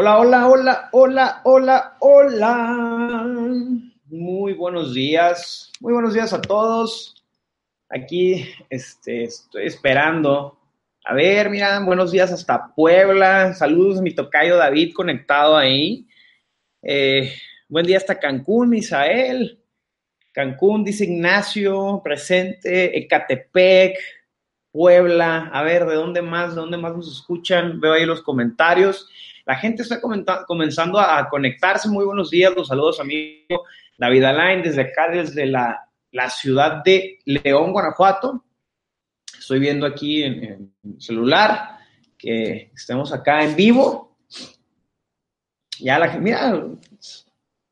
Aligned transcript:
Hola, 0.00 0.16
hola, 0.20 0.46
hola, 0.46 0.88
hola, 0.92 1.40
hola, 1.42 1.96
hola. 1.98 3.26
Muy 4.06 4.52
buenos 4.52 4.94
días. 4.94 5.72
Muy 5.80 5.92
buenos 5.92 6.14
días 6.14 6.32
a 6.32 6.40
todos. 6.40 7.20
Aquí 7.88 8.48
este, 8.70 9.24
estoy 9.24 9.66
esperando. 9.66 10.56
A 11.04 11.14
ver, 11.14 11.50
mira, 11.50 11.80
buenos 11.80 12.12
días 12.12 12.30
hasta 12.30 12.72
Puebla. 12.76 13.54
Saludos 13.54 13.98
a 13.98 14.02
mi 14.02 14.14
tocayo 14.14 14.56
David 14.56 14.94
conectado 14.94 15.56
ahí. 15.56 16.06
Eh, 16.80 17.32
buen 17.68 17.84
día 17.84 17.96
hasta 17.96 18.20
Cancún, 18.20 18.68
Misael. 18.68 19.58
Cancún, 20.32 20.84
dice 20.84 21.06
Ignacio, 21.06 22.00
presente, 22.04 22.96
Ecatepec, 22.96 23.98
Puebla. 24.70 25.50
A 25.52 25.64
ver, 25.64 25.86
¿de 25.86 25.96
dónde 25.96 26.22
más? 26.22 26.54
¿De 26.54 26.60
dónde 26.60 26.76
más 26.76 26.94
nos 26.94 27.10
escuchan? 27.10 27.80
Veo 27.80 27.94
ahí 27.94 28.06
los 28.06 28.22
comentarios. 28.22 29.08
La 29.48 29.56
gente 29.56 29.82
está 29.82 29.98
comenzando 30.46 31.00
a 31.00 31.26
conectarse. 31.26 31.88
Muy 31.88 32.04
buenos 32.04 32.28
días, 32.28 32.52
los 32.54 32.68
saludos, 32.68 33.00
amigo 33.00 33.64
David 33.96 34.24
Alain, 34.24 34.62
desde 34.62 34.82
acá, 34.82 35.08
desde 35.10 35.46
la, 35.46 35.88
la 36.10 36.28
ciudad 36.28 36.84
de 36.84 37.20
León, 37.24 37.72
Guanajuato. 37.72 38.44
Estoy 39.38 39.58
viendo 39.58 39.86
aquí 39.86 40.22
en, 40.22 40.44
el 40.84 41.00
celular 41.00 41.78
que 42.18 42.70
estemos 42.74 43.10
acá 43.10 43.42
en 43.42 43.56
vivo. 43.56 44.18
Ya 45.80 45.98
la 45.98 46.08
gente, 46.08 46.24
mira, 46.24 46.52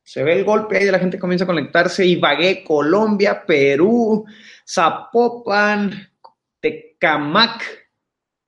se 0.01 0.23
ve 0.23 0.33
el 0.33 0.45
golpe 0.45 0.77
ahí 0.77 0.85
la 0.85 0.97
gente 0.97 1.19
comienza 1.19 1.43
a 1.43 1.47
conectarse. 1.47 2.07
Ibagué, 2.07 2.63
Colombia, 2.63 3.45
Perú, 3.45 4.25
Zapopan, 4.67 6.09
Tecamac, 6.59 7.86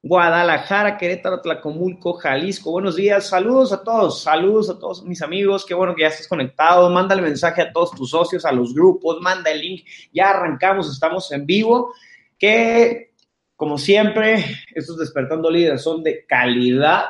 Guadalajara, 0.01 0.97
Querétaro, 0.97 1.41
Tlacomulco, 1.41 2.13
Jalisco. 2.13 2.71
Buenos 2.71 2.95
días, 2.95 3.27
saludos 3.27 3.73
a 3.73 3.83
todos, 3.83 4.23
saludos 4.23 4.69
a 4.69 4.79
todos 4.79 5.03
mis 5.03 5.21
amigos, 5.21 5.65
qué 5.65 5.73
bueno 5.73 5.93
que 5.93 6.03
ya 6.03 6.07
estés 6.07 6.27
conectado. 6.27 6.89
Mándale 6.89 7.21
mensaje 7.21 7.61
a 7.61 7.73
todos 7.73 7.91
tus 7.91 8.11
socios, 8.11 8.45
a 8.45 8.53
los 8.53 8.73
grupos, 8.73 9.19
manda 9.19 9.51
el 9.51 9.59
link. 9.59 9.85
Ya 10.13 10.29
arrancamos, 10.29 10.89
estamos 10.89 11.29
en 11.33 11.45
vivo. 11.45 11.93
Que, 12.37 13.13
como 13.57 13.77
siempre, 13.77 14.45
estos 14.73 14.97
despertando 14.97 15.51
líderes 15.51 15.81
son 15.81 16.01
de 16.01 16.25
calidad. 16.25 17.05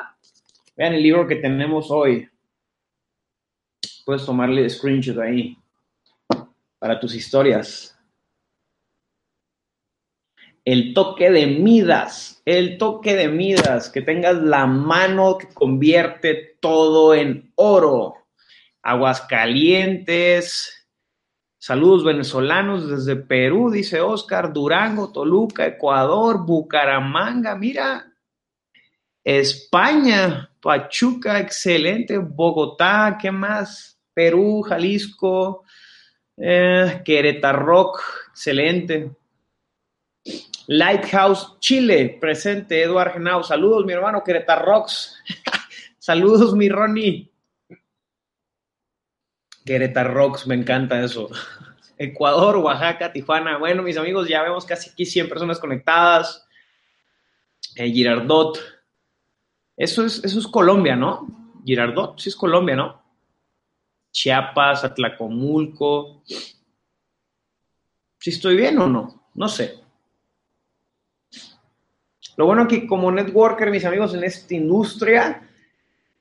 Vean 0.76 0.94
el 0.94 1.04
libro 1.04 1.28
que 1.28 1.36
tenemos 1.36 1.92
hoy. 1.92 2.28
Puedes 4.04 4.26
tomarle 4.26 4.68
screenshot 4.68 5.20
ahí 5.20 5.56
para 6.80 7.00
tus 7.00 7.14
historias 7.14 7.99
el 10.72 10.94
toque 10.94 11.32
de 11.32 11.48
Midas, 11.48 12.44
el 12.46 12.78
toque 12.78 13.16
de 13.16 13.28
Midas, 13.28 13.90
que 13.90 14.04
tengas 14.04 14.36
la 14.36 14.68
mano 14.68 15.40
que 15.40 15.48
convierte 15.48 16.58
todo 16.60 17.16
en 17.16 17.52
oro. 17.56 18.14
Aguas 18.84 19.22
calientes. 19.22 20.88
Saludos 21.58 22.04
venezolanos 22.04 22.88
desde 22.88 23.16
Perú, 23.16 23.72
dice 23.72 24.00
Oscar, 24.00 24.54
Durango, 24.54 25.12
Toluca, 25.12 25.66
Ecuador, 25.66 26.46
Bucaramanga, 26.46 27.56
mira, 27.56 28.06
España, 29.24 30.52
Pachuca, 30.62 31.40
excelente, 31.40 32.20
Bogotá, 32.20 33.18
¿qué 33.20 33.32
más? 33.32 34.00
Perú, 34.14 34.62
Jalisco, 34.62 35.64
eh, 36.38 37.02
Querétaro, 37.04 37.94
excelente. 38.30 39.19
Lighthouse 40.72 41.58
Chile, 41.60 42.20
presente, 42.22 42.84
Eduardo 42.84 43.14
Genao. 43.14 43.42
Saludos, 43.42 43.84
mi 43.88 43.94
hermano 43.94 44.24
Querétaro 44.24 44.66
Rocks. 44.66 45.18
Saludos, 45.98 46.54
mi 46.54 46.70
Ronnie. 46.70 47.34
Querétaro 49.66 50.14
Rocks, 50.14 50.46
me 50.46 50.54
encanta 50.54 51.04
eso. 51.04 51.28
Ecuador, 51.98 52.58
Oaxaca, 52.58 53.12
Tijuana. 53.12 53.58
Bueno, 53.58 53.82
mis 53.82 53.98
amigos, 53.98 54.30
ya 54.30 54.44
vemos 54.44 54.64
casi 54.64 54.92
aquí 54.92 55.08
100 55.08 55.28
personas 55.28 55.58
conectadas. 55.60 56.48
Eh, 57.76 57.90
Girardot. 57.92 58.60
Eso 59.76 60.06
es, 60.06 60.24
eso 60.24 60.38
es 60.38 60.48
Colombia, 60.48 60.96
¿no? 60.96 61.26
Girardot, 61.66 62.20
sí 62.20 62.30
es 62.30 62.36
Colombia, 62.36 62.76
¿no? 62.76 63.04
Chiapas, 64.12 64.84
Atlacomulco. 64.84 66.22
¿Sí 68.20 68.30
estoy 68.30 68.56
bien 68.56 68.78
o 68.78 68.86
no? 68.86 69.32
No 69.34 69.50
sé. 69.50 69.89
Lo 72.40 72.46
bueno 72.46 72.70
que 72.70 72.88
como 72.88 73.12
networker, 73.12 73.70
mis 73.70 73.84
amigos, 73.84 74.14
en 74.14 74.24
esta 74.24 74.54
industria, 74.54 75.46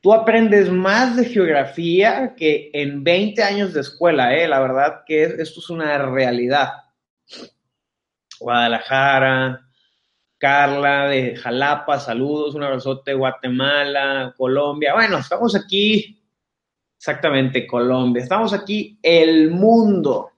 tú 0.00 0.12
aprendes 0.12 0.68
más 0.68 1.14
de 1.14 1.24
geografía 1.24 2.34
que 2.36 2.72
en 2.72 3.04
20 3.04 3.40
años 3.40 3.72
de 3.72 3.82
escuela, 3.82 4.34
¿eh? 4.34 4.48
La 4.48 4.58
verdad 4.58 5.02
que 5.06 5.22
esto 5.22 5.60
es 5.60 5.70
una 5.70 5.96
realidad. 5.96 6.70
Guadalajara, 8.40 9.60
Carla 10.38 11.06
de 11.06 11.36
Jalapa, 11.36 12.00
saludos, 12.00 12.56
un 12.56 12.64
abrazote, 12.64 13.14
Guatemala, 13.14 14.34
Colombia. 14.36 14.94
Bueno, 14.94 15.18
estamos 15.18 15.54
aquí, 15.54 16.20
exactamente, 16.96 17.64
Colombia. 17.64 18.24
Estamos 18.24 18.52
aquí, 18.52 18.98
el 19.04 19.52
mundo. 19.52 20.32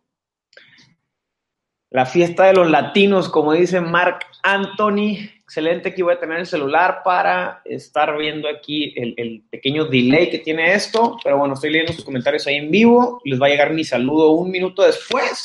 La 1.89 2.05
fiesta 2.05 2.45
de 2.45 2.53
los 2.53 2.71
latinos, 2.71 3.31
como 3.31 3.55
dice 3.55 3.81
Mark 3.81 4.27
Anthony, 4.43 5.40
excelente. 5.51 5.89
Aquí 5.89 6.01
voy 6.01 6.15
a 6.15 6.21
tener 6.21 6.39
el 6.39 6.47
celular 6.47 7.01
para 7.05 7.61
estar 7.65 8.17
viendo 8.17 8.49
aquí 8.49 8.95
el, 8.97 9.43
pequeño 9.51 9.85
delay 9.87 10.31
que 10.31 10.39
tiene 10.39 10.75
esto. 10.75 11.17
Pero 11.25 11.39
bueno, 11.39 11.55
estoy 11.55 11.71
leyendo 11.71 11.93
sus 11.93 12.05
comentarios 12.05 12.47
ahí 12.47 12.55
en 12.55 12.71
vivo. 12.71 13.21
Les 13.25 13.43
va 13.43 13.47
a 13.47 13.49
llegar 13.49 13.73
mi 13.73 13.83
saludo 13.83 14.31
un 14.31 14.49
minuto 14.49 14.85
después. 14.85 15.43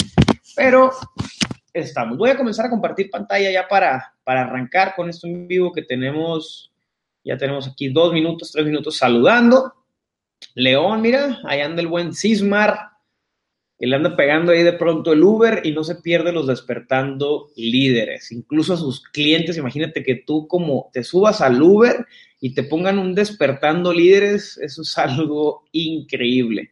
Pero 0.56 0.92
estamos. 1.74 2.20
Voy 2.20 2.30
a 2.30 2.38
comenzar 2.38 2.68
a 2.68 2.70
compartir 2.70 3.10
pantalla 3.10 3.50
ya 3.50 3.68
para, 3.68 4.14
para 4.24 4.42
arrancar 4.42 4.94
con 4.96 5.10
esto 5.10 5.26
en 5.26 5.48
vivo 5.48 5.74
que 5.74 5.82
tenemos. 5.82 6.72
Ya 7.24 7.36
tenemos 7.36 7.68
aquí 7.68 7.90
dos 7.90 8.14
minutos, 8.14 8.52
tres 8.52 8.64
minutos 8.64 8.98
saludando. 8.98 9.74
León, 10.54 11.02
mira, 11.02 11.40
ahí 11.46 11.62
anda 11.62 11.82
el 11.82 11.88
buen 11.88 12.14
Cismar 12.14 12.92
que 13.78 13.88
le 13.88 13.96
anda 13.96 14.16
pegando 14.16 14.52
ahí 14.52 14.64
de 14.64 14.74
pronto 14.74 15.14
el 15.14 15.24
Uber 15.24 15.62
y 15.66 15.72
no 15.72 15.84
se 15.84 15.96
pierde 15.96 16.32
los 16.32 16.48
despertando 16.48 17.52
líderes, 17.58 18.32
incluso 18.32 18.74
a 18.74 18.78
sus 18.78 19.02
clientes. 19.02 19.58
Imagínate 19.58 20.04
que 20.04 20.16
tú 20.16 20.48
como 20.48 20.90
te 20.94 21.04
subas 21.04 21.42
al 21.42 21.62
Uber 21.62 22.06
y 22.40 22.54
te 22.54 22.64
pongan 22.64 23.00
un 23.00 23.14
despertando 23.14 23.94
líderes, 23.94 24.58
eso 24.58 24.82
es 24.82 24.98
algo 24.98 25.66
increíble. 25.72 26.72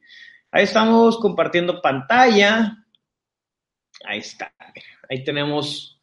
Ahí 0.51 0.63
estamos 0.63 1.17
compartiendo 1.17 1.81
pantalla. 1.81 2.77
Ahí 4.05 4.19
está. 4.19 4.53
Ahí 5.09 5.23
tenemos, 5.23 5.99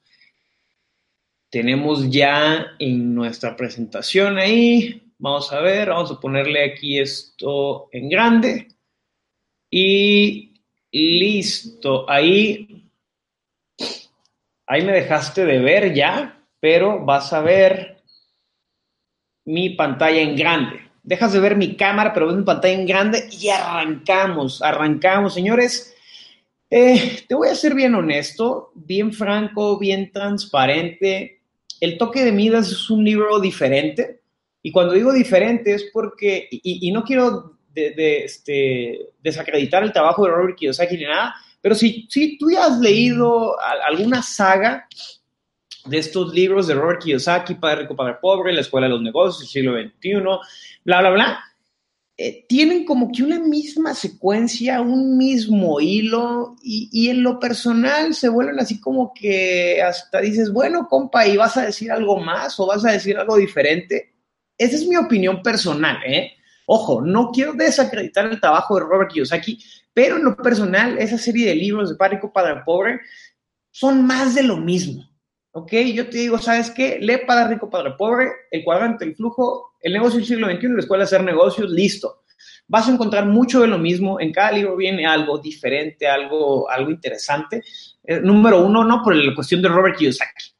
tenemos 1.49 2.10
ya 2.10 2.72
en 2.78 3.15
nuestra 3.15 3.56
presentación 3.56 4.39
ahí. 4.39 5.15
Vamos 5.19 5.53
a 5.53 5.60
ver, 5.60 5.91
vamos 5.91 6.10
a 6.10 6.19
ponerle 6.19 6.65
aquí 6.65 6.99
esto 6.99 7.89
en 7.93 8.09
grande. 8.09 8.69
Y 9.71 10.50
Listo, 10.93 12.11
ahí, 12.11 12.91
ahí 14.67 14.84
me 14.84 14.93
dejaste 14.93 15.45
de 15.45 15.61
ver 15.61 15.95
ya, 15.95 16.45
pero 16.59 17.05
vas 17.05 17.33
a 17.33 17.41
ver 17.43 18.03
mi 19.45 19.71
pantalla 19.71 20.21
en 20.21 20.34
grande. 20.34 20.81
Dejas 21.05 21.33
de 21.33 21.41
ver 21.41 21.56
mi 21.56 21.77
cámara, 21.77 22.12
pero 22.12 22.27
ves 22.27 22.37
mi 22.37 22.43
pantalla 22.43 22.75
en 22.75 22.87
grande 22.87 23.28
y 23.31 23.49
arrancamos, 23.51 24.62
arrancamos, 24.62 25.33
señores. 25.33 25.95
Eh, 26.69 27.25
te 27.28 27.34
voy 27.37 27.49
a 27.49 27.55
ser 27.55 27.75
bien 27.75 27.95
honesto, 27.95 28.72
bien 28.75 29.12
franco, 29.12 29.78
bien 29.78 30.11
transparente. 30.11 31.41
El 31.81 31.99
toque 31.99 32.25
de 32.25 32.33
Midas 32.33 32.69
es 32.69 32.91
un 32.91 33.05
libro 33.05 33.39
diferente. 33.39 34.22
Y 34.60 34.72
cuando 34.72 34.95
digo 34.95 35.13
diferente 35.13 35.72
es 35.72 35.89
porque, 35.93 36.48
y 36.51 36.91
no 36.91 37.04
quiero 37.04 37.59
de, 37.72 38.25
este, 38.25 39.13
desacreditar 39.22 39.83
el 39.83 39.93
trabajo 39.93 40.25
de 40.25 40.33
Robert 40.33 40.57
Kiyosaki 40.57 40.97
ni 40.97 41.05
nada, 41.05 41.34
pero 41.61 41.75
si, 41.75 42.07
si 42.11 42.39
tú 42.39 42.51
ya 42.51 42.67
has 42.67 42.78
leído 42.78 43.57
alguna 43.61 44.22
saga 44.22 44.87
de 45.84 45.99
estos 45.99 46.33
libros 46.34 46.67
de 46.67 46.75
Robert 46.75 47.03
Kiyosaki, 47.03 47.55
Padre 47.55 47.83
Rico, 47.83 47.97
Padre 47.97 48.17
Pobre, 48.21 48.53
La 48.53 48.61
Escuela 48.61 48.87
de 48.87 48.95
los 48.95 49.03
Negocios, 49.03 49.43
el 49.43 49.49
siglo 49.49 49.81
XXI, 49.81 50.13
bla, 50.84 51.01
bla, 51.01 51.11
bla, 51.11 51.45
eh, 52.22 52.45
tienen 52.47 52.84
como 52.84 53.11
que 53.11 53.22
una 53.22 53.39
misma 53.39 53.95
secuencia, 53.95 54.83
un 54.83 55.17
mismo 55.17 55.81
hilo, 55.81 56.55
y, 56.63 56.91
y, 56.93 57.09
en 57.09 57.22
lo 57.22 57.39
personal 57.41 58.15
se 58.15 58.28
vuelven 58.28 58.61
así 58.61 58.78
como 58.78 59.15
que 59.15 59.81
hasta 59.81 60.21
dices, 60.21 60.53
bueno, 60.53 60.87
compa, 60.87 61.27
¿y 61.27 61.39
vas 61.39 61.57
a 61.57 61.65
decir 61.65 61.91
algo 61.91 62.19
más 62.19 62.61
o 62.61 62.67
vas 62.67 62.84
a 62.84 62.93
decir 62.93 63.17
algo 63.17 63.39
diferente? 63.39 64.13
Esa 64.59 64.77
es 64.77 64.87
mi 64.87 64.97
opinión 64.97 65.43
personal, 65.43 65.97
¿eh? 66.05 66.33
Ojo, 66.72 67.03
no 67.03 67.33
quiero 67.33 67.53
desacreditar 67.55 68.27
el 68.27 68.41
trabajo 68.41 68.77
de 68.77 68.83
Robert 68.83 69.11
Kiyosaki, 69.11 69.59
pero 69.93 70.19
en 70.19 70.25
lo 70.25 70.37
personal, 70.37 70.99
esa 70.99 71.19
serie 71.19 71.49
de 71.49 71.57
libros 71.57 71.91
de 71.91 71.97
Padre 71.97 72.21
Padre 72.33 72.63
Pobre 72.65 73.01
son 73.72 74.07
más 74.07 74.37
de 74.37 74.45
lo 74.45 74.57
mismo. 74.57 75.11
¿ok? 75.51 75.72
Yo 75.93 76.09
te 76.09 76.19
digo, 76.19 76.39
¿sabes 76.39 76.71
qué? 76.71 77.01
Lee 77.01 77.22
Padre 77.27 77.55
Rico, 77.55 77.69
Padre 77.69 77.95
Pobre, 77.99 78.31
El 78.53 78.63
Cuadrante, 78.63 79.05
El 79.05 79.17
Flujo, 79.17 79.72
El 79.81 79.95
Negocio 79.95 80.19
del 80.21 80.28
Siglo 80.28 80.49
XXI, 80.49 80.69
La 80.69 80.78
Escuela 80.78 81.03
de 81.03 81.07
Hacer 81.07 81.25
Negocios, 81.25 81.69
listo. 81.72 82.22
Vas 82.69 82.87
a 82.87 82.93
encontrar 82.93 83.27
mucho 83.27 83.63
de 83.63 83.67
lo 83.67 83.77
mismo. 83.77 84.21
En 84.21 84.33
cada 84.33 84.53
libro 84.53 84.77
viene 84.77 85.05
algo 85.05 85.39
diferente, 85.39 86.07
algo, 86.07 86.71
algo 86.71 86.93
interesante. 86.93 87.65
Eh, 88.05 88.21
número 88.21 88.65
uno, 88.65 88.84
no 88.84 89.03
por 89.03 89.17
la 89.17 89.34
cuestión 89.34 89.61
de 89.61 89.69
Robert 89.69 89.97
Kiyosaki. 89.97 90.53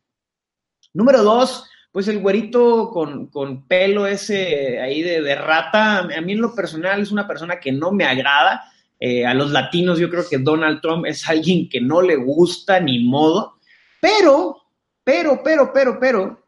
Número 0.93 1.23
dos, 1.23 1.69
pues 1.92 2.08
el 2.08 2.19
güerito 2.19 2.90
con, 2.90 3.26
con 3.28 3.66
pelo 3.66 4.06
ese 4.06 4.81
ahí 4.81 5.02
de, 5.02 5.22
de, 5.22 5.34
rata, 5.34 5.98
a 5.98 6.20
mí 6.20 6.32
en 6.32 6.40
lo 6.40 6.54
personal 6.54 7.00
es 7.00 7.10
una 7.10 7.26
persona 7.26 7.58
que 7.58 7.72
no 7.72 7.90
me 7.92 8.04
agrada. 8.04 8.62
Eh, 8.98 9.25
a 9.25 9.32
los 9.32 9.50
latinos 9.50 9.98
yo 9.98 10.10
creo 10.10 10.25
que 10.28 10.38
Donald 10.38 10.81
Trump 10.82 11.06
es 11.06 11.26
alguien 11.28 11.69
que 11.69 11.81
no 11.81 12.02
le 12.02 12.16
gusta 12.16 12.78
ni 12.81 13.02
modo, 13.02 13.54
pero 14.00 14.60
pero, 15.04 15.42
pero, 15.42 15.72
pero, 15.72 15.98
pero, 15.98 16.46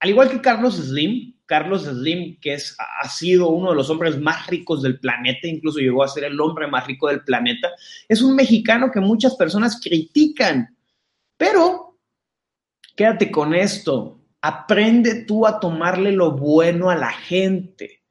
al 0.00 0.10
igual 0.10 0.30
que 0.30 0.40
Carlos 0.40 0.76
Slim, 0.76 1.34
Carlos 1.46 1.84
Slim, 1.84 2.38
que 2.40 2.54
es, 2.54 2.76
ha 2.78 3.08
sido 3.08 3.48
uno 3.48 3.70
de 3.70 3.76
los 3.76 3.88
hombres 3.90 4.20
más 4.20 4.46
ricos 4.48 4.82
del 4.82 5.00
planeta, 5.00 5.46
incluso 5.46 5.78
llegó 5.78 6.02
a 6.02 6.08
ser 6.08 6.24
el 6.24 6.40
hombre 6.40 6.66
más 6.66 6.86
rico 6.86 7.08
del 7.08 7.24
planeta, 7.24 7.70
es 8.08 8.22
un 8.22 8.36
mexicano 8.36 8.90
que 8.90 9.00
muchas 9.00 9.34
personas 9.36 9.80
critican. 9.82 10.76
Pero, 11.36 11.98
quédate 12.94 13.30
con 13.30 13.54
esto, 13.54 14.19
aprende 14.42 15.24
tú 15.24 15.46
a 15.46 15.60
tomarle 15.60 16.12
lo 16.12 16.32
bueno 16.32 16.90
a 16.90 16.96
la 16.96 17.12
gente, 17.12 18.02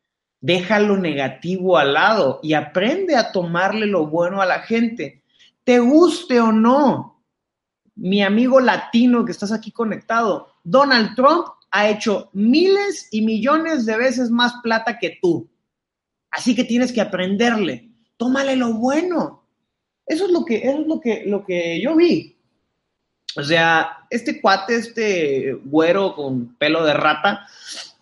deja 0.42 0.80
lo 0.80 0.98
negativo 0.98 1.78
al 1.78 1.94
lado 1.94 2.40
y 2.44 2.54
aprende 2.54 3.16
a 3.16 3.32
tomarle 3.32 3.86
lo 3.86 4.08
bueno 4.08 4.42
a 4.42 4.46
la 4.46 4.60
gente, 4.60 5.24
te 5.64 5.80
guste 5.80 6.40
o 6.40 6.52
no 6.52 7.20
mi 8.00 8.24
amigo 8.24 8.60
latino 8.60 9.26
que 9.26 9.32
estás 9.32 9.52
aquí 9.52 9.72
conectado, 9.72 10.56
Donald 10.64 11.16
Trump 11.16 11.48
ha 11.72 11.90
hecho 11.90 12.30
miles 12.34 13.10
y 13.12 13.22
millones 13.22 13.86
de 13.86 13.98
veces 13.98 14.30
más 14.30 14.54
plata 14.64 14.98
que 14.98 15.18
tú. 15.22 15.50
Así 16.32 16.56
que 16.56 16.64
tienes 16.64 16.92
que 16.92 17.02
aprenderle. 17.02 17.90
Tómale 18.18 18.56
lo 18.56 18.74
bueno. 18.74 19.48
Eso 20.06 20.26
es 20.26 20.32
lo 20.32 20.46
que, 20.46 20.58
es 20.58 20.88
lo 20.88 21.00
que, 21.00 21.24
lo 21.26 21.46
que 21.46 21.82
yo 21.82 21.96
vi. 21.96 22.39
O 23.36 23.44
sea, 23.44 24.00
este 24.10 24.42
cuate, 24.42 24.76
este 24.76 25.54
güero 25.66 26.16
con 26.16 26.56
pelo 26.56 26.84
de 26.84 26.94
rata, 26.94 27.48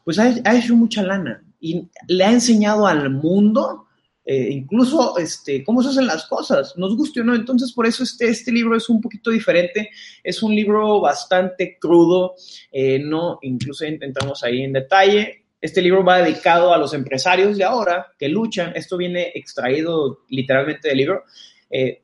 pues 0.03 0.19
ha, 0.19 0.29
hecho 0.55 0.75
mucha 0.75 1.03
lana 1.03 1.43
y 1.59 1.89
le 2.07 2.23
ha 2.23 2.31
enseñado 2.31 2.87
al 2.87 3.09
mundo 3.09 3.87
eh, 4.29 4.49
incluso 4.51 5.17
este, 5.17 5.63
cómo 5.63 5.81
se 5.81 5.87
hacen 5.89 6.05
las 6.05 6.27
cosas, 6.27 6.73
nos 6.75 6.97
guste 6.97 7.21
o 7.21 7.23
no. 7.23 7.33
Entonces, 7.33 7.71
por 7.71 7.87
eso 7.87 8.03
este, 8.03 8.27
este 8.27 8.51
libro 8.51 8.75
es 8.75 8.89
un 8.89 8.99
poquito 8.99 9.31
diferente, 9.31 9.89
es 10.21 10.43
un 10.43 10.53
libro 10.53 10.99
bastante 10.99 11.77
crudo, 11.79 12.35
eh, 12.73 12.99
no, 12.99 13.39
incluso 13.41 13.85
entramos 13.85 14.43
ahí 14.43 14.63
en 14.63 14.73
detalle. 14.73 15.45
Este 15.61 15.81
libro 15.81 16.03
va 16.03 16.21
dedicado 16.21 16.73
a 16.73 16.77
los 16.77 16.93
empresarios 16.93 17.57
de 17.57 17.63
ahora 17.63 18.07
que 18.19 18.27
luchan, 18.27 18.73
esto 18.75 18.97
viene 18.97 19.31
extraído 19.33 20.19
literalmente 20.27 20.89
del 20.89 20.97
libro. 20.97 21.23
Eh, 21.69 22.03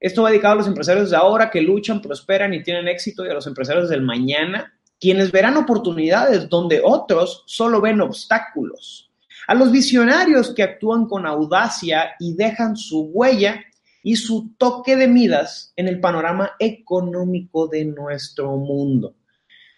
esto 0.00 0.22
va 0.22 0.30
dedicado 0.30 0.54
a 0.54 0.56
los 0.56 0.66
empresarios 0.66 1.10
de 1.10 1.16
ahora 1.16 1.50
que 1.50 1.60
luchan, 1.60 2.02
prosperan 2.02 2.54
y 2.54 2.62
tienen 2.62 2.88
éxito 2.88 3.24
y 3.24 3.28
a 3.28 3.34
los 3.34 3.46
empresarios 3.46 3.88
del 3.88 4.02
mañana, 4.02 4.72
quienes 4.98 5.30
verán 5.30 5.56
oportunidades 5.56 6.48
donde 6.48 6.80
otros 6.82 7.44
solo 7.46 7.80
ven 7.80 8.00
obstáculos 8.00 9.10
a 9.50 9.54
los 9.54 9.72
visionarios 9.72 10.54
que 10.54 10.62
actúan 10.62 11.06
con 11.06 11.26
audacia 11.26 12.12
y 12.20 12.34
dejan 12.34 12.76
su 12.76 13.10
huella 13.12 13.60
y 14.00 14.14
su 14.14 14.54
toque 14.56 14.94
de 14.94 15.08
midas 15.08 15.72
en 15.74 15.88
el 15.88 15.98
panorama 15.98 16.52
económico 16.60 17.66
de 17.66 17.84
nuestro 17.84 18.56
mundo. 18.56 19.14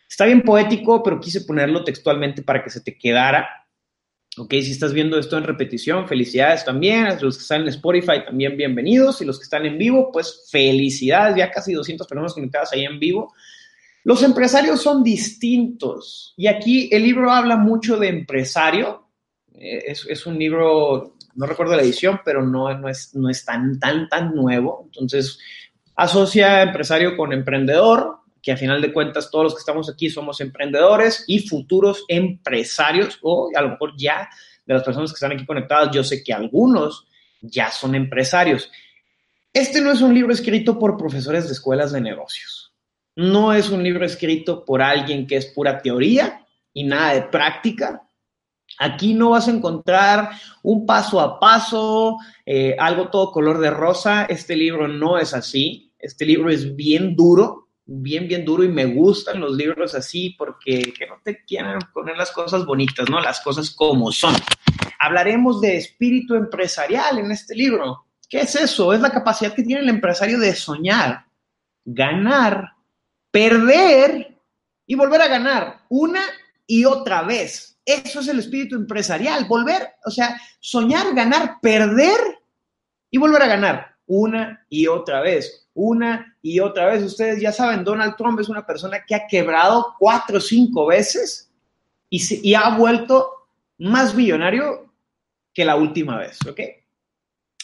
Está 0.07 0.27
bien 0.27 0.43
poético, 0.43 1.03
pero 1.03 1.19
quise 1.19 1.41
ponerlo 1.41 1.85
textualmente 1.85 2.43
para 2.43 2.63
que 2.63 2.69
se 2.69 2.83
te 2.83 2.99
quedara. 2.99 3.62
Ok, 4.39 4.51
si 4.51 4.71
estás 4.71 4.95
viendo 4.95 5.19
esto 5.19 5.37
en 5.37 5.45
repetición, 5.45 6.09
felicidades 6.09 6.65
también. 6.65 7.19
Los 7.21 7.37
que 7.37 7.43
están 7.43 7.63
en 7.63 7.69
Spotify 7.69 8.25
también 8.25 8.57
bienvenidos. 8.57 9.21
Y 9.21 9.27
los 9.27 9.39
que 9.39 9.45
están 9.45 9.67
en 9.67 9.77
vivo, 9.77 10.11
pues 10.11 10.49
felicidades. 10.51 11.37
Ya 11.37 11.51
casi 11.51 11.75
200 11.75 12.07
personas 12.07 12.33
conectadas 12.33 12.73
ahí 12.73 12.85
en 12.85 12.99
vivo. 12.99 13.35
Los 14.05 14.23
empresarios 14.23 14.81
son 14.81 15.05
distintos. 15.05 16.33
Y 16.37 16.47
aquí 16.47 16.89
el 16.91 17.03
libro 17.03 17.31
habla 17.31 17.57
mucho 17.57 17.99
de 17.99 18.09
empresario, 18.09 19.07
es, 19.55 20.27
un 20.27 20.39
libro, 20.39 21.15
no 21.35 21.47
recuerdo 21.47 21.77
la 21.77 21.83
edición, 21.83 22.21
pero 22.25 22.45
no, 22.45 22.77
no, 22.77 22.89
es, 22.89 23.15
no 23.15 23.29
es 23.29 23.45
tan, 23.45 23.79
tan, 23.79 24.09
tan 24.09 24.35
nuevo. 24.35 24.83
Entonces, 24.87 25.39
asocia 25.95 26.63
empresario 26.63 27.17
con 27.17 27.33
emprendedor, 27.33 28.22
que 28.43 28.53
a 28.53 28.57
final 28.57 28.83
de 28.83 28.93
cuentas 28.93 29.31
todos 29.31 29.45
los 29.45 29.55
que 29.55 29.61
estamos 29.61 29.89
aquí 29.89 30.11
somos 30.11 30.41
emprendedores 30.41 31.25
y 31.29 31.39
futuros 31.41 32.05
empresarios, 32.09 33.19
o 33.23 33.51
a 33.55 33.63
lo 33.63 33.71
mejor 33.71 33.93
ya 33.97 34.29
de 34.67 34.75
las 34.75 34.83
personas 34.83 35.11
que 35.11 35.15
están 35.15 35.33
aquí 35.33 35.47
conectadas, 35.47 35.95
yo 35.95 36.03
sé 36.03 36.25
que 36.25 36.33
algunos 36.33 37.07
ya 37.41 37.71
son 37.71 37.95
empresarios. 37.95 38.71
Este 39.53 39.81
no 39.81 39.93
es 39.93 40.01
un 40.01 40.15
libro 40.15 40.33
escrito 40.33 40.79
por 40.79 40.97
profesores 40.97 41.47
de 41.47 41.53
escuelas 41.53 41.93
de 41.93 42.01
negocios. 42.01 42.73
No 43.15 43.53
es 43.53 43.69
un 43.69 43.83
libro 43.83 44.05
escrito 44.05 44.65
por 44.65 44.81
alguien 44.81 45.27
que 45.27 45.37
es 45.37 45.47
pura 45.47 45.81
teoría 45.81 46.47
y 46.73 46.85
nada 46.85 47.15
de 47.15 47.23
práctica. 47.23 48.03
Aquí 48.79 49.13
no 49.13 49.31
vas 49.31 49.49
a 49.49 49.51
encontrar 49.51 50.31
un 50.63 50.87
paso 50.87 51.21
a 51.21 51.39
paso, 51.39 52.17
eh, 52.47 52.75
algo 52.79 53.11
todo 53.11 53.31
color 53.31 53.59
de 53.61 53.71
rosa. 53.71 54.25
Este 54.25 54.57
libro 54.57 54.89
no 54.89 55.19
es 55.19 55.35
así. 55.35 55.93
Este 55.99 56.25
libro 56.25 56.51
es 56.51 56.75
bien 56.75 57.15
duro, 57.15 57.69
bien, 58.01 58.29
bien 58.29 58.45
duro 58.45 58.65
y 58.65 58.69
me 58.69 58.87
gustan 58.87 59.41
los 59.41 59.57
libros 59.57 59.95
así 59.95 60.31
porque 60.39 60.93
que 60.97 61.07
no 61.07 61.17
te 61.23 61.45
quieran 61.45 61.81
poner 61.93 62.17
las 62.17 62.31
cosas 62.31 62.65
bonitas, 62.65 63.09
¿no? 63.11 63.21
Las 63.21 63.41
cosas 63.41 63.71
como 63.71 64.11
son. 64.13 64.35
Hablaremos 64.99 65.61
de 65.61 65.77
espíritu 65.77 66.35
empresarial 66.35 67.19
en 67.19 67.31
este 67.31 67.55
libro. 67.55 68.07
¿Qué 68.29 68.41
es 68.41 68.55
eso? 68.55 68.93
Es 68.93 69.01
la 69.01 69.11
capacidad 69.11 69.55
que 69.55 69.63
tiene 69.63 69.83
el 69.83 69.89
empresario 69.89 70.39
de 70.39 70.55
soñar, 70.55 71.27
ganar, 71.85 72.73
perder 73.31 74.37
y 74.87 74.95
volver 74.95 75.21
a 75.21 75.29
ganar 75.29 75.83
una 75.89 76.23
y 76.67 76.85
otra 76.85 77.23
vez 77.23 77.73
eso 77.85 78.21
es 78.21 78.29
el 78.29 78.39
espíritu 78.39 78.77
empresarial, 78.77 79.47
volver, 79.47 79.95
o 80.05 80.11
sea, 80.11 80.41
soñar, 80.61 81.15
ganar, 81.15 81.59
perder 81.61 82.41
y 83.11 83.19
volver 83.19 83.43
a 83.43 83.47
ganar 83.47 83.97
una 84.07 84.65
y 84.69 84.87
otra 84.87 85.21
vez, 85.21 85.62
una 85.75 86.37
y 86.43 86.61
otra 86.61 86.87
vez. 86.87 87.03
Ustedes 87.03 87.41
ya 87.41 87.53
saben, 87.53 87.85
Donald 87.85 88.17
Trump 88.17 88.41
es 88.41 88.49
una 88.49 88.67
persona 88.67 89.05
que 89.07 89.15
ha 89.15 89.27
quebrado 89.27 89.95
cuatro 89.99 90.39
o 90.39 90.41
cinco 90.41 90.87
veces 90.87 91.51
y, 92.11 92.55
ha 92.55 92.77
vuelto 92.77 93.31
más 93.79 94.15
millonario 94.15 94.93
que 95.55 95.65
la 95.65 95.77
última 95.77 96.19
vez, 96.19 96.39
¿ok? 96.47 96.61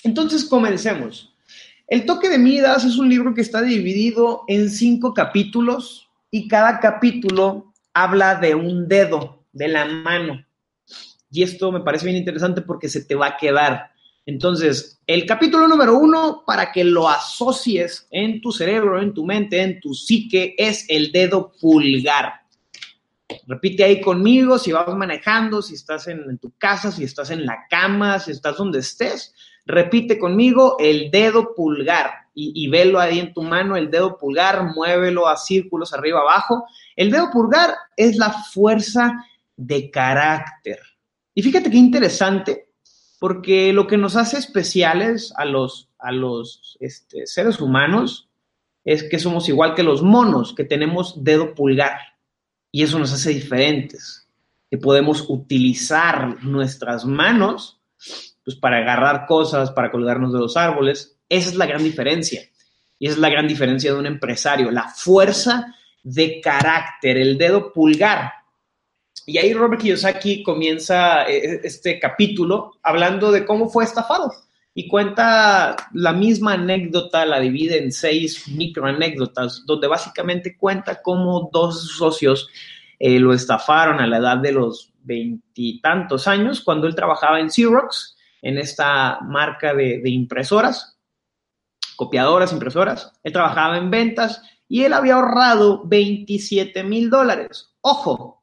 Entonces, 0.05 0.45
comencemos. 0.45 1.35
El 1.87 2.07
toque 2.07 2.29
de 2.29 2.39
Midas 2.39 2.85
es 2.85 2.97
un 2.97 3.09
libro 3.09 3.35
que 3.35 3.41
está 3.41 3.63
dividido 3.63 4.45
en 4.49 4.71
cinco 4.71 5.13
capítulos 5.13 6.09
y 6.31 6.49
cada 6.49 6.81
capítulo 6.81 7.73
habla 7.93 8.37
de 8.37 8.55
un 8.55 8.89
dedo 8.89 9.45
de 9.53 9.69
la 9.69 9.85
mano. 9.87 10.45
Y 11.31 11.43
esto 11.43 11.73
me 11.73 11.81
parece 11.81 12.07
bien 12.07 12.17
interesante 12.17 12.63
porque 12.63 12.89
se 12.89 13.05
te 13.05 13.15
va 13.15 13.27
a 13.27 13.37
quedar. 13.37 13.93
Entonces, 14.29 15.01
el 15.07 15.25
capítulo 15.25 15.67
número 15.67 15.97
uno, 15.97 16.43
para 16.47 16.71
que 16.71 16.85
lo 16.85 17.09
asocies 17.09 18.07
en 18.11 18.43
tu 18.43 18.53
cerebro, 18.53 19.01
en 19.01 19.15
tu 19.15 19.25
mente, 19.25 19.63
en 19.63 19.81
tu 19.81 19.95
psique, 19.95 20.55
es 20.59 20.85
el 20.91 21.11
dedo 21.13 21.51
pulgar. 21.59 22.43
Repite 23.47 23.85
ahí 23.85 24.03
conmigo 24.03 24.59
si 24.59 24.71
vas 24.71 24.95
manejando, 24.95 25.63
si 25.63 25.77
estás 25.77 26.09
en, 26.09 26.37
tu 26.37 26.53
casa, 26.59 26.93
si 26.93 27.05
estás 27.05 27.31
en 27.31 27.47
la 27.47 27.67
cama, 27.71 28.19
si 28.19 28.33
estás 28.33 28.59
donde 28.59 28.81
estés. 28.81 29.35
Repite 29.65 30.19
conmigo 30.19 30.77
el 30.79 31.11
dedo 31.11 31.55
pulgar 31.55 32.11
y, 32.35 32.53
y 32.55 32.69
velo 32.69 33.01
ahí 33.01 33.21
en 33.21 33.33
tu 33.33 33.41
mano, 33.41 33.79
el 33.79 33.91
dedo 33.91 34.19
pulgar, 34.19 34.75
muévelo 34.75 35.27
a 35.27 35.39
círculos 35.39 35.95
arriba 35.95 36.21
abajo. 36.21 36.67
El 36.97 37.11
dedo 37.11 37.31
pulgar 37.31 37.75
es 37.97 38.19
la 38.19 38.31
fuerza 38.31 39.25
de 39.57 39.91
carácter. 39.91 40.81
Y 41.35 41.41
fíjate 41.41 41.71
qué 41.71 41.79
interesante, 41.79 42.68
porque 43.19 43.73
lo 43.73 43.87
que 43.87 43.97
nos 43.97 44.17
hace 44.17 44.39
especiales 44.39 45.33
a 45.37 45.45
los, 45.45 45.89
a 45.99 46.13
los 46.13 46.77
este, 46.81 47.27
seres 47.27 47.61
humanos 47.61 48.29
es 48.85 49.03
que 49.03 49.19
somos 49.19 49.49
igual 49.49 49.75
que 49.75 49.83
los 49.83 50.03
monos, 50.03 50.55
que 50.55 50.65
tenemos 50.65 51.23
dedo 51.25 51.55
pulgar. 51.55 51.99
Y 52.71 52.83
eso 52.83 52.99
nos 52.99 53.13
hace 53.13 53.31
diferentes, 53.31 54.27
que 54.71 54.79
podemos 54.79 55.25
utilizar 55.29 56.43
nuestras 56.45 57.05
manos 57.05 57.81
pues, 58.45 58.57
para 58.57 58.79
agarrar 58.79 59.27
cosas, 59.27 59.73
para 59.73 59.91
colgarnos 59.91 60.33
de 60.33 60.39
los 60.39 60.57
árboles. 60.57 61.19
Esa 61.29 61.51
es 61.51 61.57
la 61.57 61.67
gran 61.67 61.83
diferencia. 61.83 62.43
Y 62.99 63.07
esa 63.07 63.17
es 63.17 63.21
la 63.21 63.31
gran 63.31 63.49
diferencia 63.49 63.93
de 63.93 63.99
un 63.99 64.07
empresario, 64.07 64.71
la 64.71 64.89
fuerza 64.89 65.75
de 66.03 66.41
carácter, 66.41 67.17
el 67.19 67.37
dedo 67.37 67.73
pulgar. 67.73 68.33
Y 69.29 69.37
ahí 69.37 69.53
Robert 69.53 69.83
Kiyosaki 69.83 70.43
comienza 70.43 71.29
eh, 71.29 71.61
este 71.63 72.01
capítulo 72.01 72.79
hablando 72.83 73.31
de 73.31 73.45
cómo 73.45 73.69
fue 73.69 73.85
estafado. 73.85 74.33
y 74.73 74.89
cuenta 74.89 75.77
la 75.93 76.13
misma 76.15 76.55
anécdota, 76.55 77.27
la 77.27 77.39
divide 77.39 77.77
en 77.83 77.93
seis 77.93 78.49
microanécdotas, 78.49 79.65
donde 79.67 79.87
básicamente 79.87 80.57
cuenta 80.57 81.03
cómo 81.03 81.51
dos 81.53 81.89
socios 81.99 82.49
eh, 82.99 83.19
lo 83.19 83.35
estafaron 83.35 84.01
a 84.01 84.07
la 84.07 84.17
edad 84.17 84.39
de 84.39 84.53
los 84.53 84.95
veintitantos 85.03 86.27
años, 86.27 86.63
cuando 86.63 86.87
él 86.87 86.95
trabajaba 86.95 87.39
en 87.39 87.51
Xerox, 87.51 88.17
en 88.41 88.57
esta 88.57 89.19
marca 89.21 89.75
de, 89.75 90.01
de 90.01 90.09
impresoras, 90.09 90.97
copiadoras, 91.97 92.53
impresoras. 92.53 93.13
Él 93.23 93.33
trabajaba 93.33 93.77
en 93.77 93.91
ventas 93.91 94.41
y 94.69 94.85
él 94.85 94.95
había 94.95 95.17
ahorrado 95.17 95.83
27 95.87 96.83
mil 96.85 97.11
dólares. 97.11 97.75
Ojo, 97.83 98.38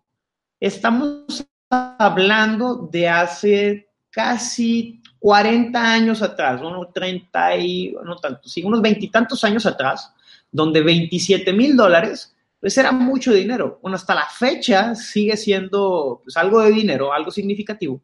estamos 0.59 1.45
hablando 1.69 2.87
de 2.91 3.09
hace 3.09 3.89
casi 4.09 5.01
40 5.19 5.81
años 5.81 6.21
atrás, 6.21 6.61
unos 6.61 6.93
30 6.93 7.57
y, 7.57 7.95
no 8.03 8.15
tanto, 8.17 8.47
sí, 8.47 8.63
unos 8.63 8.81
veintitantos 8.81 9.43
años 9.43 9.65
atrás, 9.65 10.13
donde 10.51 10.81
27 10.81 11.51
mil 11.51 11.75
dólares, 11.75 12.35
pues 12.59 12.77
era 12.77 12.91
mucho 12.91 13.33
dinero. 13.33 13.79
Bueno, 13.81 13.97
hasta 13.97 14.15
la 14.15 14.27
fecha 14.29 14.95
sigue 14.95 15.35
siendo 15.35 16.21
pues, 16.23 16.37
algo 16.37 16.61
de 16.61 16.71
dinero, 16.71 17.11
algo 17.11 17.31
significativo. 17.31 18.01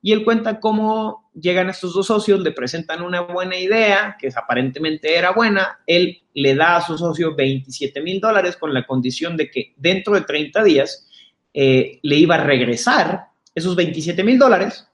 Y 0.00 0.12
él 0.12 0.24
cuenta 0.24 0.60
cómo 0.60 1.28
llegan 1.34 1.70
estos 1.70 1.92
dos 1.92 2.06
socios, 2.06 2.40
le 2.40 2.52
presentan 2.52 3.02
una 3.02 3.22
buena 3.22 3.56
idea, 3.56 4.16
que 4.20 4.28
aparentemente 4.28 5.16
era 5.16 5.32
buena, 5.32 5.80
él 5.86 6.22
le 6.34 6.54
da 6.54 6.76
a 6.76 6.86
su 6.86 6.96
socio 6.96 7.34
27 7.34 8.00
mil 8.00 8.20
dólares 8.20 8.56
con 8.56 8.72
la 8.72 8.86
condición 8.86 9.36
de 9.36 9.50
que 9.50 9.74
dentro 9.76 10.14
de 10.14 10.20
30 10.20 10.62
días 10.62 11.07
eh, 11.54 11.98
le 12.02 12.16
iba 12.16 12.36
a 12.36 12.44
regresar 12.44 13.28
esos 13.54 13.74
27 13.74 14.22
mil 14.22 14.38
dólares 14.38 14.86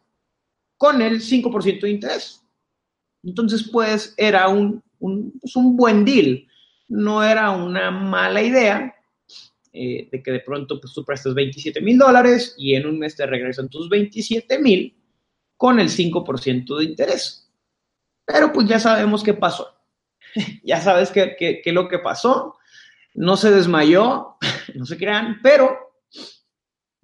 con 0.77 1.03
el 1.03 1.21
5% 1.21 1.81
de 1.81 1.91
interés. 1.91 2.43
Entonces, 3.23 3.69
pues 3.71 4.15
era 4.17 4.49
un, 4.49 4.83
pues, 4.99 5.57
un, 5.57 5.77
buen 5.77 6.05
deal. 6.05 6.47
No 6.89 7.23
era 7.23 7.51
una 7.51 7.91
mala 7.91 8.43
idea 8.43 8.95
eh, 9.73 10.09
de 10.11 10.23
que 10.23 10.31
de 10.31 10.41
pronto 10.41 10.81
pues, 10.81 10.93
tú 10.93 11.05
prestas 11.05 11.35
27 11.35 11.81
mil 11.81 11.99
dólares 11.99 12.55
y 12.59 12.75
en 12.75 12.87
un 12.87 12.99
mes 12.99 13.17
te 13.17 13.27
regresan 13.27 13.69
tus 13.69 13.89
27 13.89 14.59
mil 14.59 14.95
con 15.57 15.81
el 15.81 15.89
5% 15.89 16.79
de 16.79 16.85
interés. 16.85 17.51
Pero 18.27 18.53
pues 18.53 18.69
ya 18.69 18.79
sabemos 18.79 19.23
qué 19.23 19.35
pasó. 19.35 19.75
ya 20.65 20.81
sabes 20.81 21.11
qué 21.11 21.37
que, 21.63 21.73
lo 21.73 21.89
que 21.89 21.99
pasó. 21.99 22.57
No 23.15 23.37
se 23.37 23.51
desmayó, 23.51 24.37
no 24.75 24.85
se 24.85 24.97
crean, 24.97 25.41
pero 25.43 25.94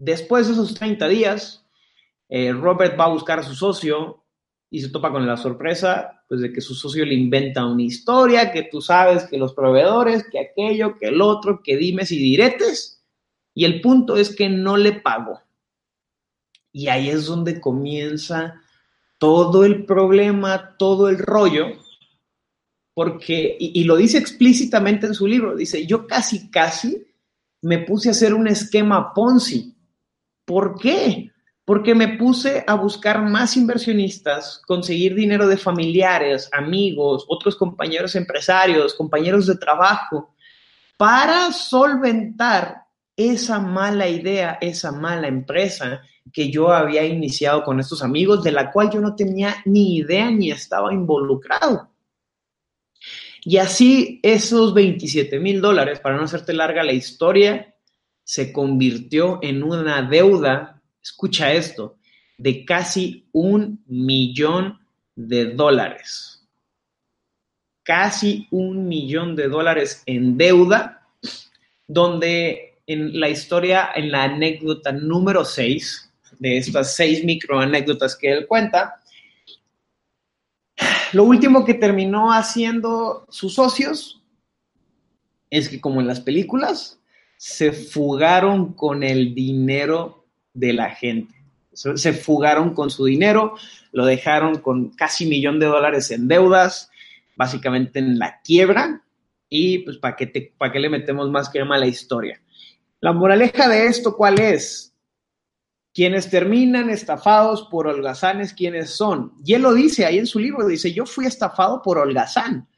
después 0.01 0.47
de 0.47 0.55
esos 0.55 0.75
30 0.75 1.07
días, 1.09 1.65
eh, 2.29 2.53
Robert 2.53 2.99
va 2.99 3.05
a 3.05 3.13
buscar 3.13 3.39
a 3.39 3.43
su 3.43 3.55
socio 3.55 4.25
y 4.71 4.81
se 4.81 4.89
topa 4.89 5.13
con 5.13 5.27
la 5.27 5.37
sorpresa 5.37 6.25
pues, 6.29 6.41
de 6.41 6.53
que 6.53 6.61
su 6.61 6.75
socio 6.75 7.05
le 7.05 7.15
inventa 7.15 7.67
una 7.67 7.83
historia, 7.83 8.51
que 8.51 8.63
tú 8.65 8.81
sabes 8.81 9.25
que 9.25 9.37
los 9.37 9.53
proveedores, 9.53 10.25
que 10.31 10.41
aquello, 10.41 10.97
que 10.97 11.09
el 11.09 11.21
otro, 11.21 11.63
que 11.63 11.77
dimes 11.77 12.11
y 12.13 12.19
diretes. 12.19 13.05
Y 13.55 13.65
el 13.65 13.81
punto 13.81 14.17
es 14.17 14.35
que 14.35 14.49
no 14.49 14.77
le 14.77 14.93
pagó. 14.93 15.43
Y 16.73 16.89
ahí 16.89 17.11
es 17.11 17.27
donde 17.27 17.61
comienza 17.61 18.63
todo 19.19 19.65
el 19.65 19.85
problema, 19.85 20.77
todo 20.79 21.09
el 21.09 21.19
rollo, 21.19 21.67
porque, 22.95 23.57
y, 23.59 23.81
y, 23.81 23.85
lo 23.85 23.97
dice 23.97 24.19
explícitamente 24.19 25.07
en 25.07 25.15
su 25.15 25.27
libro, 25.27 25.55
dice, 25.55 25.87
yo 25.87 26.07
casi, 26.07 26.51
casi 26.51 27.07
me 27.61 27.79
puse 27.79 28.09
a 28.09 28.13
hacer 28.13 28.33
un 28.33 28.47
esquema 28.47 29.13
Ponzi. 29.13 29.75
¿Por 30.51 30.75
qué? 30.81 31.31
porque 31.71 31.95
me 31.95 32.19
puse 32.19 32.65
a 32.67 32.75
buscar 32.75 33.23
más 33.23 33.57
inversionistas, 33.57 34.61
conseguir 34.67 35.15
dinero 35.15 35.47
de 35.47 35.57
familiares, 35.57 36.49
amigos, 36.53 37.25
otros 37.29 37.55
compañeros 37.55 38.17
empresarios, 38.17 38.93
compañeros 38.95 39.47
de 39.47 39.55
trabajo, 39.55 40.35
para 40.97 41.53
solventar 41.53 42.87
esa 43.17 43.61
mala 43.61 44.09
idea, 44.09 44.59
esa 44.61 44.91
mala 44.91 45.29
empresa 45.29 46.01
que 46.33 46.51
yo 46.51 46.73
había 46.73 47.05
iniciado 47.05 47.63
con 47.63 47.79
estos 47.79 48.03
amigos, 48.03 48.43
de 48.43 48.51
la 48.51 48.73
cual 48.73 48.91
yo 48.91 49.01
no 49.01 49.15
tenía 49.15 49.55
ni 49.65 49.99
idea 49.99 50.29
ni 50.29 50.51
estaba 50.51 50.93
involucrado. 50.93 51.89
Y 53.45 53.59
así 53.59 54.19
esos 54.25 54.75
27 54.75 55.39
mil 55.39 55.61
dólares, 55.61 56.01
para 56.01 56.17
no 56.17 56.25
hacerte 56.25 56.53
larga 56.53 56.83
la 56.83 56.95
historia, 56.95 57.77
se 58.31 58.53
convirtió 58.53 59.41
en 59.43 59.65
una 59.65 60.03
deuda 60.03 60.81
escucha 61.03 61.53
esto, 61.53 61.97
de 62.39 62.65
casi 62.65 63.27
un 63.33 63.83
millón 63.89 64.79
de 65.17 65.47
dólares. 65.47 66.47
Casi 67.83 68.47
un 68.53 68.87
millón 68.87 69.35
de 69.35 69.49
dólares 69.49 70.05
en 70.07 70.39
deuda, 70.39 71.09
donde 71.89 72.79
en 72.87 73.19
la 73.19 73.29
historia, 73.29 73.91
en 73.97 74.13
la 74.13 74.23
anécdota 74.23 74.93
número 74.93 75.45
6, 75.45 76.13
de 76.39 76.57
estas 76.57 76.95
seis 76.95 77.25
microanécdotas 77.25 78.17
que 78.17 78.31
él 78.31 78.47
cuenta, 78.47 79.03
lo 81.15 81.25
último 81.25 81.65
que 81.65 81.75
terminó 81.75 82.33
haciendo 82.33 83.27
sus 83.29 83.55
socios 83.55 84.23
es 85.51 85.69
que 85.69 85.81
como 85.81 86.01
en 86.01 86.07
las 86.07 86.21
películas, 86.21 87.00
se 87.43 87.73
fugaron 87.73 88.75
con 88.75 89.03
el 89.03 89.35
dinero 89.35 90.27
de 90.53 90.75
la 90.75 90.91
gente. 90.91 91.35
Se 91.73 92.13
fugaron 92.13 92.75
con 92.75 92.91
su 92.91 93.07
dinero, 93.07 93.55
lo 93.93 94.05
dejaron 94.05 94.59
con 94.59 94.91
casi 94.91 95.25
millón 95.25 95.59
de 95.59 95.65
dólares 95.65 96.11
en 96.11 96.29
deudas, 96.29 96.91
básicamente 97.37 97.99
en 97.99 98.19
la 98.19 98.43
quiebra, 98.43 99.03
y 99.49 99.79
pues 99.79 99.97
¿para 99.97 100.17
qué, 100.17 100.31
qué 100.31 100.79
le 100.79 100.91
metemos 100.91 101.31
más 101.31 101.49
crema 101.49 101.77
a 101.77 101.79
la 101.79 101.87
historia? 101.87 102.43
La 103.01 103.15
moraleja 103.15 103.71
de 103.71 103.87
esto, 103.87 104.19
¿cuál 104.19 104.39
es? 104.39 104.95
Quienes 105.95 106.29
terminan 106.29 106.91
estafados 106.91 107.67
por 107.71 107.87
holgazanes, 107.87 108.53
¿quiénes 108.53 108.91
son? 108.91 109.33
Y 109.47 109.55
él 109.55 109.63
lo 109.63 109.73
dice 109.73 110.05
ahí 110.05 110.19
en 110.19 110.27
su 110.27 110.39
libro, 110.39 110.67
dice, 110.67 110.93
yo 110.93 111.07
fui 111.07 111.25
estafado 111.25 111.81
por 111.81 111.97
holgazán. 111.97 112.69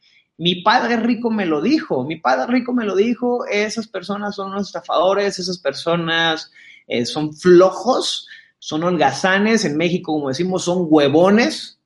Mi 0.43 0.57
padre 0.57 0.97
rico 0.97 1.31
me 1.31 1.47
lo 1.47 1.61
dijo, 1.61 2.03
mi 2.03 2.17
padre 2.17 2.53
rico 2.53 2.73
me 2.73 2.85
lo 2.85 2.97
dijo, 2.97 3.47
esas 3.47 3.87
personas 3.87 4.35
son 4.35 4.51
los 4.51 4.67
estafadores, 4.67 5.39
esas 5.39 5.57
personas 5.59 6.51
eh, 6.89 7.07
son 7.07 7.33
flojos, 7.33 8.27
son 8.59 8.83
holgazanes, 8.83 9.65
en 9.65 9.77
México, 9.77 10.13
como 10.13 10.31
decimos, 10.31 10.65
son 10.65 10.89
huevones. 10.91 11.79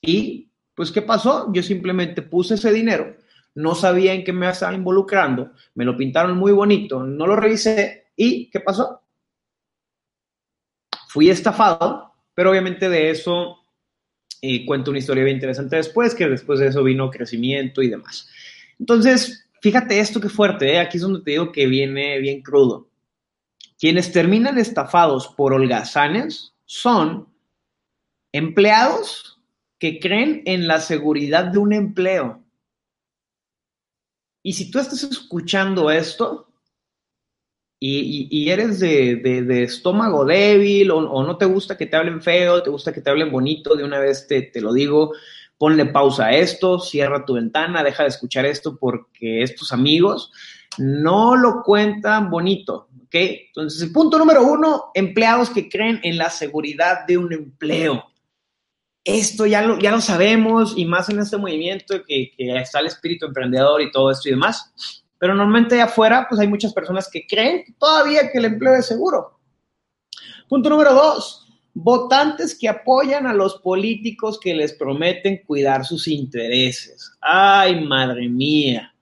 Y, 0.00 0.48
pues, 0.74 0.90
¿qué 0.90 1.02
pasó? 1.02 1.52
Yo 1.52 1.62
simplemente 1.62 2.22
puse 2.22 2.54
ese 2.54 2.72
dinero, 2.72 3.14
no 3.54 3.74
sabía 3.74 4.14
en 4.14 4.24
qué 4.24 4.32
me 4.32 4.48
estaba 4.48 4.72
involucrando, 4.72 5.52
me 5.74 5.84
lo 5.84 5.98
pintaron 5.98 6.38
muy 6.38 6.52
bonito, 6.52 7.02
no 7.02 7.26
lo 7.26 7.36
revisé 7.36 8.06
y, 8.16 8.48
¿qué 8.48 8.60
pasó? 8.60 9.02
Fui 11.08 11.28
estafado, 11.28 12.14
pero 12.32 12.52
obviamente 12.52 12.88
de 12.88 13.10
eso 13.10 13.65
cuento 14.66 14.90
una 14.90 14.98
historia 14.98 15.24
bien 15.24 15.36
interesante 15.36 15.76
después, 15.76 16.14
que 16.14 16.28
después 16.28 16.58
de 16.58 16.68
eso 16.68 16.82
vino 16.82 17.10
crecimiento 17.10 17.82
y 17.82 17.88
demás. 17.88 18.28
Entonces, 18.78 19.48
fíjate 19.60 19.98
esto 19.98 20.20
que 20.20 20.28
fuerte, 20.28 20.74
¿eh? 20.74 20.78
aquí 20.78 20.98
es 20.98 21.02
donde 21.02 21.22
te 21.22 21.32
digo 21.32 21.52
que 21.52 21.66
viene 21.66 22.18
bien 22.18 22.42
crudo. 22.42 22.88
Quienes 23.78 24.12
terminan 24.12 24.58
estafados 24.58 25.28
por 25.28 25.52
holgazanes 25.52 26.54
son 26.64 27.28
empleados 28.32 29.40
que 29.78 30.00
creen 30.00 30.42
en 30.46 30.66
la 30.66 30.80
seguridad 30.80 31.44
de 31.44 31.58
un 31.58 31.72
empleo. 31.72 32.42
Y 34.42 34.52
si 34.52 34.70
tú 34.70 34.78
estás 34.78 35.02
escuchando 35.02 35.90
esto 35.90 36.48
y, 37.78 38.48
eres 38.48 38.80
de, 38.80 39.62
estómago 39.62 40.24
débil 40.24 40.90
o, 40.90 41.22
no 41.22 41.36
te 41.36 41.44
gusta 41.44 41.76
que 41.76 41.86
te 41.86 41.96
hablen 41.96 42.22
feo, 42.22 42.62
te 42.62 42.70
gusta 42.70 42.92
que 42.92 43.02
te 43.02 43.10
hablen 43.10 43.30
bonito, 43.30 43.76
de 43.76 43.84
una 43.84 43.98
vez 43.98 44.26
te, 44.26 44.50
lo 44.60 44.72
digo, 44.72 45.12
ponle 45.58 45.86
pausa 45.86 46.26
a 46.26 46.36
esto, 46.36 46.80
cierra 46.80 47.24
tu 47.24 47.34
ventana, 47.34 47.84
deja 47.84 48.04
de 48.04 48.08
escuchar 48.08 48.46
esto 48.46 48.76
porque 48.76 49.42
estos 49.42 49.72
amigos 49.72 50.32
no 50.78 51.36
lo 51.36 51.62
cuentan 51.62 52.30
bonito. 52.30 52.88
¿ok? 53.04 53.14
Entonces, 53.14 53.82
el 53.82 53.92
punto 53.92 54.18
número 54.18 54.42
uno, 54.42 54.90
empleados 54.94 55.50
que 55.50 55.68
creen 55.68 56.00
en 56.02 56.16
la 56.16 56.30
seguridad 56.30 57.06
de 57.06 57.18
un 57.18 57.32
empleo. 57.32 58.04
Esto 59.04 59.46
ya 59.46 59.62
lo, 59.62 59.78
ya 59.78 59.92
lo 59.92 60.00
sabemos 60.00 60.74
y 60.76 60.84
más 60.84 61.08
en 61.10 61.20
este 61.20 61.36
movimiento 61.36 62.02
que 62.04 62.32
está 62.36 62.80
el 62.80 62.86
espíritu 62.86 63.26
emprendedor 63.26 63.80
y 63.80 63.92
todo 63.92 64.10
esto 64.10 64.28
y 64.28 64.32
demás. 64.32 64.72
Pero 65.18 65.34
normalmente 65.34 65.80
afuera, 65.80 66.26
pues 66.28 66.40
hay 66.40 66.48
muchas 66.48 66.72
personas 66.72 67.08
que 67.10 67.26
creen 67.26 67.64
todavía 67.78 68.30
que 68.30 68.38
el 68.38 68.46
empleo 68.46 68.74
es 68.74 68.86
seguro. 68.86 69.38
Punto 70.48 70.70
número 70.70 70.94
dos, 70.94 71.46
votantes 71.74 72.56
que 72.58 72.68
apoyan 72.68 73.26
a 73.26 73.34
los 73.34 73.56
políticos 73.56 74.38
que 74.40 74.54
les 74.54 74.72
prometen 74.72 75.42
cuidar 75.46 75.84
sus 75.84 76.06
intereses. 76.08 77.12
Ay, 77.20 77.84
madre 77.84 78.28
mía. 78.28 78.92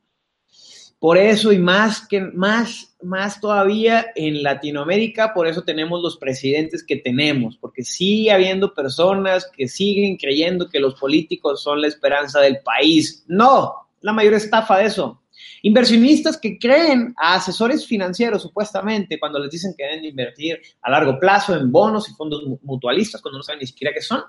Por 0.98 1.18
eso 1.18 1.52
y 1.52 1.58
más 1.58 2.06
que 2.08 2.20
más 2.20 2.94
más 3.04 3.40
todavía 3.40 4.06
en 4.14 4.42
Latinoamérica, 4.42 5.34
por 5.34 5.46
eso 5.46 5.62
tenemos 5.62 6.02
los 6.02 6.16
presidentes 6.16 6.82
que 6.82 6.96
tenemos, 6.96 7.56
porque 7.58 7.84
sigue 7.84 8.32
habiendo 8.32 8.74
personas 8.74 9.50
que 9.54 9.68
siguen 9.68 10.16
creyendo 10.16 10.68
que 10.68 10.80
los 10.80 10.94
políticos 10.94 11.62
son 11.62 11.80
la 11.80 11.88
esperanza 11.88 12.40
del 12.40 12.58
país. 12.64 13.24
No, 13.28 13.74
la 14.00 14.12
mayor 14.12 14.34
estafa 14.34 14.78
de 14.78 14.86
eso. 14.86 15.20
Inversionistas 15.66 16.36
que 16.36 16.58
creen 16.58 17.14
a 17.16 17.36
asesores 17.36 17.86
financieros, 17.86 18.42
supuestamente, 18.42 19.18
cuando 19.18 19.38
les 19.38 19.50
dicen 19.50 19.74
que 19.74 19.84
deben 19.84 20.04
invertir 20.04 20.60
a 20.82 20.90
largo 20.90 21.18
plazo 21.18 21.56
en 21.56 21.72
bonos 21.72 22.06
y 22.06 22.12
fondos 22.12 22.42
mutualistas, 22.60 23.22
cuando 23.22 23.38
no 23.38 23.42
saben 23.42 23.60
ni 23.60 23.66
siquiera 23.66 23.94
qué 23.94 24.02
son. 24.02 24.20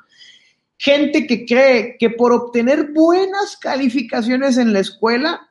Gente 0.78 1.28
que 1.28 1.46
cree 1.46 1.98
que 2.00 2.12
por 2.12 2.32
obtener 2.32 2.94
buenas 2.94 3.58
calificaciones 3.58 4.58
en 4.58 4.72
la 4.72 4.80
escuela 4.80 5.50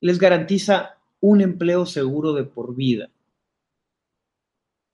les 0.00 0.18
garantiza 0.18 0.96
un 1.20 1.42
empleo 1.42 1.84
seguro 1.84 2.32
de 2.32 2.44
por 2.44 2.74
vida. 2.74 3.10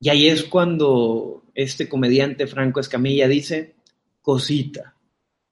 Y 0.00 0.08
ahí 0.08 0.26
es 0.26 0.42
cuando 0.42 1.44
este 1.54 1.88
comediante 1.88 2.48
Franco 2.48 2.80
Escamilla 2.80 3.28
dice, 3.28 3.76
cosita, 4.20 4.96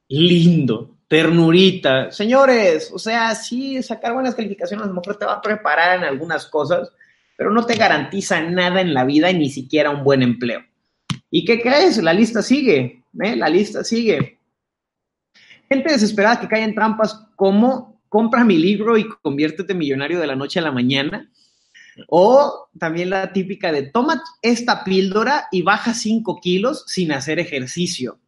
lindo, 0.08 0.96
ternurita. 1.09 2.11
Señores, 2.11 2.91
o 2.93 2.99
sea, 2.99 3.35
sí, 3.35 3.83
sacar 3.83 4.15
buenas 4.15 4.35
calificaciones 4.35 4.85
a 4.85 4.89
lo 4.89 4.95
mejor 4.95 5.19
te 5.19 5.25
va 5.25 5.35
a 5.35 5.43
preparar 5.43 5.99
en 5.99 6.05
algunas 6.05 6.47
cosas, 6.47 6.91
pero 7.37 7.51
no 7.51 7.65
te 7.65 7.77
garantiza 7.77 8.41
nada 8.41 8.81
en 8.81 8.95
la 8.95 9.05
vida 9.05 9.31
y 9.31 9.39
ni 9.39 9.51
siquiera 9.51 9.91
un 9.91 10.03
buen 10.03 10.23
empleo. 10.23 10.65
¿Y 11.31 11.45
qué 11.45 11.61
crees? 11.61 11.99
La 11.99 12.13
lista 12.13 12.43
sigue, 12.43 13.05
¿eh? 13.21 13.37
la 13.37 13.49
lista 13.49 13.85
sigue. 13.85 14.39
Gente 15.69 15.93
desesperada 15.93 16.41
que 16.41 16.49
cae 16.49 16.63
en 16.63 16.75
trampas 16.75 17.27
como 17.35 18.01
compra 18.09 18.45
mi 18.45 18.57
libro 18.57 18.97
y 18.97 19.09
conviértete 19.09 19.75
millonario 19.75 20.21
de 20.21 20.27
la 20.27 20.37
noche 20.37 20.59
a 20.59 20.63
la 20.63 20.73
mañana. 20.73 21.31
O 22.09 22.69
también 22.79 23.11
la 23.11 23.33
típica 23.33 23.73
de 23.73 23.85
toma 23.85 24.23
esta 24.43 24.85
píldora 24.85 25.49
y 25.51 25.63
baja 25.63 25.95
5 25.95 26.41
kilos 26.41 26.85
sin 26.87 27.13
hacer 27.13 27.39
ejercicio. 27.39 28.19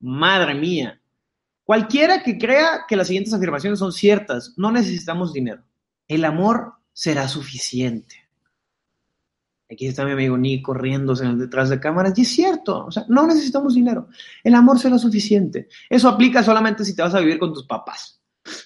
Madre 0.00 0.54
mía. 0.54 1.00
Cualquiera 1.66 2.22
que 2.22 2.38
crea 2.38 2.86
que 2.88 2.96
las 2.96 3.08
siguientes 3.08 3.34
afirmaciones 3.34 3.78
son 3.78 3.92
ciertas, 3.92 4.54
no 4.56 4.70
necesitamos 4.70 5.34
dinero. 5.34 5.62
El 6.08 6.24
amor 6.24 6.72
será 6.94 7.28
suficiente. 7.28 8.16
Aquí 9.68 9.86
está 9.86 10.04
mi 10.06 10.12
amigo 10.12 10.38
Nick 10.38 10.64
corriéndose 10.64 11.26
detrás 11.26 11.68
de 11.68 11.80
cámaras 11.80 12.16
y 12.16 12.22
es 12.22 12.28
cierto, 12.28 12.86
o 12.86 12.90
sea, 12.90 13.04
no 13.08 13.26
necesitamos 13.26 13.74
dinero. 13.74 14.08
El 14.42 14.54
amor 14.54 14.78
será 14.78 14.96
suficiente. 14.96 15.68
Eso 15.90 16.08
aplica 16.08 16.42
solamente 16.42 16.84
si 16.84 16.96
te 16.96 17.02
vas 17.02 17.14
a 17.14 17.20
vivir 17.20 17.38
con 17.38 17.52
tus 17.52 17.66
papás 17.66 18.16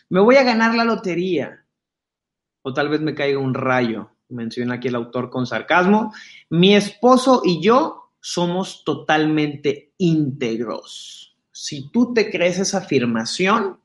me 0.08 0.20
voy 0.20 0.36
a 0.36 0.42
ganar 0.42 0.74
la 0.74 0.84
lotería. 0.84 1.64
O 2.62 2.74
tal 2.74 2.88
vez 2.88 3.00
me 3.00 3.14
caiga 3.14 3.38
un 3.38 3.54
rayo, 3.54 4.10
menciona 4.28 4.74
aquí 4.74 4.88
el 4.88 4.94
autor 4.94 5.30
con 5.30 5.46
sarcasmo. 5.46 6.12
Mi 6.50 6.74
esposo 6.74 7.42
y 7.44 7.62
yo 7.62 8.12
somos 8.20 8.84
totalmente 8.84 9.94
íntegros. 9.96 11.29
Si 11.62 11.90
tú 11.90 12.14
te 12.14 12.30
crees 12.30 12.58
esa 12.58 12.78
afirmación, 12.78 13.78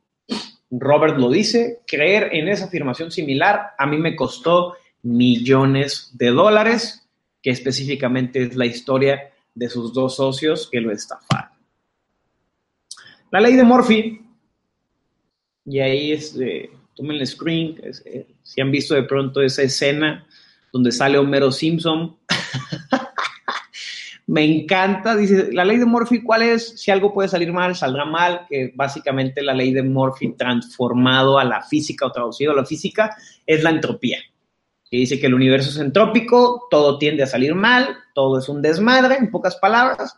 Robert 0.71 1.17
lo 1.17 1.29
dice, 1.29 1.81
creer 1.85 2.29
en 2.31 2.47
esa 2.47 2.67
afirmación 2.67 3.11
similar 3.11 3.71
a 3.77 3.85
mí 3.85 3.97
me 3.97 4.15
costó 4.15 4.75
millones 5.03 6.11
de 6.13 6.29
dólares, 6.29 7.05
que 7.41 7.49
específicamente 7.49 8.43
es 8.43 8.55
la 8.55 8.65
historia 8.65 9.29
de 9.53 9.67
sus 9.67 9.91
dos 9.91 10.15
socios 10.15 10.69
que 10.71 10.79
lo 10.79 10.89
estafaron. 10.89 11.51
La 13.29 13.41
ley 13.41 13.55
de 13.55 13.63
Murphy 13.65 14.21
y 15.65 15.79
ahí 15.81 16.13
es, 16.13 16.33
eh, 16.39 16.69
tomen 16.95 17.17
el 17.17 17.27
screen, 17.27 17.75
eh, 18.05 18.25
si 18.41 18.61
han 18.61 18.71
visto 18.71 18.95
de 18.95 19.03
pronto 19.03 19.41
esa 19.41 19.63
escena 19.63 20.25
donde 20.71 20.93
sale 20.93 21.17
Homero 21.17 21.51
Simpson. 21.51 22.15
Me 24.27 24.43
encanta, 24.43 25.15
dice, 25.15 25.51
la 25.51 25.63
ley 25.63 25.77
de 25.77 25.85
Murphy, 25.85 26.23
¿cuál 26.23 26.41
es? 26.41 26.79
Si 26.81 26.89
algo 26.89 27.13
puede 27.13 27.29
salir 27.29 27.53
mal, 27.53 27.75
saldrá 27.75 28.05
mal, 28.05 28.47
que 28.49 28.71
básicamente 28.75 29.43
la 29.43 29.53
ley 29.53 29.71
de 29.71 29.83
Murphy 29.83 30.33
transformado 30.35 31.37
a 31.37 31.43
la 31.43 31.61
física 31.61 32.07
o 32.07 32.11
traducido 32.11 32.51
a 32.51 32.55
la 32.55 32.65
física 32.65 33.15
es 33.45 33.61
la 33.61 33.69
entropía. 33.69 34.17
Que 34.89 34.97
dice 34.97 35.19
que 35.19 35.27
el 35.27 35.35
universo 35.35 35.69
es 35.69 35.77
entrópico, 35.77 36.67
todo 36.71 36.97
tiende 36.97 37.21
a 37.21 37.27
salir 37.27 37.53
mal, 37.53 37.97
todo 38.15 38.39
es 38.39 38.49
un 38.49 38.63
desmadre, 38.63 39.15
en 39.15 39.29
pocas 39.29 39.57
palabras. 39.57 40.15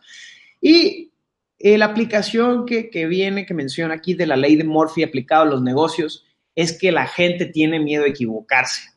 Y 0.60 1.12
eh, 1.58 1.76
la 1.76 1.86
aplicación 1.86 2.64
que, 2.64 3.06
viene, 3.06 3.44
que 3.44 3.52
menciona 3.52 3.94
aquí 3.94 4.14
de 4.14 4.26
la 4.26 4.36
ley 4.36 4.56
de 4.56 4.64
Murphy 4.64 5.02
aplicada 5.02 5.42
a 5.42 5.46
los 5.46 5.62
negocios, 5.62 6.24
es 6.54 6.78
que 6.78 6.92
la 6.92 7.06
gente 7.06 7.46
tiene 7.46 7.78
miedo 7.78 8.04
de 8.04 8.10
equivocarse. 8.10 8.90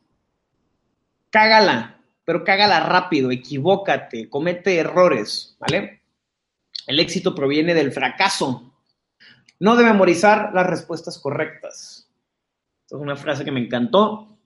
Cágala, 1.30 2.01
pero 2.24 2.44
cágala 2.44 2.80
rápido, 2.82 3.32
equivócate, 3.32 4.30
comete 4.30 4.78
errores, 4.78 5.56
¿vale? 5.60 6.02
El 6.88 7.00
éxito 7.00 7.36
proviene 7.36 7.74
del 7.74 7.92
fracaso, 7.92 8.74
no 9.60 9.76
de 9.76 9.84
memorizar 9.84 10.52
las 10.54 10.68
respuestas 10.68 11.20
correctas. 11.20 12.10
Esta 12.84 12.96
es 12.96 13.02
una 13.02 13.16
frase 13.16 13.46
que 13.46 13.52
me 13.52 13.60
encantó. 13.60 14.38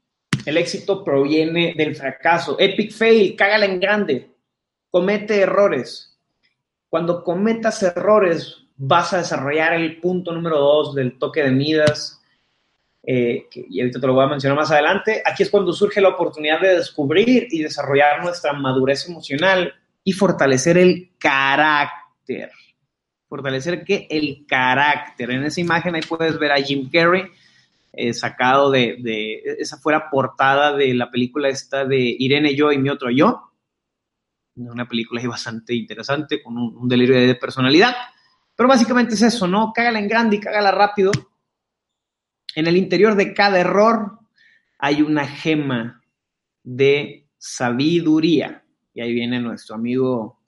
El 0.45 0.57
éxito 0.57 1.03
proviene 1.03 1.73
del 1.77 1.95
fracaso. 1.95 2.57
Epic 2.59 2.91
fail, 2.91 3.35
cágala 3.35 3.65
en 3.65 3.79
grande, 3.79 4.35
comete 4.89 5.39
errores, 5.39 6.15
cuando 6.95 7.25
cometas 7.25 7.83
errores, 7.83 8.67
vas 8.77 9.11
a 9.11 9.17
desarrollar 9.17 9.73
el 9.73 9.99
punto 9.99 10.31
número 10.31 10.57
dos 10.57 10.95
del 10.95 11.17
toque 11.17 11.43
de 11.43 11.51
Midas, 11.51 12.21
eh, 13.05 13.47
y 13.53 13.79
ahorita 13.79 13.99
te 13.99 14.07
lo 14.07 14.13
voy 14.13 14.25
a 14.25 14.29
mencionar 14.29 14.57
más 14.57 14.71
adelante. 14.71 15.21
Aquí 15.25 15.43
es 15.43 15.49
cuando 15.49 15.73
surge 15.73 16.01
la 16.01 16.09
oportunidad 16.09 16.61
de 16.61 16.77
descubrir 16.77 17.47
y 17.51 17.61
desarrollar 17.61 18.23
nuestra 18.23 18.53
madurez 18.53 19.07
emocional 19.07 19.73
y 20.03 20.13
fortalecer 20.13 20.77
el 20.77 21.11
carácter. 21.17 22.51
Fortalecer 23.27 23.83
qué? 23.83 24.07
El 24.09 24.45
carácter. 24.47 25.31
En 25.31 25.43
esa 25.43 25.61
imagen 25.61 25.95
ahí 25.95 26.01
puedes 26.01 26.37
ver 26.39 26.51
a 26.51 26.57
Jim 26.57 26.89
Carrey. 26.91 27.23
Eh, 27.97 28.13
sacado 28.13 28.71
de, 28.71 28.97
de, 28.99 29.41
esa 29.57 29.77
fuera 29.77 30.09
portada 30.09 30.75
de 30.75 30.93
la 30.93 31.09
película 31.09 31.47
esta 31.47 31.85
de 31.85 31.97
Irene 31.97 32.53
Yo 32.53 32.73
y 32.73 32.77
mi 32.77 32.89
otro 32.89 33.09
yo, 33.09 33.53
una 34.55 34.87
película 34.87 35.21
ahí 35.21 35.27
bastante 35.27 35.73
interesante, 35.73 36.41
con 36.41 36.57
un, 36.57 36.87
delirio 36.87 37.15
de 37.15 37.35
personalidad. 37.35 37.93
Pero 38.55 38.69
básicamente 38.69 39.15
es 39.15 39.21
eso, 39.21 39.47
¿no? 39.47 39.71
Cágala 39.73 39.99
en 39.99 40.07
grande 40.07 40.37
y 40.37 40.39
cágala 40.39 40.71
rápido. 40.71 41.11
En 42.55 42.67
el 42.67 42.77
interior 42.77 43.15
de 43.15 43.33
cada 43.33 43.59
error 43.59 44.19
hay 44.79 45.01
una 45.01 45.27
gema 45.27 46.01
de 46.63 47.27
sabiduría. 47.37 48.63
Y 48.93 49.01
ahí 49.01 49.13
viene 49.13 49.39
nuestro 49.39 49.75
amigo 49.75 50.39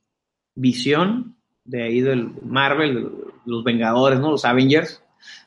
Visión, 0.55 1.35
de 1.65 1.83
ahí 1.83 2.01
del 2.01 2.31
Marvel, 2.43 3.11
los 3.45 3.63
Vengadores, 3.63 4.19
¿no? 4.19 4.31
Los 4.31 4.45
Avengers, 4.45 5.03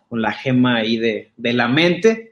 con 0.09 0.21
la 0.21 0.33
gema 0.33 0.77
ahí 0.77 0.99
de, 0.99 1.33
de 1.37 1.53
la 1.55 1.67
mente. 1.67 2.31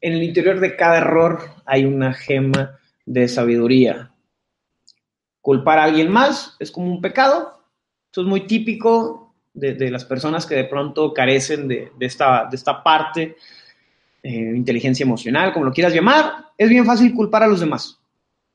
En 0.00 0.12
el 0.12 0.22
interior 0.22 0.60
de 0.60 0.76
cada 0.76 0.98
error 0.98 1.40
hay 1.66 1.84
una 1.84 2.14
gema 2.14 2.78
de 3.04 3.26
sabiduría. 3.26 4.12
Culpar 5.40 5.80
a 5.80 5.84
alguien 5.84 6.10
más 6.10 6.56
es 6.60 6.70
como 6.70 6.86
un 6.86 7.00
pecado. 7.00 7.64
Eso 8.12 8.20
es 8.22 8.26
muy 8.28 8.46
típico 8.46 9.25
de, 9.56 9.90
las 9.90 10.04
personas 10.04 10.46
que 10.46 10.54
de 10.54 10.64
pronto 10.64 11.12
carecen 11.12 11.66
de, 11.66 11.90
esta, 12.00 12.46
de 12.48 12.56
esta 12.56 12.82
parte, 12.82 13.36
eh, 14.22 14.52
inteligencia 14.54 15.04
emocional, 15.04 15.52
como 15.52 15.64
lo 15.64 15.72
quieras 15.72 15.94
llamar. 15.94 16.46
Es 16.56 16.68
bien 16.68 16.84
fácil 16.84 17.14
culpar 17.14 17.42
a 17.42 17.46
los 17.46 17.60
demás. 17.60 17.98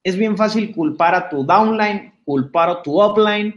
Es 0.04 0.16
bien 0.16 0.38
fácil 0.38 0.74
culpar 0.74 1.16
a 1.16 1.30
tu 1.30 1.44
downline, 1.44 2.14
culpar 2.24 2.70
a 2.70 2.82
tu 2.82 3.02
upline, 3.04 3.56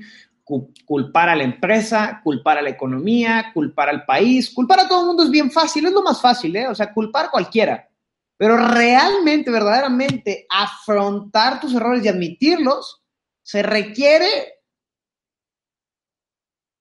culpar 0.84 1.28
a 1.28 1.36
la 1.36 1.44
empresa, 1.44 2.20
culpar 2.22 2.58
a 2.58 2.62
la 2.62 2.70
economía, 2.70 3.50
culpar 3.54 3.88
al 3.88 4.04
país, 4.04 4.50
culpar 4.50 4.80
a 4.80 4.88
todo 4.88 5.00
el 5.00 5.06
mundo 5.06 5.22
es 5.22 5.30
bien 5.30 5.50
fácil, 5.50 5.86
es 5.86 5.92
lo 5.92 6.02
más 6.02 6.20
fácil, 6.20 6.54
¿eh? 6.56 6.68
O 6.68 6.74
sea, 6.74 6.92
culpar 6.92 7.26
a 7.26 7.30
cualquiera. 7.30 7.88
Pero 8.36 8.56
realmente, 8.56 9.50
verdaderamente, 9.50 10.46
afrontar 10.50 11.60
tus 11.60 11.74
errores 11.74 12.04
y 12.04 12.08
admitirlos 12.08 13.02
se 13.42 13.62
requiere, 13.62 14.53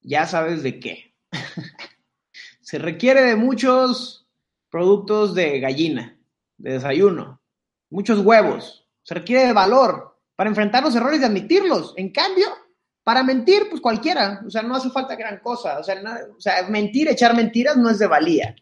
ya 0.03 0.27
sabes 0.27 0.63
de 0.63 0.79
qué. 0.79 1.15
se 2.61 2.77
requiere 2.77 3.21
de 3.21 3.35
muchos 3.35 4.27
productos 4.69 5.33
de 5.35 5.59
gallina, 5.59 6.17
de 6.57 6.73
desayuno, 6.73 7.41
muchos 7.89 8.19
huevos. 8.19 8.87
Se 9.03 9.13
requiere 9.13 9.47
de 9.47 9.53
valor 9.53 10.19
para 10.35 10.49
enfrentar 10.49 10.83
los 10.83 10.95
errores 10.95 11.21
y 11.21 11.25
admitirlos. 11.25 11.93
En 11.97 12.11
cambio, 12.11 12.47
para 13.03 13.23
mentir, 13.23 13.67
pues 13.69 13.81
cualquiera. 13.81 14.41
O 14.45 14.49
sea, 14.49 14.61
no 14.61 14.75
hace 14.75 14.89
falta 14.89 15.15
gran 15.15 15.39
cosa. 15.39 15.79
O 15.79 15.83
sea, 15.83 15.97
mentir, 16.69 17.09
echar 17.09 17.35
mentiras 17.35 17.77
no 17.77 17.89
es 17.89 17.99
de 17.99 18.07
valía. 18.07 18.55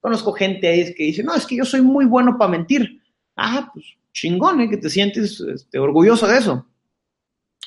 Conozco 0.00 0.32
gente 0.32 0.68
ahí 0.68 0.94
que 0.94 1.04
dice, 1.04 1.22
no, 1.22 1.34
es 1.34 1.46
que 1.46 1.56
yo 1.56 1.64
soy 1.64 1.82
muy 1.82 2.04
bueno 2.06 2.36
para 2.38 2.50
mentir. 2.50 3.02
Ah, 3.36 3.70
pues 3.72 3.84
chingón, 4.12 4.60
¿eh? 4.60 4.70
que 4.70 4.76
te 4.78 4.88
sientes 4.88 5.40
este, 5.40 5.78
orgulloso 5.78 6.26
de 6.26 6.38
eso. 6.38 6.66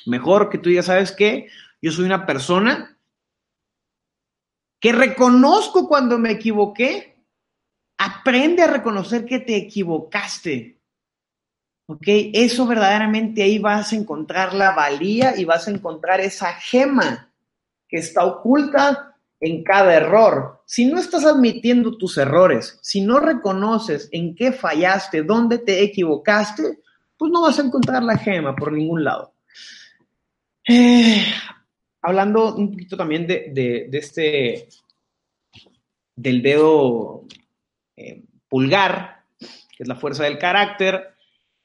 Mejor 0.06 0.48
que 0.48 0.58
tú 0.58 0.70
ya 0.70 0.82
sabes 0.82 1.12
que 1.12 1.48
yo 1.80 1.92
soy 1.92 2.06
una 2.06 2.26
persona 2.26 2.97
que 4.80 4.92
reconozco 4.92 5.88
cuando 5.88 6.18
me 6.18 6.32
equivoqué 6.32 7.18
Aprende 7.98 8.62
a 8.62 8.68
reconocer 8.68 9.24
que 9.24 9.40
te 9.40 9.56
equivocaste. 9.56 10.78
¿Ok? 11.86 12.04
Eso 12.06 12.66
verdaderamente 12.66 13.42
ahí 13.42 13.58
vas 13.58 13.92
a 13.92 13.96
encontrar 13.96 14.54
la 14.54 14.70
valía 14.70 15.36
y 15.36 15.44
vas 15.44 15.66
a 15.66 15.72
encontrar 15.72 16.20
esa 16.20 16.52
gema 16.54 17.32
que 17.88 17.96
está 17.96 18.24
oculta 18.24 19.16
en 19.40 19.64
cada 19.64 19.94
error. 19.94 20.62
Si 20.64 20.84
no 20.84 21.00
estás 21.00 21.24
admitiendo 21.24 21.96
tus 21.96 22.18
errores, 22.18 22.78
si 22.82 23.00
no 23.00 23.18
reconoces 23.18 24.08
en 24.12 24.36
qué 24.36 24.52
fallaste, 24.52 25.24
dónde 25.24 25.58
te 25.58 25.82
equivocaste, 25.82 26.80
pues 27.16 27.32
no 27.32 27.42
vas 27.42 27.58
a 27.58 27.62
encontrar 27.62 28.04
la 28.04 28.16
gema 28.16 28.54
por 28.54 28.70
ningún 28.70 29.02
lado. 29.02 29.34
Eh, 30.68 31.24
hablando 32.02 32.54
un 32.54 32.70
poquito 32.70 32.96
también 32.96 33.26
de, 33.26 33.88
este, 33.92 34.68
del 36.16 36.42
dedo 36.42 37.24
eh, 37.96 38.24
pulgar, 38.48 39.24
que 39.38 39.82
es 39.82 39.88
la 39.88 39.96
fuerza 39.96 40.24
del 40.24 40.38
carácter, 40.38 41.14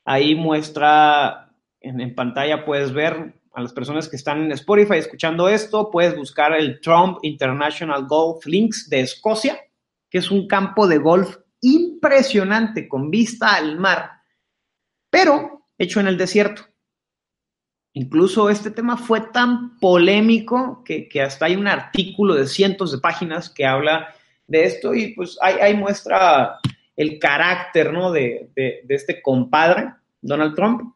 ahí 0.05 0.35
muestra, 0.35 1.51
en, 1.79 2.01
en 2.01 2.15
pantalla 2.15 2.65
puedes 2.65 2.93
ver 2.93 3.33
a 3.53 3.61
las 3.61 3.73
personas 3.73 4.09
que 4.09 4.15
están 4.15 4.43
en 4.43 4.51
Spotify 4.51 4.95
escuchando 4.95 5.47
esto, 5.47 5.91
puedes 5.91 6.15
buscar 6.15 6.53
el 6.53 6.81
Trump 6.81 7.19
International 7.21 8.05
Golf 8.07 8.45
Links 8.45 8.89
de 8.89 9.01
Escocia, 9.01 9.59
que 10.09 10.17
es 10.17 10.31
un 10.31 10.47
campo 10.47 10.87
de 10.87 10.97
golf 10.97 11.37
impresionante 11.61 12.87
con 12.87 13.09
vista 13.09 13.55
al 13.55 13.79
mar, 13.79 14.09
pero 15.09 15.67
hecho 15.77 15.99
en 15.99 16.07
el 16.07 16.17
desierto. 16.17 16.63
Incluso 17.93 18.49
este 18.49 18.71
tema 18.71 18.97
fue 18.97 19.21
tan 19.21 19.77
polémico 19.79 20.83
que, 20.83 21.09
hasta 21.21 21.45
hay 21.45 21.55
un 21.55 21.67
artículo 21.67 22.33
de 22.33 22.47
cientos 22.47 22.91
de 22.91 22.97
páginas 22.97 23.49
que 23.49 23.65
habla 23.65 24.13
de 24.47 24.65
esto 24.65 24.93
y 24.93 25.13
pues 25.13 25.37
ahí, 25.41 25.75
muestra 25.75 26.59
el 26.95 27.19
carácter 27.19 27.93
¿no? 27.93 28.11
de, 28.11 28.49
de 28.55 28.83
este 28.89 29.21
compadre, 29.21 29.93
Donald 30.21 30.55
Trump. 30.55 30.95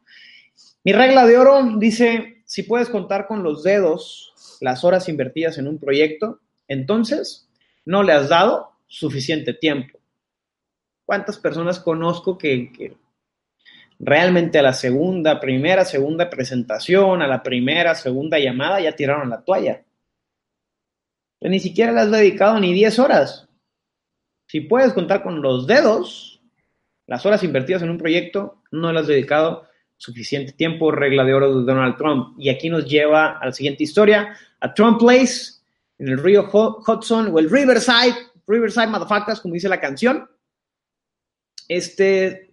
Mi 0.84 0.92
regla 0.92 1.26
de 1.26 1.38
oro 1.38 1.76
dice, 1.76 2.42
si 2.44 2.62
puedes 2.62 2.88
contar 2.88 3.26
con 3.26 3.42
los 3.42 3.62
dedos 3.62 4.32
las 4.60 4.84
horas 4.84 5.08
invertidas 5.08 5.58
en 5.58 5.68
un 5.68 5.78
proyecto, 5.78 6.40
entonces 6.66 7.48
no 7.84 8.02
le 8.02 8.12
has 8.12 8.28
dado 8.28 8.72
suficiente 8.86 9.54
tiempo. 9.54 9.98
¿Cuántas 11.04 11.38
personas 11.38 11.80
conozco 11.80 12.36
que, 12.36 12.96
realmente 13.98 14.58
a 14.58 14.62
la 14.62 14.72
segunda, 14.72 15.40
primera, 15.40 15.84
segunda 15.84 16.30
presentación, 16.30 17.22
a 17.22 17.26
la 17.26 17.42
primera, 17.42 17.94
segunda 17.94 18.38
llamada 18.38 18.80
ya 18.80 18.96
tiraron 18.96 19.30
la 19.30 19.42
toalla? 19.42 19.84
Pero 21.38 21.50
ni 21.50 21.60
siquiera 21.60 21.92
le 21.92 22.00
has 22.00 22.10
dedicado 22.10 22.58
ni 22.58 22.72
10 22.72 22.98
horas. 22.98 23.48
Si 24.46 24.60
puedes 24.60 24.92
contar 24.92 25.22
con 25.22 25.42
los 25.42 25.66
dedos, 25.66 26.40
las 27.06 27.24
horas 27.26 27.42
invertidas 27.42 27.82
en 27.82 27.90
un 27.90 27.98
proyecto, 27.98 28.62
no 28.70 28.92
le 28.92 29.00
has 29.00 29.06
dedicado 29.06 29.68
suficiente 29.96 30.52
tiempo, 30.52 30.90
regla 30.90 31.24
de 31.24 31.34
oro 31.34 31.60
de 31.60 31.64
Donald 31.64 31.96
Trump. 31.96 32.34
Y 32.38 32.48
aquí 32.48 32.70
nos 32.70 32.86
lleva 32.86 33.38
a 33.38 33.46
la 33.46 33.52
siguiente 33.52 33.84
historia, 33.84 34.36
a 34.60 34.74
Trump 34.74 34.98
Place, 34.98 35.58
en 35.98 36.08
el 36.08 36.22
río 36.22 36.48
Hudson 36.50 37.28
o 37.32 37.38
el 37.38 37.50
Riverside, 37.50 38.14
Riverside 38.46 38.86
Motherfuckers, 38.86 39.40
como 39.40 39.54
dice 39.54 39.68
la 39.68 39.80
canción. 39.80 40.28
Este, 41.66 42.47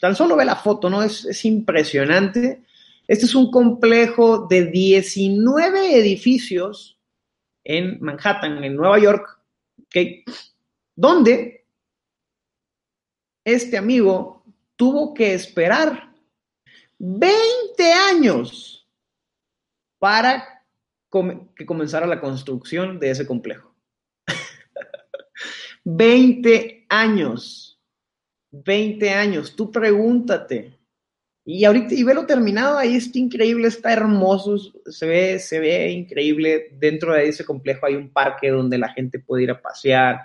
tan 0.00 0.14
solo 0.16 0.36
ve 0.36 0.44
la 0.44 0.56
foto, 0.56 0.90
¿no? 0.90 1.02
Es, 1.02 1.24
es 1.24 1.44
impresionante. 1.44 2.64
Este 3.06 3.26
es 3.26 3.34
un 3.34 3.50
complejo 3.50 4.46
de 4.46 4.66
19 4.66 5.98
edificios 5.98 6.98
en 7.64 7.98
Manhattan, 8.00 8.62
en 8.64 8.76
Nueva 8.76 8.98
York, 8.98 9.38
donde 10.94 11.66
este 13.44 13.76
amigo 13.76 14.44
tuvo 14.76 15.14
que 15.14 15.34
esperar 15.34 16.12
20 16.98 17.92
años 17.92 18.88
para 19.98 20.64
que 21.56 21.66
comenzara 21.66 22.06
la 22.06 22.20
construcción 22.20 22.98
de 22.98 23.10
ese 23.10 23.26
complejo. 23.26 23.74
20 25.84 26.86
años. 26.88 27.71
20 28.52 29.10
años. 29.10 29.56
Tú 29.56 29.70
pregúntate. 29.70 30.78
Y 31.44 31.64
ahorita, 31.64 31.94
y 31.94 32.04
velo 32.04 32.24
terminado, 32.24 32.78
ahí 32.78 32.94
está 32.94 33.18
increíble, 33.18 33.66
está 33.66 33.92
hermoso, 33.92 34.56
se 34.86 35.06
ve, 35.06 35.38
se 35.40 35.58
ve 35.58 35.90
increíble. 35.90 36.68
Dentro 36.78 37.14
de 37.14 37.28
ese 37.28 37.44
complejo 37.44 37.86
hay 37.86 37.96
un 37.96 38.10
parque 38.10 38.50
donde 38.50 38.78
la 38.78 38.90
gente 38.90 39.18
puede 39.18 39.42
ir 39.42 39.50
a 39.50 39.60
pasear, 39.60 40.20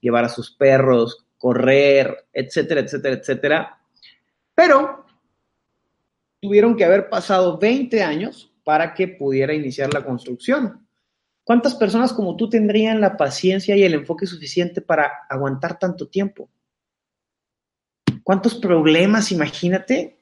llevar 0.00 0.24
a 0.24 0.30
sus 0.30 0.50
perros, 0.50 1.26
correr, 1.36 2.26
etcétera, 2.32 2.80
etcétera, 2.80 3.16
etcétera. 3.16 3.78
Pero 4.54 5.04
tuvieron 6.40 6.74
que 6.74 6.84
haber 6.84 7.10
pasado 7.10 7.58
20 7.58 8.02
años 8.02 8.50
para 8.64 8.94
que 8.94 9.08
pudiera 9.08 9.52
iniciar 9.52 9.92
la 9.92 10.04
construcción. 10.04 10.86
¿Cuántas 11.44 11.74
personas 11.74 12.12
como 12.12 12.36
tú 12.36 12.48
tendrían 12.48 13.00
la 13.00 13.16
paciencia 13.16 13.76
y 13.76 13.82
el 13.82 13.94
enfoque 13.94 14.26
suficiente 14.26 14.80
para 14.80 15.10
aguantar 15.28 15.78
tanto 15.78 16.08
tiempo? 16.08 16.48
¿Cuántos 18.22 18.54
problemas, 18.54 19.32
imagínate, 19.32 20.20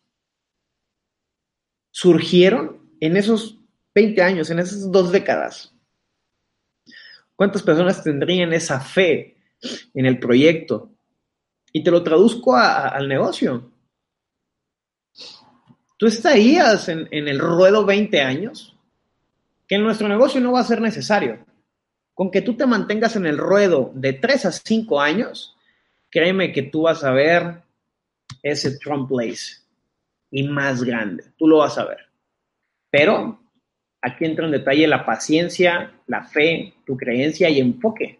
surgieron 1.91 2.91
en 3.01 3.17
esos 3.17 3.59
20 3.95 4.23
años, 4.23 4.51
en 4.51 4.59
esas 4.59 4.91
dos 4.91 5.13
décadas? 5.13 5.75
¿Cuántas 7.37 7.63
personas 7.63 8.03
tendrían 8.03 8.53
esa 8.53 8.81
fe 8.81 9.37
en 9.95 10.07
el 10.07 10.19
proyecto? 10.19 10.91
Y 11.73 11.83
te 11.83 11.91
lo 11.91 12.03
traduzco 12.03 12.57
al 12.57 13.09
negocio. 13.09 13.71
¿Tú 15.97 16.07
estarías 16.07 16.89
en, 16.89 17.09
el 17.11 17.39
ruedo 17.39 17.85
20 17.85 18.21
años? 18.23 18.77
Que 19.67 19.77
en 19.77 19.85
nuestro 19.85 20.09
negocio 20.09 20.41
no 20.41 20.53
va 20.53 20.61
a 20.61 20.65
ser 20.65 20.81
necesario. 20.81 21.45
Con 22.15 22.31
que 22.31 22.43
tú 22.43 22.57
te 22.57 22.67
mantengas 22.67 23.17
en 23.17 23.27
el 23.27 23.39
ruedo 23.39 23.91
de 23.95 24.15
3 24.15 24.47
a 24.47 24.53
5 24.53 25.01
años, 25.01 25.57
créeme 26.11 26.53
que 26.53 26.63
tú 26.63 26.83
vas 26.83 27.05
a 27.05 27.13
ver 27.13 27.63
ese 28.43 28.79
Trump 28.79 29.09
Place 29.09 29.59
y 30.31 30.45
más 30.45 30.83
grande. 30.83 31.25
Tú 31.37 31.49
lo 31.49 31.59
vas 31.59 31.77
a 31.79 31.85
ver. 31.85 31.99
Pero 32.90 33.40
aquí 34.01 34.25
entra 34.25 34.47
en 34.47 34.53
detalle 34.53 34.87
la 34.87 35.05
paciencia, 35.05 35.93
la 36.07 36.25
fe, 36.25 36.75
tu 36.87 36.97
creencia 36.97 37.49
y 37.49 37.61
enfoque. 37.61 38.19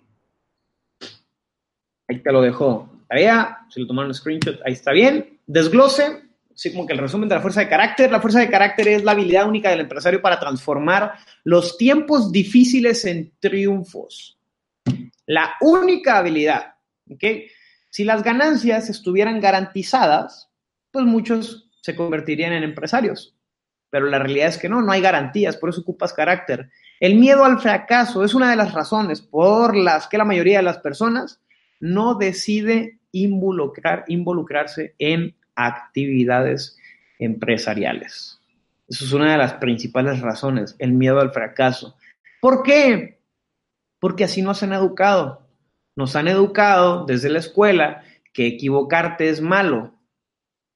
Ahí 2.09 2.19
te 2.21 2.33
lo 2.33 2.43
dejo. 2.43 2.89
Tarea, 3.09 3.67
si 3.71 3.81
lo 3.81 3.87
tomaron 3.87 4.15
screenshot, 4.15 4.61
ahí 4.65 4.73
está 4.73 4.93
bien. 4.93 5.39
Desglose, 5.47 6.23
sí, 6.55 6.73
como 6.73 6.87
que 6.87 6.93
el 6.93 6.99
resumen 6.99 7.29
de 7.29 7.35
la 7.35 7.41
fuerza 7.41 7.61
de 7.61 7.69
carácter. 7.69 8.11
La 8.11 8.21
fuerza 8.21 8.41
de 8.41 8.51
carácter 8.51 8.89
es 8.89 9.05
la 9.05 9.13
habilidad 9.13 9.49
única 9.49 9.71
del 9.71 9.81
empresario 9.81 10.23
para 10.23 10.39
transformar 10.39 11.15
los 11.45 11.77
tiempos 11.77 12.31
difíciles 12.31 13.05
en 13.05 13.33
triunfos. 13.41 14.39
La 15.27 15.55
única 15.61 16.19
habilidad, 16.19 16.75
¿ok? 17.09 17.25
Si 17.91 18.05
las 18.05 18.23
ganancias 18.23 18.89
estuvieran 18.89 19.41
garantizadas, 19.41 20.49
pues 20.91 21.05
muchos 21.05 21.69
se 21.83 21.97
convertirían 21.97 22.53
en 22.53 22.63
empresarios. 22.63 23.37
Pero 23.91 24.07
la 24.07 24.21
realidad 24.21 24.49
es 24.49 24.59
que 24.59 24.69
no, 24.69 24.81
no 24.81 24.93
hay 24.93 25.01
garantías, 25.01 25.57
por 25.57 25.71
eso 25.71 25.81
ocupas 25.81 26.13
carácter. 26.13 26.71
El 27.01 27.17
miedo 27.17 27.45
al 27.45 27.61
fracaso 27.61 28.25
es 28.25 28.35
una 28.35 28.51
de 28.51 28.57
las 28.57 28.73
razones 28.73 29.21
por 29.21 29.77
las 29.77 30.07
que 30.07 30.19
la 30.19 30.25
mayoría 30.25 30.59
de 30.59 30.63
las 30.63 30.79
personas 30.79 31.41
no 31.81 32.15
decide 32.15 33.01
involucrar, 33.11 34.05
involucrarse 34.07 34.95
en 34.99 35.35
actividades 35.57 36.77
empresariales. 37.19 38.41
Eso 38.87 39.05
es 39.05 39.13
una 39.13 39.33
de 39.33 39.39
las 39.39 39.55
principales 39.55 40.21
razones, 40.21 40.77
el 40.79 40.93
miedo 40.93 41.21
al 41.21 41.33
fracaso. 41.33 41.97
¿Por 42.41 42.63
qué? 42.63 43.21
Porque 43.99 44.25
así 44.25 44.43
nos 44.43 44.63
han 44.63 44.73
educado. 44.73 45.47
Nos 46.01 46.17
han 46.17 46.29
educado 46.29 47.05
desde 47.05 47.29
la 47.29 47.41
escuela 47.41 48.03
que 48.33 48.47
equivocarte 48.47 49.29
es 49.29 49.43
malo, 49.43 49.93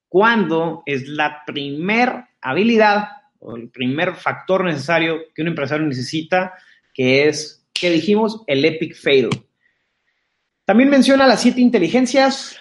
cuando 0.07 0.83
es 0.85 1.09
la 1.09 1.45
primer 1.47 2.27
habilidad 2.43 3.09
o 3.39 3.57
el 3.57 3.71
primer 3.71 4.17
factor 4.17 4.65
necesario 4.65 5.23
que 5.35 5.41
un 5.41 5.49
empresario 5.49 5.87
necesita, 5.87 6.53
que 6.93 7.27
es, 7.27 7.67
que 7.73 7.89
dijimos, 7.89 8.43
el 8.47 8.67
epic 8.67 8.95
fail. 8.95 9.31
También 10.67 10.91
menciona 10.91 11.27
las 11.27 11.41
siete 11.41 11.63
inteligencias, 11.63 12.59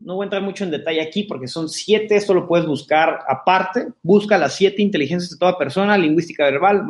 no 0.00 0.14
voy 0.14 0.24
a 0.24 0.26
entrar 0.26 0.42
mucho 0.42 0.64
en 0.64 0.70
detalle 0.70 1.02
aquí 1.02 1.24
porque 1.24 1.46
son 1.46 1.68
siete, 1.68 2.16
esto 2.16 2.32
lo 2.32 2.48
puedes 2.48 2.66
buscar 2.66 3.18
aparte. 3.28 3.88
Busca 4.02 4.38
las 4.38 4.54
siete 4.54 4.80
inteligencias 4.80 5.30
de 5.30 5.38
toda 5.38 5.58
persona, 5.58 5.98
lingüística 5.98 6.44
verbal, 6.44 6.86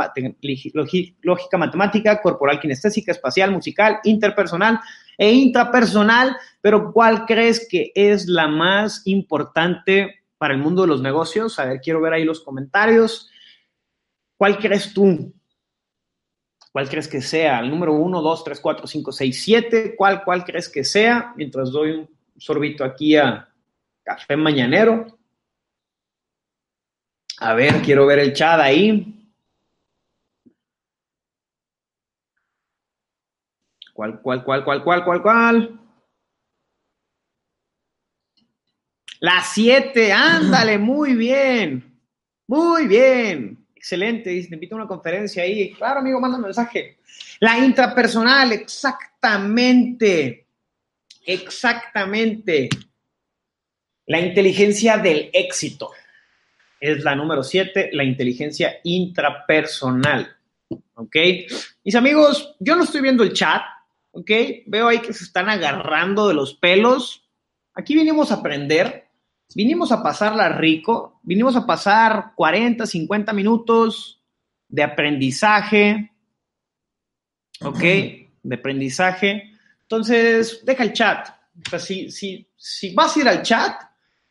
lógica 1.23 1.59
matemática, 1.59 2.23
corporal 2.23 2.61
kinestésica, 2.61 3.11
espacial, 3.11 3.51
musical, 3.51 3.99
interpersonal 4.05 4.79
e 5.19 5.33
intrapersonal. 5.33 6.37
Pero 6.61 6.93
¿cuál 6.93 7.27
crees 7.27 7.67
que 7.69 7.91
es 7.97 8.27
la 8.27 8.47
más 8.47 9.03
importante 9.07 10.23
para 10.39 10.55
el 10.55 10.61
mundo 10.61 10.83
de 10.83 10.89
los 10.89 11.03
negocios? 11.03 11.59
A 11.59 11.65
ver, 11.65 11.81
quiero 11.81 12.01
ver 12.01 12.13
ahí 12.13 12.25
los 12.25 12.41
comentarios. 12.41 13.29
¿Cuál 14.37 14.57
crees 14.59 14.95
tú? 14.95 15.35
¿Cuál 16.71 16.89
crees 16.89 17.09
que 17.09 17.21
sea? 17.21 17.59
¿El 17.59 17.71
número 17.71 17.93
1, 17.95 18.23
2, 18.23 18.45
3, 18.45 18.61
4, 18.61 18.87
5, 18.87 19.13
6, 19.13 19.43
7? 19.43 19.95
¿Cuál, 19.97 20.23
¿Cuál 20.25 20.45
crees 20.45 20.69
que 20.69 20.85
sea? 20.85 21.35
Mientras 21.37 21.73
doy 21.73 21.91
un 21.91 22.20
sorbito 22.41 22.83
aquí 22.85 23.17
a 23.17 23.49
café 24.03 24.37
mañanero. 24.37 25.19
A 27.39 27.55
ver, 27.55 27.81
quiero 27.83 28.07
ver 28.07 28.19
el 28.19 28.33
chat 28.33 28.59
ahí. 28.61 29.17
¿Cuál, 33.93 34.21
cuál, 34.21 34.43
cuál, 34.43 34.65
cuál, 34.65 34.83
cuál, 34.83 35.05
cuál, 35.05 35.23
cuál? 35.23 35.81
La 39.21 39.43
7, 39.43 40.13
ándale, 40.13 40.79
muy 40.91 41.15
bien. 41.15 41.99
Muy 42.47 42.87
bien. 42.87 43.67
Excelente. 43.75 44.31
Dice, 44.31 44.49
te 44.49 44.55
invito 44.55 44.75
a 44.75 44.79
una 44.79 44.87
conferencia 44.87 45.43
ahí. 45.43 45.73
Claro, 45.75 46.01
amigo, 46.01 46.21
manda 46.21 46.37
un 46.37 46.45
mensaje. 46.45 46.99
La 47.41 47.59
intrapersonal, 47.59 48.53
exactamente. 48.53 50.47
Exactamente. 51.33 52.69
La 54.07 54.21
inteligencia 54.21 54.99
del 54.99 55.31
éxito. 55.33 55.91
Es 56.81 57.05
la 57.05 57.15
número 57.15 57.43
7, 57.43 57.91
la 57.93 58.05
inteligencia 58.05 58.81
intrapersonal. 58.85 60.37
¿Ok? 60.95 61.17
Mis 61.85 61.95
amigos, 61.95 62.57
yo 62.59 62.77
no 62.77 62.85
estoy 62.85 63.03
viendo 63.03 63.23
el 63.23 63.33
chat. 63.33 63.63
¿Ok? 64.13 64.31
Veo 64.67 64.89
ahí 64.89 64.99
que 65.01 65.13
se 65.13 65.25
están 65.25 65.49
agarrando 65.49 66.29
de 66.29 66.35
los 66.35 66.55
pelos. 66.55 67.29
Aquí 67.75 67.95
vinimos 67.95 68.33
a 68.33 68.37
aprender 68.37 69.11
vinimos 69.55 69.93
a 69.93 70.03
pasarla 70.03 70.49
rico, 70.49 71.21
vinimos 71.23 71.57
a 71.57 71.67
pasar 71.67 72.33
40, 72.37 72.87
50 72.87 73.33
minutos 73.33 74.23
de 74.69 74.83
aprendizaje, 74.83 76.13
¿ok? 77.61 77.81
De 78.43 78.55
aprendizaje. 78.55 79.50
Entonces, 79.91 80.65
deja 80.65 80.85
el 80.85 80.93
chat. 80.93 81.29
O 81.67 81.69
sea, 81.69 81.81
si, 81.81 82.13
si, 82.13 82.49
si 82.57 82.95
vas 82.95 83.17
a 83.17 83.21
ir 83.21 83.29
al 83.29 83.43
chat, 83.43 83.75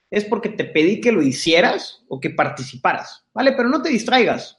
es 0.10 0.24
porque 0.24 0.48
te 0.48 0.64
pedí 0.64 1.02
que 1.02 1.12
lo 1.12 1.22
hicieras 1.22 2.02
o 2.08 2.18
que 2.18 2.30
participaras, 2.30 3.26
¿vale? 3.34 3.52
Pero 3.52 3.68
no 3.68 3.82
te 3.82 3.90
distraigas. 3.90 4.58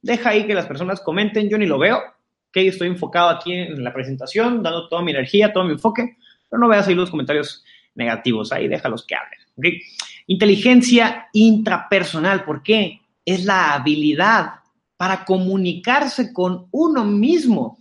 Deja 0.00 0.30
ahí 0.30 0.46
que 0.46 0.54
las 0.54 0.66
personas 0.66 1.00
comenten, 1.00 1.48
yo 1.48 1.58
ni 1.58 1.66
lo 1.66 1.80
veo, 1.80 1.98
¿ok? 1.98 2.56
Estoy 2.58 2.86
enfocado 2.86 3.30
aquí 3.30 3.54
en 3.54 3.82
la 3.82 3.92
presentación, 3.92 4.62
dando 4.62 4.88
toda 4.88 5.02
mi 5.02 5.10
energía, 5.10 5.52
todo 5.52 5.64
mi 5.64 5.72
enfoque, 5.72 6.16
pero 6.48 6.60
no 6.60 6.68
veas 6.68 6.86
ahí 6.86 6.94
los 6.94 7.10
comentarios 7.10 7.64
negativos, 7.96 8.52
ahí 8.52 8.68
déjalos 8.68 9.04
que 9.04 9.16
hablen. 9.16 9.80
Inteligencia 10.28 11.26
intrapersonal, 11.32 12.44
¿por 12.44 12.62
qué? 12.62 13.00
Es 13.24 13.44
la 13.44 13.74
habilidad 13.74 14.60
para 14.96 15.24
comunicarse 15.24 16.32
con 16.32 16.68
uno 16.70 17.04
mismo. 17.04 17.78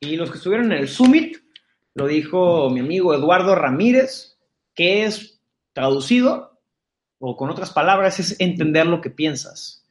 Y 0.00 0.16
los 0.16 0.30
que 0.30 0.36
estuvieron 0.36 0.70
en 0.70 0.78
el 0.78 0.88
Summit, 0.88 1.47
lo 1.98 2.06
dijo 2.06 2.70
mi 2.70 2.80
amigo 2.80 3.12
Eduardo 3.12 3.54
Ramírez, 3.54 4.38
que 4.74 5.04
es 5.04 5.40
traducido, 5.72 6.60
o 7.18 7.36
con 7.36 7.50
otras 7.50 7.72
palabras, 7.72 8.20
es 8.20 8.40
entender 8.40 8.86
lo 8.86 9.00
que 9.00 9.10
piensas. 9.10 9.84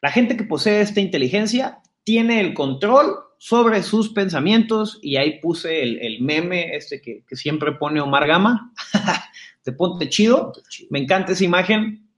La 0.00 0.10
gente 0.10 0.36
que 0.36 0.44
posee 0.44 0.80
esta 0.80 1.00
inteligencia 1.00 1.80
tiene 2.02 2.40
el 2.40 2.54
control 2.54 3.16
sobre 3.36 3.82
sus 3.82 4.08
pensamientos 4.08 4.98
y 5.02 5.16
ahí 5.16 5.38
puse 5.40 5.82
el, 5.82 6.22
meme 6.22 6.74
este 6.74 7.02
que, 7.02 7.24
que, 7.28 7.36
siempre 7.36 7.72
pone 7.72 8.00
Omar 8.00 8.26
Gama 8.26 8.72
te 9.62 9.72
ponte 9.72 10.08
chido. 10.08 10.52
Me 10.88 10.98
encanta 10.98 11.32
esa 11.32 11.44
imagen. 11.44 12.08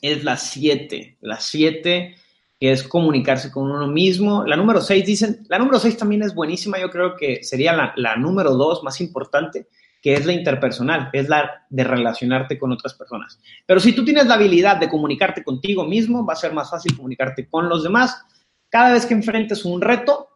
Es 0.00 0.24
la 0.24 0.38
7. 0.38 1.18
La 1.20 1.38
7 1.38 2.16
que 2.60 2.70
es 2.70 2.82
comunicarse 2.82 3.50
con 3.50 3.70
uno 3.70 3.86
mismo. 3.86 4.44
La 4.44 4.54
número 4.54 4.82
6, 4.82 5.06
dicen, 5.06 5.46
la 5.48 5.58
número 5.58 5.78
6 5.78 5.96
también 5.96 6.22
es 6.22 6.34
buenísima, 6.34 6.78
yo 6.78 6.90
creo 6.90 7.16
que 7.16 7.42
sería 7.42 7.72
la, 7.72 7.94
la 7.96 8.16
número 8.16 8.54
2 8.54 8.82
más 8.82 9.00
importante, 9.00 9.68
que 10.02 10.12
es 10.12 10.26
la 10.26 10.34
interpersonal, 10.34 11.08
es 11.14 11.30
la 11.30 11.66
de 11.70 11.84
relacionarte 11.84 12.58
con 12.58 12.70
otras 12.70 12.92
personas. 12.92 13.40
Pero 13.64 13.80
si 13.80 13.94
tú 13.94 14.04
tienes 14.04 14.26
la 14.26 14.34
habilidad 14.34 14.76
de 14.76 14.90
comunicarte 14.90 15.42
contigo 15.42 15.84
mismo, 15.84 16.24
va 16.26 16.34
a 16.34 16.36
ser 16.36 16.52
más 16.52 16.70
fácil 16.70 16.94
comunicarte 16.94 17.48
con 17.48 17.66
los 17.66 17.82
demás. 17.82 18.22
Cada 18.68 18.92
vez 18.92 19.06
que 19.06 19.14
enfrentes 19.14 19.64
un 19.64 19.80
reto, 19.80 20.28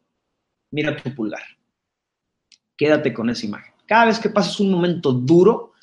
mira 0.70 0.96
tu 0.96 1.14
pulgar. 1.14 1.42
Quédate 2.74 3.12
con 3.12 3.28
esa 3.28 3.44
imagen. 3.44 3.74
Cada 3.86 4.06
vez 4.06 4.18
que 4.18 4.30
pases 4.30 4.58
un 4.60 4.70
momento 4.70 5.12
duro, 5.12 5.73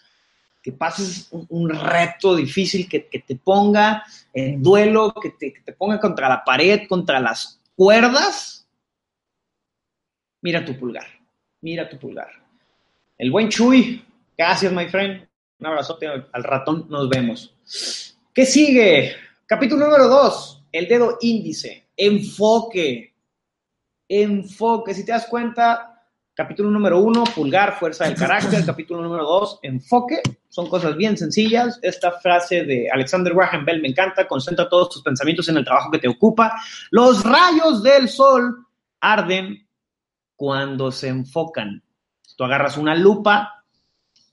que 0.62 0.72
pases 0.72 1.28
un, 1.32 1.70
reto 1.70 2.36
difícil, 2.36 2.88
que, 2.88 3.00
te 3.00 3.36
ponga 3.36 4.04
en 4.34 4.62
duelo, 4.62 5.14
que 5.22 5.32
te, 5.32 5.54
que 5.54 5.62
te 5.62 5.74
ponga 5.74 6.00
contra 6.00 6.30
la 6.30 6.44
pared, 6.44 6.88
contra 6.88 7.20
las 7.20 7.60
cuerdas, 7.76 8.68
mira 10.42 10.64
tu 10.64 10.78
pulgar, 10.78 11.08
mira 11.62 11.90
tu 11.90 11.98
pulgar. 11.98 12.30
El 13.18 13.32
buen 13.32 13.50
Chuy, 13.50 14.06
gracias, 14.38 14.72
my 14.72 14.88
friend. 14.88 15.28
Un 15.60 15.68
abrazote 15.68 16.08
al 16.08 16.44
ratón, 16.44 16.88
nos 16.90 17.08
vemos. 17.08 17.54
¿Qué 18.34 18.46
sigue? 18.46 19.16
Capítulo 19.46 19.86
número 19.86 20.08
2, 20.08 20.64
el 20.72 20.88
dedo 20.88 21.18
índice, 21.22 21.88
enfoque. 21.96 23.14
Enfoque, 24.08 24.94
si 24.94 25.06
te 25.06 25.12
das 25.12 25.28
cuenta, 25.28 25.91
Capítulo 26.42 26.72
número 26.72 26.98
uno, 26.98 27.24
pulgar, 27.24 27.78
fuerza 27.78 28.06
del 28.06 28.16
carácter. 28.16 28.66
Capítulo 28.66 29.04
número 29.04 29.24
dos, 29.24 29.60
enfoque. 29.62 30.24
Son 30.50 30.68
cosas 30.68 30.98
bien 30.98 31.16
sencillas. 31.16 31.78
Esta 31.84 32.14
frase 32.14 32.64
de 32.64 32.90
Alexander 32.90 33.32
Graham 33.32 33.64
Bell 33.64 33.80
me 33.80 33.90
encanta. 33.90 34.28
Concentra 34.28 34.68
todos 34.68 34.90
tus 34.90 35.04
pensamientos 35.04 35.48
en 35.50 35.58
el 35.58 35.64
trabajo 35.64 35.92
que 35.92 36.00
te 36.00 36.08
ocupa. 36.08 36.60
Los 36.90 37.24
rayos 37.24 37.84
del 37.84 38.10
sol 38.10 38.66
arden 39.02 39.68
cuando 40.36 40.92
se 40.92 41.10
enfocan. 41.10 41.84
Tú 42.36 42.44
agarras 42.44 42.76
una 42.76 42.96
lupa 42.96 43.64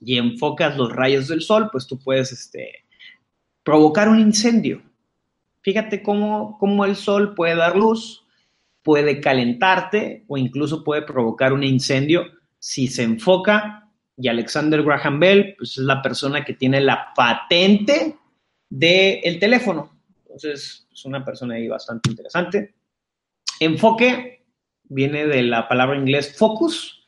y 0.01 0.16
enfocas 0.16 0.79
los 0.79 0.90
rayos 0.90 1.29
del 1.29 1.42
sol, 1.42 1.68
pues 1.71 1.87
tú 1.87 1.99
puedes 1.99 2.33
este, 2.33 2.87
provocar 3.62 4.09
un 4.09 4.18
incendio. 4.18 4.81
Fíjate 5.61 6.03
cómo, 6.03 6.57
cómo 6.57 6.87
el 6.87 6.97
sol 6.97 7.35
puede 7.35 7.55
dar 7.55 7.77
luz 7.77 8.25
puede 8.88 9.20
calentarte 9.20 10.24
o 10.29 10.38
incluso 10.38 10.83
puede 10.83 11.03
provocar 11.03 11.53
un 11.53 11.62
incendio 11.62 12.24
si 12.59 12.87
se 12.87 13.03
enfoca. 13.03 13.87
Y 14.16 14.29
Alexander 14.29 14.83
Graham 14.83 15.20
Bell, 15.20 15.55
pues 15.59 15.72
es 15.72 15.85
la 15.85 16.01
persona 16.01 16.42
que 16.42 16.55
tiene 16.55 16.81
la 16.81 17.12
patente 17.14 18.16
del 18.70 19.38
teléfono. 19.38 19.92
Entonces, 20.22 20.88
es 20.90 21.05
una 21.05 21.22
persona 21.22 21.57
ahí 21.57 21.68
bastante 21.68 22.09
interesante. 22.09 22.77
Enfoque 23.61 24.46
viene 24.85 25.27
de 25.27 25.42
la 25.42 25.68
palabra 25.68 25.98
inglés 25.98 26.35
focus, 26.38 27.07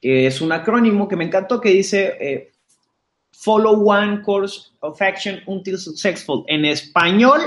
que 0.00 0.26
es 0.26 0.40
un 0.40 0.52
acrónimo 0.52 1.06
que 1.06 1.16
me 1.16 1.24
encantó 1.24 1.60
que 1.60 1.68
dice 1.68 2.16
eh, 2.18 2.52
follow 3.30 3.74
one 3.74 4.22
course 4.22 4.70
of 4.80 5.02
action 5.02 5.42
until 5.48 5.76
successful. 5.76 6.46
En 6.48 6.64
español 6.64 7.42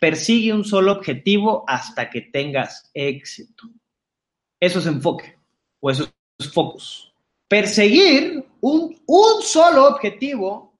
Persigue 0.00 0.52
un 0.52 0.64
solo 0.64 0.92
objetivo 0.92 1.64
hasta 1.66 2.10
que 2.10 2.22
tengas 2.22 2.90
éxito. 2.92 3.64
Eso 4.60 4.78
es 4.78 4.86
enfoque 4.86 5.38
o 5.80 5.90
eso 5.90 6.08
es 6.38 6.52
focus. 6.52 7.12
Perseguir 7.48 8.44
un, 8.60 9.00
un 9.06 9.42
solo 9.42 9.88
objetivo 9.88 10.78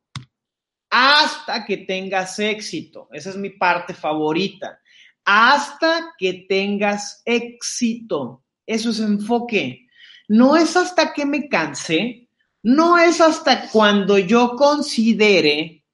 hasta 0.90 1.64
que 1.64 1.79
tengas 1.79 2.38
éxito. 2.38 3.09
Esa 3.12 3.31
es 3.31 3.37
mi 3.37 3.50
parte 3.50 3.94
favorita. 3.94 4.81
Hasta 5.24 6.14
que 6.18 6.46
tengas 6.48 7.22
éxito. 7.24 8.44
Eso 8.66 8.90
es 8.90 9.00
enfoque. 9.00 9.87
No 10.29 10.57
es 10.57 10.76
hasta 10.76 11.12
que 11.12 11.24
me 11.24 11.48
canse, 11.48 12.29
no 12.62 12.98
es 12.98 13.20
hasta 13.20 13.68
cuando 13.70 14.18
yo 14.18 14.57
considere 14.57 15.85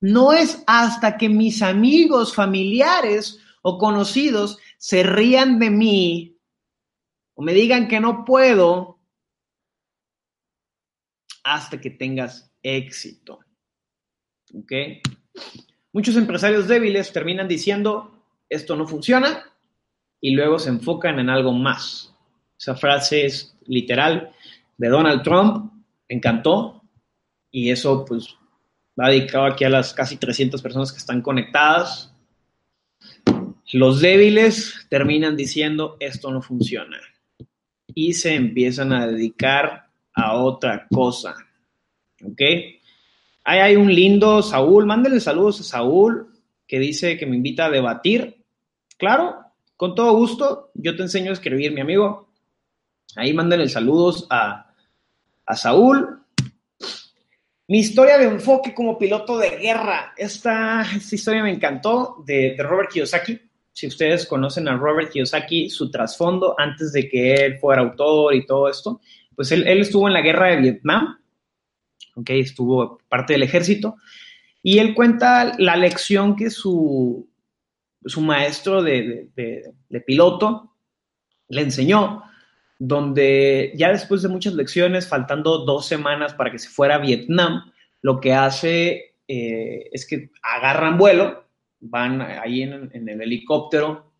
no 0.00 0.32
es 0.32 0.62
hasta 0.66 1.16
que 1.16 1.28
mis 1.28 1.62
amigos, 1.62 2.34
familiares 2.34 3.40
o 3.62 3.78
conocidos 3.78 4.58
se 4.78 5.02
rían 5.02 5.58
de 5.58 5.70
mí 5.70 6.38
o 7.34 7.42
me 7.42 7.52
digan 7.52 7.88
que 7.88 8.00
no 8.00 8.24
puedo 8.24 8.98
hasta 11.44 11.80
que 11.80 11.90
tengas 11.90 12.52
éxito. 12.62 13.40
¿Ok? 14.54 14.72
Muchos 15.92 16.16
empresarios 16.16 16.68
débiles 16.68 17.12
terminan 17.12 17.48
diciendo, 17.48 18.24
esto 18.48 18.76
no 18.76 18.86
funciona, 18.86 19.44
y 20.20 20.32
luego 20.32 20.58
se 20.58 20.70
enfocan 20.70 21.18
en 21.18 21.30
algo 21.30 21.52
más. 21.52 22.14
Esa 22.58 22.74
frase 22.74 23.26
es 23.26 23.56
literal 23.66 24.34
de 24.76 24.88
Donald 24.88 25.22
Trump, 25.22 25.72
encantó, 26.08 26.82
y 27.50 27.70
eso 27.70 28.04
pues 28.04 28.36
va 28.98 29.10
dedicado 29.10 29.46
aquí 29.46 29.64
a 29.64 29.70
las 29.70 29.92
casi 29.92 30.16
300 30.16 30.60
personas 30.60 30.92
que 30.92 30.98
están 30.98 31.22
conectadas. 31.22 32.12
Los 33.72 34.00
débiles 34.00 34.86
terminan 34.88 35.36
diciendo 35.36 35.96
esto 36.00 36.30
no 36.30 36.40
funciona 36.40 36.98
y 37.94 38.14
se 38.14 38.34
empiezan 38.34 38.92
a 38.92 39.06
dedicar 39.06 39.88
a 40.14 40.36
otra 40.36 40.86
cosa. 40.90 41.34
¿Ok? 42.24 42.40
Ahí 43.44 43.58
hay 43.60 43.76
un 43.76 43.94
lindo 43.94 44.42
Saúl, 44.42 44.86
mándenle 44.86 45.20
saludos 45.20 45.60
a 45.60 45.64
Saúl 45.64 46.28
que 46.66 46.78
dice 46.78 47.16
que 47.16 47.26
me 47.26 47.36
invita 47.36 47.66
a 47.66 47.70
debatir. 47.70 48.44
Claro, 48.98 49.44
Con 49.76 49.94
todo 49.94 50.12
gusto, 50.16 50.70
yo 50.74 50.96
te 50.96 51.02
enseño 51.02 51.30
a 51.30 51.34
escribir, 51.34 51.72
mi 51.72 51.80
amigo. 51.80 52.28
Ahí 53.14 53.32
mándenle 53.32 53.68
saludos 53.68 54.26
a, 54.28 54.74
a 55.46 55.56
Saúl. 55.56 56.17
Mi 57.70 57.80
historia 57.80 58.16
de 58.16 58.24
enfoque 58.24 58.72
como 58.72 58.96
piloto 58.96 59.36
de 59.36 59.50
guerra. 59.58 60.14
Esta, 60.16 60.86
historia 60.96 61.42
me 61.42 61.52
encantó 61.52 62.16
de, 62.24 62.56
Robert 62.58 62.90
Kiyosaki. 62.90 63.38
Si 63.74 63.86
ustedes 63.86 64.26
conocen 64.26 64.68
a 64.68 64.76
Robert 64.76 65.12
Kiyosaki, 65.12 65.68
su 65.68 65.90
trasfondo 65.90 66.54
antes 66.58 66.92
de 66.92 67.10
que 67.10 67.34
él 67.34 67.58
fuera 67.58 67.82
autor 67.82 68.34
y 68.34 68.46
todo 68.46 68.70
esto, 68.70 69.02
pues 69.36 69.52
él, 69.52 69.68
estuvo 69.68 70.08
en 70.08 70.14
la 70.14 70.22
guerra 70.22 70.48
de 70.48 70.56
Vietnam, 70.56 71.18
¿ok? 72.16 72.30
Estuvo 72.30 73.00
parte 73.06 73.34
del 73.34 73.42
ejército, 73.42 73.96
y 74.62 74.78
él 74.78 74.94
cuenta 74.94 75.52
la 75.58 75.76
lección 75.76 76.36
que 76.36 76.48
su, 76.48 77.28
su 78.02 78.20
maestro 78.22 78.82
de, 78.82 79.28
de, 79.36 80.00
piloto 80.00 80.72
le 81.48 81.60
enseñó, 81.60 82.24
donde 82.78 83.72
ya 83.76 83.90
después 83.90 84.22
de 84.22 84.28
muchas 84.28 84.54
lecciones, 84.54 85.08
faltando 85.08 85.64
dos 85.64 85.86
semanas 85.86 86.34
para 86.34 86.50
que 86.50 86.58
se 86.58 86.68
fuera 86.68 86.96
a 86.96 86.98
Vietnam, 86.98 87.72
lo 88.02 88.20
que 88.20 88.34
hace 88.34 89.16
eh, 89.26 89.88
es 89.92 90.06
que 90.06 90.30
agarran 90.42 90.98
vuelo, 90.98 91.44
van 91.80 92.20
ahí 92.22 92.62
en, 92.62 92.90
el 92.92 93.20
helicóptero 93.20 94.12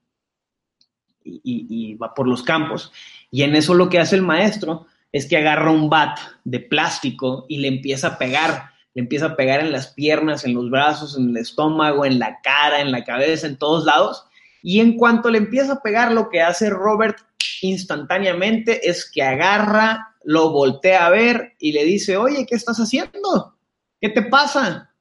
y, 1.22 1.40
y, 1.44 1.66
y, 1.68 1.94
va 1.94 2.14
por 2.14 2.26
los 2.26 2.42
campos, 2.42 2.92
y 3.30 3.42
en 3.42 3.54
eso 3.54 3.74
lo 3.74 3.88
que 3.88 3.98
hace 3.98 4.16
el 4.16 4.22
maestro 4.22 4.86
es 5.12 5.26
que 5.26 5.36
agarra 5.36 5.70
un 5.70 5.88
bat 5.88 6.18
de 6.44 6.60
plástico 6.60 7.46
y 7.48 7.58
le 7.58 7.68
empieza 7.68 8.08
a 8.08 8.18
pegar 8.18 8.78
le 8.98 9.02
empieza 9.02 9.26
a 9.26 9.36
pegar 9.36 9.60
en 9.60 9.70
las 9.70 9.88
piernas, 9.88 10.44
en 10.44 10.54
los 10.54 10.70
brazos, 10.70 11.16
en 11.16 11.30
el 11.30 11.36
estómago, 11.36 12.04
en 12.04 12.18
la 12.18 12.40
cara, 12.40 12.80
en 12.80 12.90
la 12.90 13.04
cabeza, 13.04 13.46
en 13.46 13.56
todos 13.56 13.84
lados. 13.84 14.24
Y 14.62 14.80
en 14.80 14.96
cuanto 14.96 15.30
le 15.30 15.38
empieza 15.38 15.74
a 15.74 15.82
pegar, 15.82 16.12
lo 16.12 16.28
que 16.28 16.42
hace 16.42 16.70
Robert 16.70 17.18
instantáneamente 17.62 18.88
es 18.88 19.10
que 19.10 19.22
agarra, 19.22 20.16
lo 20.24 20.50
voltea 20.50 21.06
a 21.06 21.10
ver 21.10 21.54
y 21.58 21.72
le 21.72 21.84
dice, 21.84 22.16
oye, 22.16 22.46
¿qué 22.46 22.54
estás 22.54 22.78
haciendo? 22.78 23.58
¿Qué 24.00 24.08
te 24.08 24.22
pasa? 24.22 24.94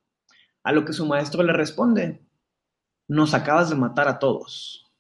A 0.64 0.72
lo 0.72 0.86
que 0.86 0.94
su 0.94 1.06
maestro 1.06 1.44
le 1.44 1.54
responde, 1.54 2.22
nos 3.08 3.34
acabas 3.34 3.70
de 3.70 3.76
matar 3.76 4.08
a 4.08 4.20
todos. 4.20 4.92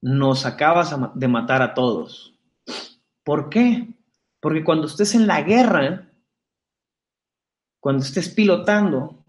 Nos 0.00 0.44
acabas 0.46 0.94
de 1.14 1.28
matar 1.28 1.62
a 1.62 1.74
todos. 1.74 2.38
¿Por 3.22 3.48
qué? 3.48 3.88
Porque 4.40 4.64
cuando 4.64 4.86
estés 4.86 5.14
en 5.14 5.26
la 5.26 5.42
guerra, 5.42 6.10
cuando 7.80 8.02
estés 8.02 8.28
pilotando, 8.28 9.24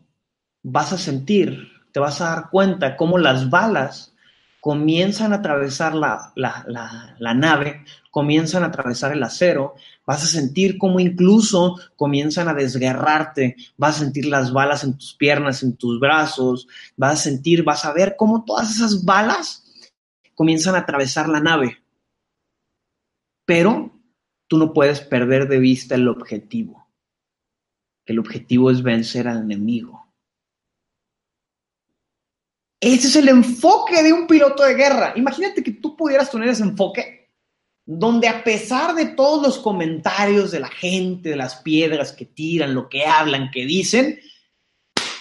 vas 0.63 0.91
a 0.94 0.98
sentir, 0.98 1.75
te 1.96 2.02
vas 2.02 2.20
a 2.20 2.26
dar 2.26 2.50
cuenta 2.50 2.98
cómo 2.98 3.18
las 3.18 3.50
balas 3.50 4.14
comienzan 4.60 5.32
a 5.32 5.38
atravesar 5.38 5.96
la, 5.96 6.34
nave, 7.34 7.86
comienzan 8.12 8.64
a 8.64 8.66
atravesar 8.66 9.14
el 9.14 9.24
acero, 9.24 9.76
vas 10.06 10.22
a 10.22 10.28
sentir 10.28 10.78
cómo 10.78 11.00
incluso 11.00 11.80
comienzan 11.96 12.50
a 12.50 12.54
desgarrarte, 12.54 13.56
vas 13.78 13.96
a 13.96 14.00
sentir 14.00 14.26
las 14.26 14.52
balas 14.52 14.84
en 14.84 14.98
tus 14.98 15.14
piernas, 15.14 15.64
en 15.64 15.78
tus 15.78 15.98
brazos, 15.98 16.68
vas 16.98 17.14
a 17.14 17.24
sentir, 17.24 17.64
vas 17.64 17.86
a 17.86 17.94
ver 17.94 18.18
cómo 18.18 18.44
todas 18.44 18.76
esas 18.76 19.06
balas 19.06 19.64
comienzan 20.34 20.76
a 20.76 20.80
atravesar 20.80 21.30
la 21.30 21.40
nave. 21.40 21.82
Pero 23.46 23.98
tú 24.50 24.58
no 24.58 24.74
puedes 24.74 25.00
perder 25.00 25.48
de 25.48 25.60
vista 25.60 25.96
el 25.96 26.10
objetivo 26.10 26.86
el 28.06 28.20
objetivo 28.20 28.70
es 28.70 28.84
vencer 28.84 29.28
al 29.28 29.40
enemigo. 29.40 30.05
Ese 32.86 33.08
es 33.08 33.15
el 33.15 33.30
enfoque 33.30 34.04
de 34.04 34.13
un 34.13 34.28
piloto 34.28 34.62
de 34.62 34.76
guerra. 34.76 35.13
Imagínate 35.15 35.63
que 35.63 35.71
tú 35.71 35.95
pudieras 35.98 36.30
tener 36.30 36.50
ese 36.50 36.62
enfoque 36.62 37.32
donde 37.84 38.28
a 38.28 38.43
pesar 38.43 38.93
de 38.93 39.08
todos 39.08 39.41
los 39.41 39.58
comentarios 39.58 40.52
de 40.52 40.60
la 40.60 40.67
gente, 40.67 41.30
de 41.30 41.36
las 41.36 41.56
piedras 41.56 42.12
que 42.12 42.26
tiran, 42.26 42.76
lo 42.76 42.88
que 42.88 43.04
hablan, 43.04 43.50
que 43.50 43.65
dicen, 43.65 44.19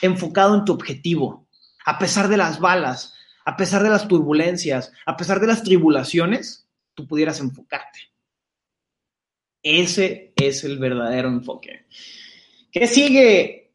enfocado 0.02 0.54
en 0.54 0.66
tu 0.66 0.74
objetivo, 0.74 1.48
a 1.86 1.98
pesar 1.98 2.28
de 2.28 2.36
las 2.36 2.60
balas, 2.60 3.14
a 3.46 3.56
pesar 3.56 3.82
de 3.82 3.88
las 3.88 4.08
turbulencias, 4.08 4.92
a 5.06 5.16
pesar 5.16 5.40
de 5.40 5.46
las 5.46 5.62
tribulaciones, 5.62 6.68
tú 6.92 7.06
pudieras 7.06 7.40
enfocarte. 7.40 7.98
Ese 9.62 10.34
es 10.36 10.64
el 10.64 10.78
verdadero 10.78 11.28
enfoque. 11.28 11.86
¿Qué 12.70 12.86
sigue? 12.86 13.72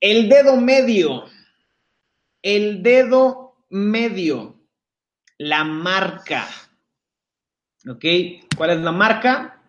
El 0.00 0.30
dedo 0.30 0.56
medio. 0.56 1.26
El 2.42 2.82
dedo 2.82 3.64
medio. 3.70 4.56
La 5.38 5.64
marca. 5.64 6.46
¿Ok? 7.88 8.04
¿Cuál 8.56 8.70
es 8.70 8.80
la 8.80 8.92
marca? 8.92 9.62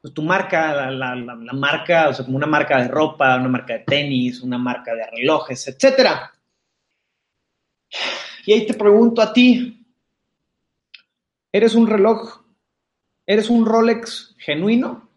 Pues 0.00 0.14
tu 0.14 0.22
marca, 0.22 0.90
la, 0.90 1.16
la, 1.16 1.34
marca, 1.52 2.08
o 2.08 2.14
sea, 2.14 2.24
como 2.24 2.36
una 2.36 2.46
marca 2.46 2.80
de 2.80 2.88
ropa, 2.88 3.36
una 3.36 3.48
marca 3.48 3.74
de 3.74 3.80
tenis, 3.80 4.40
una 4.40 4.56
marca 4.56 4.94
de 4.94 5.04
relojes, 5.10 5.66
etc. 5.66 6.10
Y 8.46 8.52
ahí 8.52 8.66
te 8.66 8.74
pregunto 8.74 9.20
a 9.20 9.32
ti, 9.32 9.84
¿eres 11.50 11.74
un 11.74 11.88
reloj? 11.88 12.44
¿Eres 13.26 13.50
un 13.50 13.66
Rolex 13.66 14.36
genuino 14.38 15.10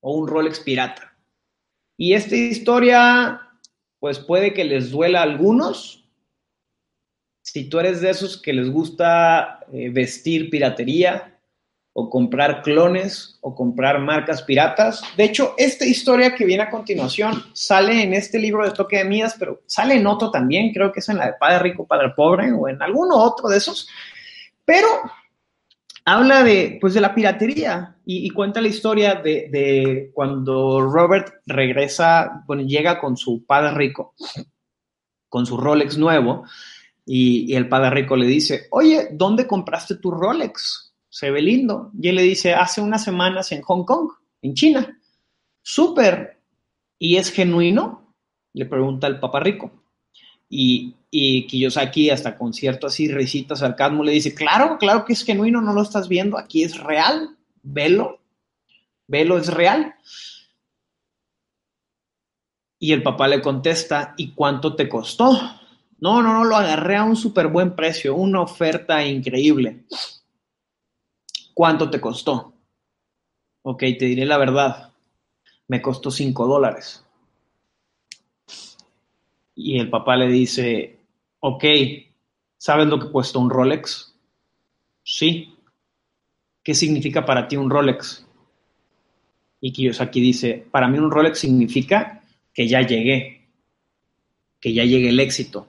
o 0.00 0.16
un 0.18 0.26
Rolex 0.26 0.58
pirata? 0.58 1.16
Y 1.96 2.14
esta 2.14 2.34
historia, 2.34 3.40
pues 4.04 4.18
puede 4.18 4.52
que 4.52 4.64
les 4.64 4.90
duela 4.90 5.20
a 5.20 5.22
algunos. 5.22 6.04
Si 7.40 7.70
tú 7.70 7.78
eres 7.78 8.02
de 8.02 8.10
esos 8.10 8.36
que 8.36 8.52
les 8.52 8.68
gusta 8.68 9.60
eh, 9.72 9.88
vestir 9.88 10.50
piratería 10.50 11.38
o 11.94 12.10
comprar 12.10 12.60
clones 12.60 13.38
o 13.40 13.54
comprar 13.54 14.00
marcas 14.00 14.42
piratas. 14.42 15.00
De 15.16 15.24
hecho, 15.24 15.54
esta 15.56 15.86
historia 15.86 16.34
que 16.34 16.44
viene 16.44 16.64
a 16.64 16.70
continuación 16.70 17.44
sale 17.54 18.02
en 18.02 18.12
este 18.12 18.38
libro 18.38 18.62
de 18.66 18.72
Toque 18.72 18.98
de 18.98 19.06
Mías, 19.06 19.36
pero 19.38 19.62
sale 19.64 19.94
en 19.94 20.06
otro 20.06 20.30
también, 20.30 20.74
creo 20.74 20.92
que 20.92 21.00
es 21.00 21.08
en 21.08 21.16
la 21.16 21.28
de 21.28 21.38
Padre 21.40 21.60
Rico, 21.60 21.86
Padre 21.86 22.12
Pobre 22.14 22.52
o 22.52 22.68
en 22.68 22.82
alguno 22.82 23.16
otro 23.16 23.48
de 23.48 23.56
esos. 23.56 23.88
Pero 24.66 24.86
habla 26.04 26.44
de, 26.44 26.78
pues, 26.80 26.94
de 26.94 27.00
la 27.00 27.14
piratería 27.14 27.96
y, 28.04 28.28
cuenta 28.30 28.60
la 28.60 28.68
historia 28.68 29.14
de, 29.16 29.48
de, 29.50 30.10
cuando 30.12 30.80
Robert 30.80 31.34
regresa, 31.46 32.44
bueno, 32.46 32.62
llega 32.62 33.00
con 33.00 33.16
su 33.16 33.44
padre 33.46 33.74
rico, 33.74 34.14
con 35.28 35.46
su 35.46 35.56
Rolex 35.56 35.96
nuevo, 35.96 36.44
y, 37.06 37.52
y, 37.52 37.56
el 37.56 37.68
padre 37.68 37.90
rico 37.90 38.16
le 38.16 38.26
dice, 38.26 38.66
oye, 38.70 39.08
¿dónde 39.12 39.46
compraste 39.46 39.96
tu 39.96 40.10
Rolex? 40.10 40.94
Se 41.08 41.30
ve 41.30 41.40
lindo. 41.40 41.90
Y 41.98 42.08
él 42.08 42.16
le 42.16 42.22
dice, 42.22 42.54
hace 42.54 42.80
unas 42.80 43.04
semanas 43.04 43.52
en 43.52 43.62
Hong 43.62 43.84
Kong, 43.84 44.10
en 44.42 44.54
China. 44.54 44.98
Súper. 45.62 46.40
¿Y 46.98 47.16
es 47.16 47.30
genuino? 47.30 48.14
Le 48.52 48.66
pregunta 48.66 49.06
el 49.06 49.20
papá 49.20 49.40
rico. 49.40 49.70
Y, 50.48 50.94
y 51.16 51.46
Kiyosaki, 51.46 52.10
hasta 52.10 52.36
con 52.36 52.52
cierto 52.52 52.88
así 52.88 53.06
risita, 53.06 53.54
sarcasmo, 53.54 54.02
le 54.02 54.10
dice, 54.10 54.34
claro, 54.34 54.78
claro 54.78 55.04
que 55.04 55.12
es 55.12 55.22
genuino, 55.22 55.60
no 55.60 55.72
lo 55.72 55.80
estás 55.80 56.08
viendo, 56.08 56.36
aquí 56.36 56.64
es 56.64 56.76
real, 56.76 57.36
velo, 57.62 58.18
velo, 59.06 59.38
es 59.38 59.46
real. 59.46 59.94
Y 62.80 62.92
el 62.92 63.04
papá 63.04 63.28
le 63.28 63.40
contesta, 63.40 64.14
¿y 64.16 64.32
cuánto 64.32 64.74
te 64.74 64.88
costó? 64.88 65.30
No, 66.00 66.20
no, 66.20 66.32
no, 66.32 66.42
lo 66.42 66.56
agarré 66.56 66.96
a 66.96 67.04
un 67.04 67.14
súper 67.14 67.46
buen 67.46 67.76
precio, 67.76 68.16
una 68.16 68.40
oferta 68.40 69.06
increíble. 69.06 69.84
¿Cuánto 71.54 71.90
te 71.90 72.00
costó? 72.00 72.54
Ok, 73.62 73.82
te 74.00 74.06
diré 74.06 74.26
la 74.26 74.36
verdad, 74.36 74.92
me 75.68 75.80
costó 75.80 76.10
5 76.10 76.44
dólares. 76.48 77.04
Y 79.54 79.78
el 79.78 79.88
papá 79.88 80.16
le 80.16 80.26
dice, 80.26 81.03
Ok, 81.46 81.62
¿sabes 82.56 82.86
lo 82.86 82.98
que 82.98 83.10
cuesta 83.10 83.38
un 83.38 83.50
Rolex? 83.50 84.18
Sí. 85.02 85.54
¿Qué 86.62 86.74
significa 86.74 87.26
para 87.26 87.46
ti 87.46 87.58
un 87.58 87.68
Rolex? 87.68 88.26
Y 89.60 89.70
Kiyosaki 89.70 90.22
dice, 90.22 90.66
para 90.70 90.88
mí 90.88 90.96
un 90.96 91.10
Rolex 91.10 91.40
significa 91.40 92.22
que 92.54 92.66
ya 92.66 92.80
llegué, 92.80 93.46
que 94.58 94.72
ya 94.72 94.84
llegué 94.84 95.10
el 95.10 95.20
éxito, 95.20 95.68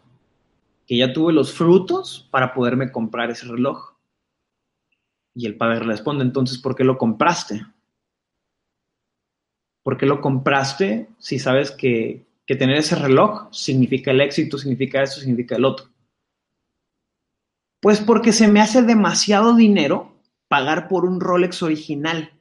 que 0.87 0.95
ya 0.95 1.11
tuve 1.11 1.33
los 1.33 1.51
frutos 1.51 2.25
para 2.31 2.53
poderme 2.53 2.89
comprar 2.89 3.29
ese 3.29 3.45
reloj. 3.45 3.95
Y 5.33 5.45
el 5.45 5.57
padre 5.57 5.79
responde, 5.79 6.23
entonces, 6.23 6.57
¿por 6.57 6.73
qué 6.73 6.85
lo 6.85 6.97
compraste? 6.97 7.65
¿Por 9.83 9.97
qué 9.97 10.05
lo 10.05 10.21
compraste 10.21 11.09
si 11.17 11.37
sabes 11.37 11.71
que 11.71 12.25
que 12.45 12.55
tener 12.55 12.77
ese 12.77 12.95
reloj 12.95 13.49
significa 13.51 14.11
el 14.11 14.21
éxito, 14.21 14.57
significa 14.57 15.01
eso, 15.01 15.19
significa 15.19 15.55
el 15.55 15.65
otro. 15.65 15.87
Pues 17.81 17.99
porque 17.99 18.33
se 18.33 18.47
me 18.47 18.61
hace 18.61 18.81
demasiado 18.81 19.55
dinero 19.55 20.15
pagar 20.47 20.87
por 20.87 21.05
un 21.05 21.19
Rolex 21.19 21.63
original. 21.63 22.33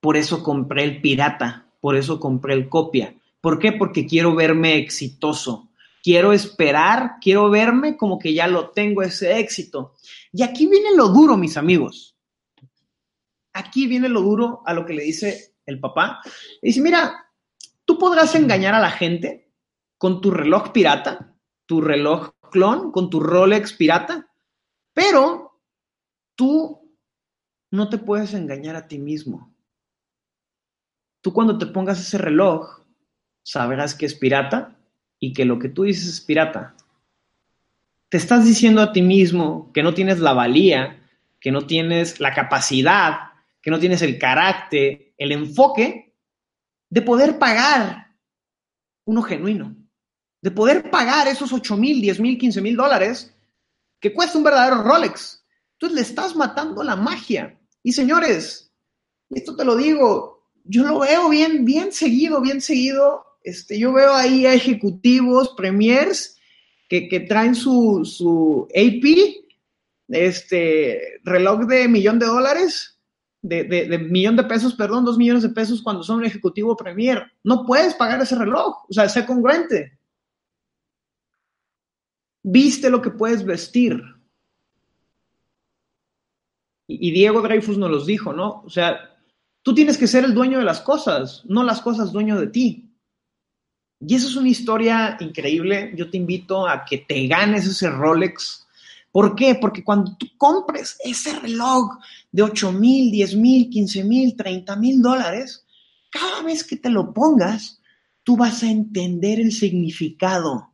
Por 0.00 0.16
eso 0.16 0.42
compré 0.42 0.84
el 0.84 1.00
pirata, 1.00 1.66
por 1.80 1.96
eso 1.96 2.18
compré 2.18 2.54
el 2.54 2.68
copia. 2.68 3.14
¿Por 3.40 3.58
qué? 3.58 3.72
Porque 3.72 4.06
quiero 4.06 4.34
verme 4.34 4.76
exitoso, 4.76 5.70
quiero 6.02 6.32
esperar, 6.32 7.16
quiero 7.20 7.50
verme 7.50 7.96
como 7.96 8.18
que 8.18 8.34
ya 8.34 8.46
lo 8.46 8.70
tengo 8.70 9.02
ese 9.02 9.38
éxito. 9.38 9.94
Y 10.32 10.42
aquí 10.42 10.66
viene 10.66 10.96
lo 10.96 11.08
duro, 11.08 11.36
mis 11.36 11.56
amigos. 11.56 12.16
Aquí 13.52 13.86
viene 13.86 14.08
lo 14.08 14.22
duro 14.22 14.62
a 14.64 14.72
lo 14.74 14.86
que 14.86 14.94
le 14.94 15.04
dice 15.04 15.54
el 15.66 15.78
papá. 15.78 16.20
Dice, 16.60 16.80
mira, 16.80 17.26
tú 17.84 17.98
podrás 17.98 18.34
engañar 18.34 18.74
a 18.74 18.80
la 18.80 18.90
gente 18.90 19.41
con 20.02 20.20
tu 20.20 20.32
reloj 20.32 20.72
pirata, 20.72 21.32
tu 21.64 21.80
reloj 21.80 22.32
clon, 22.50 22.90
con 22.90 23.08
tu 23.08 23.20
Rolex 23.20 23.72
pirata, 23.72 24.26
pero 24.92 25.60
tú 26.34 26.92
no 27.70 27.88
te 27.88 27.98
puedes 27.98 28.34
engañar 28.34 28.74
a 28.74 28.88
ti 28.88 28.98
mismo. 28.98 29.54
Tú 31.20 31.32
cuando 31.32 31.56
te 31.56 31.66
pongas 31.66 32.00
ese 32.00 32.18
reloj, 32.18 32.80
sabrás 33.44 33.94
que 33.94 34.06
es 34.06 34.16
pirata 34.16 34.76
y 35.20 35.32
que 35.32 35.44
lo 35.44 35.60
que 35.60 35.68
tú 35.68 35.84
dices 35.84 36.08
es 36.08 36.20
pirata. 36.20 36.74
Te 38.08 38.16
estás 38.16 38.44
diciendo 38.44 38.82
a 38.82 38.92
ti 38.92 39.02
mismo 39.02 39.70
que 39.72 39.84
no 39.84 39.94
tienes 39.94 40.18
la 40.18 40.32
valía, 40.32 41.00
que 41.38 41.52
no 41.52 41.64
tienes 41.68 42.18
la 42.18 42.34
capacidad, 42.34 43.34
que 43.60 43.70
no 43.70 43.78
tienes 43.78 44.02
el 44.02 44.18
carácter, 44.18 45.12
el 45.16 45.30
enfoque 45.30 46.12
de 46.90 47.02
poder 47.02 47.38
pagar 47.38 48.16
uno 49.04 49.22
genuino, 49.22 49.76
de 50.42 50.50
poder 50.50 50.90
pagar 50.90 51.28
esos 51.28 51.52
8 51.52 51.76
mil, 51.76 52.02
10 52.02 52.20
mil, 52.20 52.38
15 52.38 52.60
mil 52.60 52.76
dólares 52.76 53.34
que 54.00 54.12
cuesta 54.12 54.36
un 54.36 54.44
verdadero 54.44 54.82
Rolex. 54.82 55.44
Entonces 55.74 55.96
le 55.96 56.02
estás 56.02 56.36
matando 56.36 56.82
la 56.82 56.96
magia. 56.96 57.58
Y 57.82 57.92
señores, 57.92 58.70
esto 59.30 59.56
te 59.56 59.64
lo 59.64 59.76
digo, 59.76 60.48
yo 60.64 60.84
lo 60.84 60.98
veo 60.98 61.28
bien, 61.30 61.64
bien 61.64 61.92
seguido, 61.92 62.40
bien 62.40 62.60
seguido 62.60 63.32
este, 63.44 63.78
yo 63.78 63.92
veo 63.92 64.14
ahí 64.14 64.46
a 64.46 64.54
ejecutivos, 64.54 65.54
premiers, 65.56 66.38
que, 66.88 67.24
traen 67.26 67.54
su, 67.54 68.04
su, 68.04 68.68
AP, 68.74 69.46
este, 70.08 71.20
reloj 71.24 71.60
de 71.60 71.88
millón 71.88 72.18
de 72.18 72.26
dólares, 72.26 73.00
de, 73.40 73.64
de, 73.64 73.98
millón 73.98 74.36
de 74.36 74.44
pesos, 74.44 74.74
perdón, 74.74 75.06
dos 75.06 75.16
millones 75.16 75.42
de 75.42 75.48
pesos 75.48 75.80
cuando 75.80 76.02
son 76.02 76.18
un 76.18 76.26
ejecutivo 76.26 76.76
premier. 76.76 77.32
No 77.42 77.64
puedes 77.64 77.94
pagar 77.94 78.20
ese 78.20 78.36
reloj, 78.36 78.84
o 78.88 78.92
sea, 78.92 79.08
sé 79.08 79.24
congruente. 79.24 79.98
Viste 82.42 82.90
lo 82.90 83.00
que 83.00 83.10
puedes 83.10 83.44
vestir. 83.44 84.02
Y, 86.88 87.10
Diego 87.12 87.40
Dreyfus 87.40 87.78
nos 87.78 87.90
los 87.90 88.06
dijo, 88.06 88.32
¿no? 88.32 88.62
O 88.64 88.70
sea, 88.70 89.16
tú 89.62 89.74
tienes 89.74 89.96
que 89.96 90.06
ser 90.06 90.24
el 90.24 90.34
dueño 90.34 90.58
de 90.58 90.64
las 90.64 90.80
cosas, 90.80 91.42
no 91.46 91.62
las 91.62 91.80
cosas 91.80 92.12
dueño 92.12 92.38
de 92.38 92.48
ti. 92.48 92.90
Y 94.00 94.14
eso 94.14 94.28
es 94.28 94.36
una 94.36 94.48
historia 94.48 95.16
increíble. 95.20 95.92
Yo 95.96 96.10
te 96.10 96.16
invito 96.16 96.66
a 96.66 96.84
que 96.84 96.98
te 96.98 97.26
ganes 97.28 97.66
ese 97.66 97.88
Rolex. 97.88 98.66
¿Por 99.12 99.36
qué? 99.36 99.54
Porque 99.54 99.84
cuando 99.84 100.16
tú 100.16 100.26
compres 100.36 100.98
ese 101.04 101.38
reloj 101.38 101.98
de 102.32 102.42
8 102.42 102.72
mil, 102.72 103.12
10 103.12 103.36
mil, 103.36 103.70
15 103.70 104.04
mil, 104.04 104.36
30 104.36 104.74
mil 104.76 105.00
dólares, 105.00 105.64
cada 106.10 106.42
vez 106.42 106.64
que 106.64 106.76
te 106.76 106.90
lo 106.90 107.12
pongas, 107.12 107.80
tú 108.24 108.36
vas 108.36 108.62
a 108.62 108.70
entender 108.70 109.38
el 109.38 109.52
significado. 109.52 110.71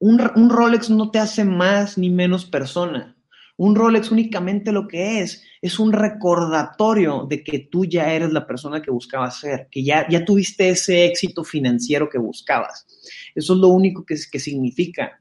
Un, 0.00 0.20
un 0.34 0.50
Rolex 0.50 0.90
no 0.90 1.10
te 1.10 1.20
hace 1.20 1.44
más 1.44 1.96
ni 1.96 2.10
menos 2.10 2.44
persona. 2.44 3.16
Un 3.56 3.76
Rolex 3.76 4.10
únicamente 4.10 4.72
lo 4.72 4.88
que 4.88 5.20
es, 5.20 5.44
es 5.60 5.78
un 5.78 5.92
recordatorio 5.92 7.26
de 7.28 7.44
que 7.44 7.58
tú 7.70 7.84
ya 7.84 8.12
eres 8.12 8.32
la 8.32 8.46
persona 8.46 8.80
que 8.80 8.90
buscabas 8.90 9.38
ser, 9.38 9.68
que 9.70 9.84
ya, 9.84 10.08
ya 10.08 10.24
tuviste 10.24 10.70
ese 10.70 11.04
éxito 11.04 11.44
financiero 11.44 12.08
que 12.08 12.18
buscabas. 12.18 12.86
Eso 13.34 13.52
es 13.52 13.58
lo 13.58 13.68
único 13.68 14.04
que, 14.06 14.16
que 14.32 14.40
significa. 14.40 15.20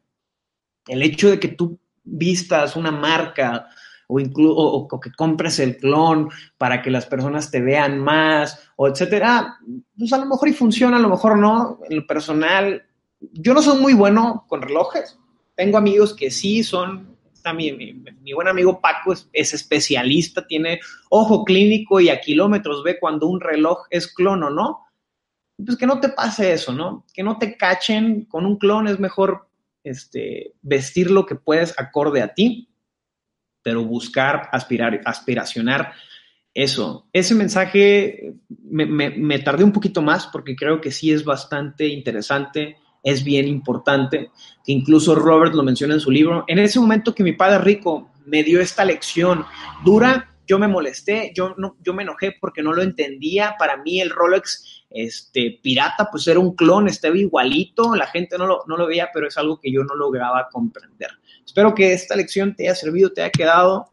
El 0.87 1.03
hecho 1.03 1.29
de 1.29 1.39
que 1.39 1.49
tú 1.49 1.77
vistas 2.01 2.77
una 2.77 2.91
marca 2.91 3.67
o, 4.07 4.17
o, 4.17 4.99
que 4.99 5.11
compres 5.11 5.59
el 5.59 5.77
clon 5.77 6.29
para 6.57 6.81
que 6.81 6.89
las 6.89 7.05
personas 7.05 7.51
te 7.51 7.61
vean 7.61 7.99
más, 7.99 8.59
o 8.75 8.87
etcétera, 8.87 9.57
pues 9.97 10.11
a 10.13 10.17
lo 10.17 10.25
mejor 10.25 10.49
y 10.49 10.53
funciona, 10.53 10.97
a 10.97 11.01
lo 11.01 11.09
mejor 11.09 11.37
no. 11.37 11.79
En 11.87 11.97
lo 11.97 12.07
personal, 12.07 12.83
yo 13.19 13.53
no 13.53 13.61
soy 13.61 13.79
muy 13.79 13.93
bueno 13.93 14.45
con 14.47 14.61
relojes. 14.61 15.17
Tengo 15.55 15.77
amigos 15.77 16.13
que 16.13 16.31
sí 16.31 16.63
son 16.63 17.09
mi, 17.53 18.33
buen 18.33 18.47
amigo 18.47 18.79
Paco 18.81 19.13
es, 19.13 19.53
especialista, 19.53 20.45
tiene 20.45 20.79
ojo 21.09 21.43
clínico 21.43 21.99
y 21.99 22.09
a 22.09 22.19
kilómetros 22.19 22.83
ve 22.83 22.99
cuando 22.99 23.27
un 23.27 23.41
reloj 23.41 23.85
es 23.89 24.13
clon 24.13 24.43
o 24.43 24.49
no. 24.49 24.85
Pues 25.63 25.77
que 25.77 25.85
no 25.85 25.99
te 25.99 26.09
pase 26.09 26.53
eso, 26.53 26.71
¿no? 26.71 27.05
Que 27.13 27.23
no 27.23 27.37
te 27.37 27.57
cachen 27.57 28.25
con 28.25 28.45
un 28.45 28.57
clon, 28.57 28.87
es 28.87 28.99
mejor 28.99 29.49
este, 29.83 30.53
vestir 30.61 31.11
lo 31.11 31.25
que 31.25 31.35
puedes 31.35 31.77
acorde 31.77 32.21
a 32.21 32.33
ti, 32.33 32.69
pero 33.61 33.83
buscar, 33.83 34.49
aspirar, 34.53 35.01
aspiracionar 35.03 35.93
eso. 36.53 37.07
Ese 37.11 37.35
mensaje 37.35 38.35
me, 38.47 38.85
me 38.85 39.39
tardé 39.39 39.65
un 39.65 39.73
poquito 39.73 40.01
más 40.01 40.27
porque 40.27 40.55
creo 40.55 40.79
que 40.79 40.91
sí 40.91 41.11
es 41.11 41.25
bastante 41.25 41.87
interesante 41.87 42.77
es 43.03 43.23
bien 43.23 43.47
importante, 43.47 44.31
que 44.65 44.71
incluso 44.71 45.15
Robert 45.15 45.53
lo 45.53 45.63
menciona 45.63 45.93
en 45.93 45.99
su 45.99 46.11
libro. 46.11 46.43
En 46.47 46.59
ese 46.59 46.79
momento 46.79 47.15
que 47.15 47.23
mi 47.23 47.33
padre 47.33 47.59
rico 47.59 48.09
me 48.25 48.43
dio 48.43 48.61
esta 48.61 48.85
lección 48.85 49.45
dura, 49.83 50.29
yo 50.49 50.57
me 50.57 50.67
molesté, 50.67 51.31
yo, 51.35 51.53
no, 51.57 51.75
yo 51.83 51.93
me 51.93 52.03
enojé 52.03 52.35
porque 52.39 52.63
no 52.63 52.73
lo 52.73 52.81
entendía. 52.81 53.55
Para 53.59 53.77
mí 53.77 54.01
el 54.01 54.09
Rolex 54.09 54.83
este, 54.89 55.59
pirata 55.61 56.09
pues 56.11 56.27
era 56.27 56.39
un 56.39 56.55
clon, 56.55 56.87
estaba 56.87 57.15
igualito, 57.15 57.95
la 57.95 58.07
gente 58.07 58.37
no 58.37 58.47
lo, 58.47 58.63
no 58.67 58.75
lo 58.75 58.87
veía, 58.87 59.09
pero 59.13 59.27
es 59.27 59.37
algo 59.37 59.59
que 59.59 59.71
yo 59.71 59.83
no 59.83 59.93
lograba 59.93 60.49
comprender. 60.51 61.11
Espero 61.45 61.75
que 61.75 61.93
esta 61.93 62.15
lección 62.15 62.55
te 62.55 62.63
haya 62.63 62.75
servido, 62.75 63.11
te 63.13 63.21
haya 63.21 63.31
quedado 63.31 63.91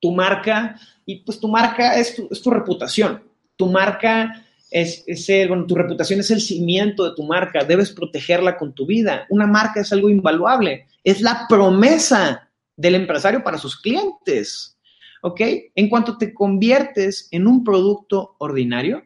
tu 0.00 0.12
marca 0.12 0.78
y 1.06 1.24
pues 1.24 1.40
tu 1.40 1.48
marca 1.48 1.98
es 1.98 2.14
tu, 2.14 2.28
es 2.30 2.42
tu 2.42 2.50
reputación. 2.50 3.22
Tu 3.56 3.66
marca 3.66 4.43
es, 4.74 5.04
bueno, 5.46 5.66
tu 5.66 5.76
reputación 5.76 6.18
es 6.18 6.32
el 6.32 6.40
cimiento 6.40 7.08
de 7.08 7.14
tu 7.14 7.22
marca, 7.22 7.62
debes 7.62 7.92
protegerla 7.92 8.56
con 8.56 8.74
tu 8.74 8.86
vida. 8.86 9.24
Una 9.28 9.46
marca 9.46 9.80
es 9.80 9.92
algo 9.92 10.10
invaluable, 10.10 10.88
es 11.04 11.20
la 11.20 11.46
promesa 11.48 12.50
del 12.76 12.96
empresario 12.96 13.44
para 13.44 13.56
sus 13.56 13.80
clientes. 13.80 14.76
¿Ok? 15.22 15.40
En 15.76 15.88
cuanto 15.88 16.18
te 16.18 16.34
conviertes 16.34 17.28
en 17.30 17.46
un 17.46 17.62
producto 17.62 18.34
ordinario, 18.38 19.04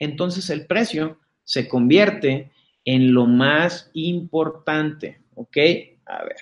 entonces 0.00 0.50
el 0.50 0.66
precio 0.66 1.20
se 1.44 1.68
convierte 1.68 2.50
en 2.84 3.14
lo 3.14 3.26
más 3.26 3.90
importante. 3.94 5.22
¿Ok? 5.36 5.56
A 6.06 6.24
ver. 6.24 6.36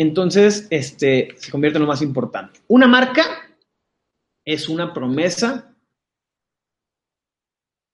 Entonces, 0.00 0.66
este, 0.70 1.34
se 1.36 1.50
convierte 1.50 1.76
en 1.76 1.82
lo 1.82 1.88
más 1.88 2.00
importante. 2.00 2.60
Una 2.68 2.86
marca 2.86 3.22
es 4.46 4.66
una 4.70 4.94
promesa 4.94 5.74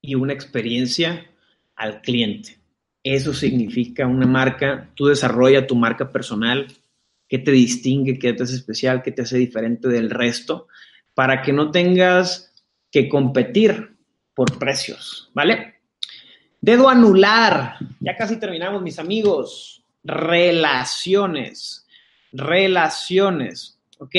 y 0.00 0.14
una 0.14 0.32
experiencia 0.32 1.28
al 1.74 2.02
cliente. 2.02 2.60
Eso 3.02 3.34
significa 3.34 4.06
una 4.06 4.24
marca, 4.24 4.88
tú 4.94 5.06
desarrollas 5.06 5.66
tu 5.66 5.74
marca 5.74 6.12
personal, 6.12 6.68
qué 7.26 7.38
te 7.38 7.50
distingue, 7.50 8.20
qué 8.20 8.34
te 8.34 8.44
hace 8.44 8.54
especial, 8.54 9.02
qué 9.02 9.10
te 9.10 9.22
hace 9.22 9.38
diferente 9.38 9.88
del 9.88 10.08
resto, 10.08 10.68
para 11.12 11.42
que 11.42 11.52
no 11.52 11.72
tengas 11.72 12.54
que 12.88 13.08
competir 13.08 13.96
por 14.32 14.56
precios, 14.60 15.28
¿vale? 15.34 15.80
Dedo 16.60 16.88
anular, 16.88 17.78
ya 17.98 18.14
casi 18.14 18.38
terminamos 18.38 18.80
mis 18.80 19.00
amigos, 19.00 19.84
relaciones 20.04 21.82
relaciones, 22.36 23.78
¿ok? 23.98 24.14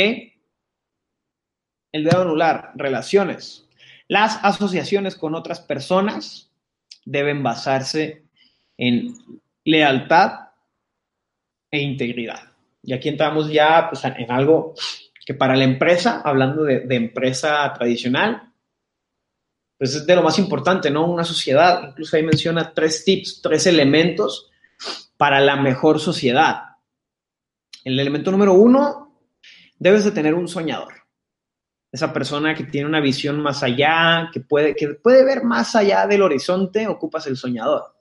El 1.91 2.03
dedo 2.03 2.22
anular, 2.22 2.72
relaciones. 2.76 3.65
Las 4.07 4.39
asociaciones 4.43 5.15
con 5.15 5.36
otras 5.36 5.59
personas 5.59 6.51
deben 7.05 7.43
basarse 7.43 8.24
en 8.78 9.15
lealtad 9.63 10.49
e 11.72 11.80
integridad. 11.80 12.51
Y 12.84 12.93
aquí 12.93 13.09
entramos 13.09 13.51
ya 13.51 13.89
pues, 13.89 14.03
en 14.05 14.32
algo 14.32 14.74
que 15.26 15.34
para 15.34 15.57
la 15.57 15.65
empresa, 15.65 16.22
hablando 16.24 16.63
de, 16.63 16.86
empresa 16.95 17.74
tradicional, 17.74 18.53
pues 19.78 19.93
es 19.93 20.07
de 20.07 20.15
lo 20.15 20.24
más 20.24 20.39
importante, 20.39 20.89
¿no? 20.89 21.05
Una 21.05 21.26
sociedad, 21.26 21.89
incluso 21.89 22.15
ahí 22.15 22.24
menciona 22.24 22.74
tres 22.74 23.03
tips, 23.03 23.41
tres 23.41 23.68
elementos 23.68 24.49
para 25.18 25.41
la 25.41 25.57
mejor 25.57 25.99
sociedad. 25.99 26.66
El 27.88 27.97
elemento 28.01 28.31
número 28.31 28.53
uno, 28.53 29.17
debes 29.79 30.03
de 30.03 30.11
tener 30.11 30.33
un 30.33 30.49
soñador. 30.49 30.93
Esa 31.89 32.11
persona 32.11 32.53
que 32.53 32.65
tiene 32.65 32.85
una 32.85 32.99
visión 32.99 33.41
más 33.41 33.63
allá, 33.63 34.29
que 34.33 34.41
puede, 34.41 34.75
que 34.75 34.89
puede 34.89 35.23
ver 35.23 35.45
más 35.45 35.73
allá 35.73 36.05
del 36.05 36.21
horizonte, 36.21 36.85
ocupas 36.85 37.27
el 37.27 37.38
soñador. 37.38 37.95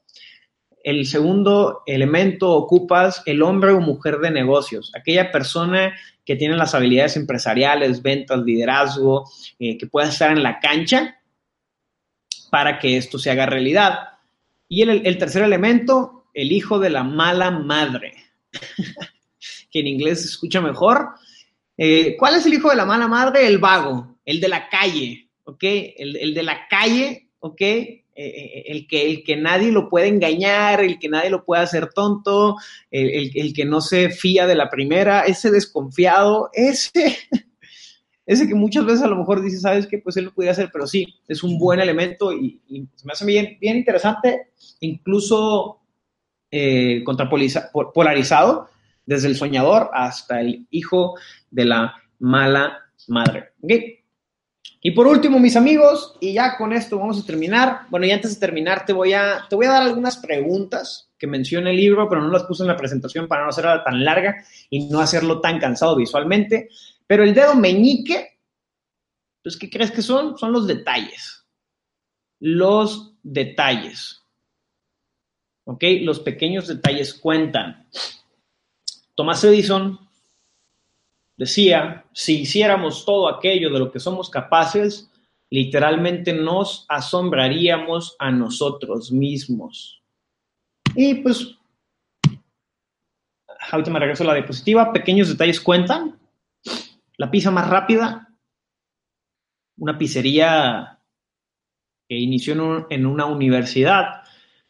el 0.82 1.06
segundo 1.06 1.84
elemento 1.86 2.50
ocupas 2.50 3.22
el 3.26 3.42
hombre 3.42 3.70
o 3.70 3.80
mujer 3.80 4.18
de 4.18 4.32
negocios, 4.32 4.90
aquella 4.92 5.30
persona 5.30 5.94
que 6.24 6.34
tiene 6.34 6.56
las 6.56 6.74
habilidades 6.74 7.16
empresariales, 7.16 8.02
ventas, 8.02 8.40
liderazgo, 8.40 9.30
eh, 9.60 9.78
que 9.78 9.86
pueda 9.86 10.08
estar 10.08 10.32
en 10.32 10.42
la 10.42 10.58
cancha 10.58 11.20
para 12.50 12.80
que 12.80 12.96
esto 12.96 13.20
se 13.20 13.30
haga 13.30 13.46
realidad. 13.46 14.18
Y 14.68 14.82
el, 14.82 15.16
tercer 15.16 15.44
elemento, 15.44 16.26
el 16.34 16.50
hijo 16.50 16.80
de 16.80 16.90
la 16.90 17.04
mala 17.04 17.52
madre, 17.52 18.14
que 19.76 19.80
en 19.80 19.88
inglés 19.88 20.22
se 20.22 20.28
escucha 20.28 20.62
mejor. 20.62 21.10
Eh, 21.76 22.16
¿Cuál 22.18 22.36
es 22.36 22.46
el 22.46 22.54
hijo 22.54 22.70
de 22.70 22.76
la 22.76 22.86
mala 22.86 23.08
madre? 23.08 23.46
El 23.46 23.58
vago, 23.58 24.16
el 24.24 24.40
de 24.40 24.48
la 24.48 24.70
calle, 24.70 25.28
¿ok? 25.44 25.62
El, 25.62 26.32
de 26.32 26.42
la 26.42 26.66
calle, 26.66 27.28
¿ok? 27.40 27.60
Eh, 27.60 28.00
eh, 28.14 28.64
el, 28.68 28.86
que, 28.86 29.06
el 29.06 29.22
que 29.22 29.36
nadie 29.36 29.70
lo 29.70 29.90
puede 29.90 30.08
engañar, 30.08 30.82
el 30.82 30.98
que 30.98 31.10
nadie 31.10 31.28
lo 31.28 31.44
puede 31.44 31.62
hacer 31.62 31.92
tonto, 31.92 32.56
el, 32.90 33.52
que 33.52 33.66
no 33.66 33.82
se 33.82 34.08
fía 34.08 34.46
de 34.46 34.54
la 34.54 34.70
primera, 34.70 35.26
ese 35.26 35.50
desconfiado, 35.50 36.48
ese, 36.54 37.18
ese 38.24 38.48
que 38.48 38.54
muchas 38.54 38.86
veces 38.86 39.02
a 39.02 39.08
lo 39.08 39.16
mejor 39.16 39.42
dice, 39.42 39.60
sabes 39.60 39.86
que 39.86 39.98
pues 39.98 40.16
él 40.16 40.24
lo 40.24 40.32
pudiera 40.32 40.52
hacer, 40.52 40.70
pero 40.72 40.86
sí, 40.86 41.20
es 41.28 41.42
un 41.42 41.58
buen 41.58 41.80
elemento 41.80 42.32
y, 42.32 42.62
me 42.70 43.12
hace 43.12 43.26
bien, 43.26 43.58
bien 43.60 43.76
interesante, 43.76 44.52
incluso 44.80 45.82
eh, 46.50 47.04
polarizado, 47.92 48.70
desde 49.06 49.28
el 49.28 49.36
soñador 49.36 49.90
hasta 49.94 50.40
el 50.40 50.66
hijo 50.70 51.14
de 51.50 51.64
la 51.64 51.94
mala 52.18 52.90
madre. 53.08 53.52
¿Okay? 53.62 54.00
Y 54.86 54.92
por 54.92 55.06
último, 55.06 55.38
mis 55.38 55.56
amigos, 55.56 56.16
y 56.20 56.34
ya 56.34 56.56
con 56.56 56.72
esto 56.72 56.98
vamos 56.98 57.20
a 57.20 57.26
terminar. 57.26 57.82
Bueno, 57.90 58.06
y 58.06 58.12
antes 58.12 58.34
de 58.34 58.40
terminar, 58.40 58.84
te 58.86 58.92
voy 58.92 59.14
a, 59.14 59.44
te 59.48 59.56
voy 59.56 59.66
a 59.66 59.72
dar 59.72 59.82
algunas 59.82 60.16
preguntas 60.18 61.10
que 61.18 61.26
menciona 61.26 61.70
el 61.70 61.76
libro, 61.76 62.08
pero 62.08 62.22
no 62.22 62.30
las 62.30 62.44
puse 62.44 62.62
en 62.62 62.68
la 62.68 62.76
presentación 62.76 63.26
para 63.26 63.42
no 63.42 63.48
hacerla 63.48 63.82
tan 63.82 64.04
larga 64.04 64.44
y 64.70 64.88
no 64.88 65.00
hacerlo 65.00 65.40
tan 65.40 65.58
cansado 65.58 65.96
visualmente. 65.96 66.68
Pero 67.06 67.24
el 67.24 67.34
dedo 67.34 67.54
meñique, 67.54 68.38
pues, 69.42 69.56
¿qué 69.56 69.70
crees 69.70 69.90
que 69.90 70.02
son? 70.02 70.36
Son 70.38 70.52
los 70.52 70.66
detalles. 70.66 71.46
Los 72.38 73.14
detalles. 73.22 74.22
¿Ok? 75.64 75.82
Los 76.02 76.20
pequeños 76.20 76.68
detalles 76.68 77.14
cuentan. 77.14 77.88
Thomas 79.16 79.42
Edison 79.42 80.06
Decía, 81.36 82.06
si 82.12 82.40
hiciéramos 82.40 83.04
todo 83.04 83.28
aquello 83.28 83.70
de 83.70 83.78
lo 83.78 83.92
que 83.92 84.00
somos 84.00 84.30
capaces, 84.30 85.10
literalmente 85.50 86.32
nos 86.32 86.86
asombraríamos 86.88 88.16
a 88.18 88.30
nosotros 88.30 89.12
mismos. 89.12 90.02
Y 90.94 91.16
pues, 91.16 91.58
ahorita 93.70 93.90
me 93.90 93.98
regreso 94.00 94.24
a 94.24 94.28
la 94.28 94.34
diapositiva, 94.34 94.92
pequeños 94.92 95.28
detalles 95.28 95.60
cuentan. 95.60 96.18
La 97.18 97.30
pizza 97.30 97.50
más 97.50 97.68
rápida, 97.68 98.28
una 99.76 99.98
pizzería 99.98 100.98
que 102.08 102.16
inició 102.16 102.86
en, 102.88 103.04
una 103.04 103.26
universidad, 103.26 104.22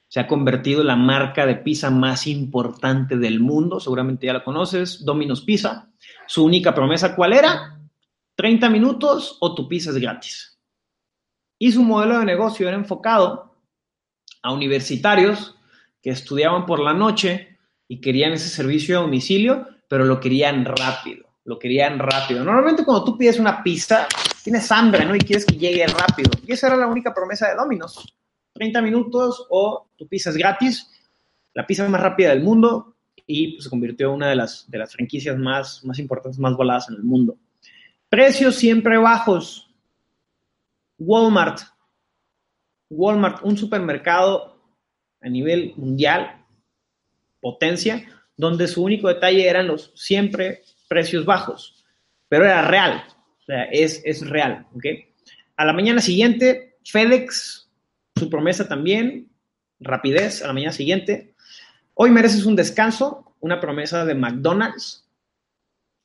se 0.09 0.21
ha 0.21 0.27
convertido 0.27 0.81
en 0.83 0.87
la 0.87 0.97
marca 0.97 1.47
de 1.47 1.57
pizza 1.57 1.91
más 1.91 2.27
importante 2.27 3.17
del 3.17 3.41
mundo, 3.41 3.81
seguramente 3.81 4.27
ya 4.27 4.33
la 4.33 4.45
conoces, 4.45 5.05
Domino's 5.05 5.43
Pizza. 5.43 5.91
Su 6.27 6.45
única 6.45 6.75
promesa, 6.75 7.17
¿cuál 7.17 7.33
era? 7.33 7.81
30 8.37 8.71
minutos 8.71 9.39
o 9.41 9.55
tu 9.55 9.69
pizza 9.69 9.91
es 9.91 9.99
gratis. 9.99 10.59
Y 11.59 11.73
su 11.73 11.83
modelo 11.83 12.19
de 12.19 12.25
negocio 12.25 12.69
era 12.69 12.77
enfocado 12.77 13.57
a 14.43 14.53
universitarios 14.53 15.57
que 16.03 16.11
estudiaban 16.11 16.67
por 16.67 16.81
la 16.81 16.95
noche 16.95 17.59
y 17.89 18.01
querían 18.01 18.33
ese 18.33 18.49
servicio 18.49 18.99
a 18.99 19.03
domicilio, 19.03 19.67
pero 19.89 20.05
lo 20.05 20.21
querían 20.21 20.65
rápido, 20.65 21.27
lo 21.45 21.59
querían 21.59 21.99
rápido. 21.99 22.45
Normalmente 22.45 22.85
cuando 22.85 23.05
tú 23.05 23.19
pides 23.19 23.41
una 23.41 23.63
pizza, 23.63 24.07
tienes 24.45 24.71
hambre, 24.71 25.05
¿no? 25.05 25.17
Y 25.17 25.21
quieres 25.21 25.47
que 25.47 25.57
llegue 25.57 25.87
rápido. 25.87 26.31
Y 26.47 26.53
esa 26.53 26.69
era 26.69 26.77
la 26.77 26.87
única 26.87 27.15
promesa 27.15 27.49
de 27.49 27.57
Domino's. 27.57 28.05
30 28.57 28.83
minutos 28.83 29.47
o 29.51 29.89
tu 29.97 30.09
pizza 30.09 30.31
es 30.31 30.37
gratis, 30.37 30.91
la 31.55 31.67
pizza 31.67 31.89
más 31.89 32.01
rápida 32.01 32.31
del 32.31 32.43
mundo, 32.43 32.97
y 33.27 33.53
pues, 33.53 33.65
se 33.65 33.71
convirtió 33.71 34.09
en 34.09 34.15
una 34.15 34.29
de 34.29 34.37
las, 34.37 34.71
de 34.71 34.79
las 34.79 34.93
franquicias 34.93 35.37
más, 35.39 35.85
más 35.85 35.99
importantes, 35.99 36.39
más 36.39 36.57
voladas 36.57 36.89
en 36.89 36.97
el 36.97 37.03
mundo. 37.03 37.37
Precios 38.09 38.57
siempre 38.57 38.99
bajos. 38.99 39.69
Walmart. 40.99 41.61
Walmart, 42.89 43.43
un 43.43 43.57
supermercado 43.57 44.57
a 45.21 45.29
nivel 45.29 45.75
mundial, 45.77 46.45
potencia, 47.41 48.07
donde 48.37 48.69
su 48.69 48.85
único 48.85 49.09
detalle 49.09 49.49
eran 49.49 49.67
los 49.67 49.93
siempre 49.95 50.63
precios 50.89 51.25
bajos, 51.25 51.85
pero 52.29 52.45
era 52.45 52.63
real, 52.63 53.03
o 53.41 53.45
sea, 53.45 53.65
es, 53.65 54.03
es 54.05 54.29
real, 54.29 54.67
¿ok? 54.75 54.85
A 55.57 55.65
la 55.65 55.73
mañana 55.73 56.01
siguiente, 56.01 56.79
FedEx, 56.85 57.66
su 58.19 58.31
promesa 58.31 58.69
también, 58.69 59.29
rapidez, 59.81 60.43
a 60.43 60.49
la 60.49 60.53
mañana 60.53 60.73
siguiente, 60.73 61.35
Hoy 61.99 62.11
mereces 62.11 62.45
un 62.45 62.57
descanso, 62.57 63.35
una 63.41 63.59
promesa 63.59 64.05
de 64.05 64.15
McDonald's, 64.15 65.09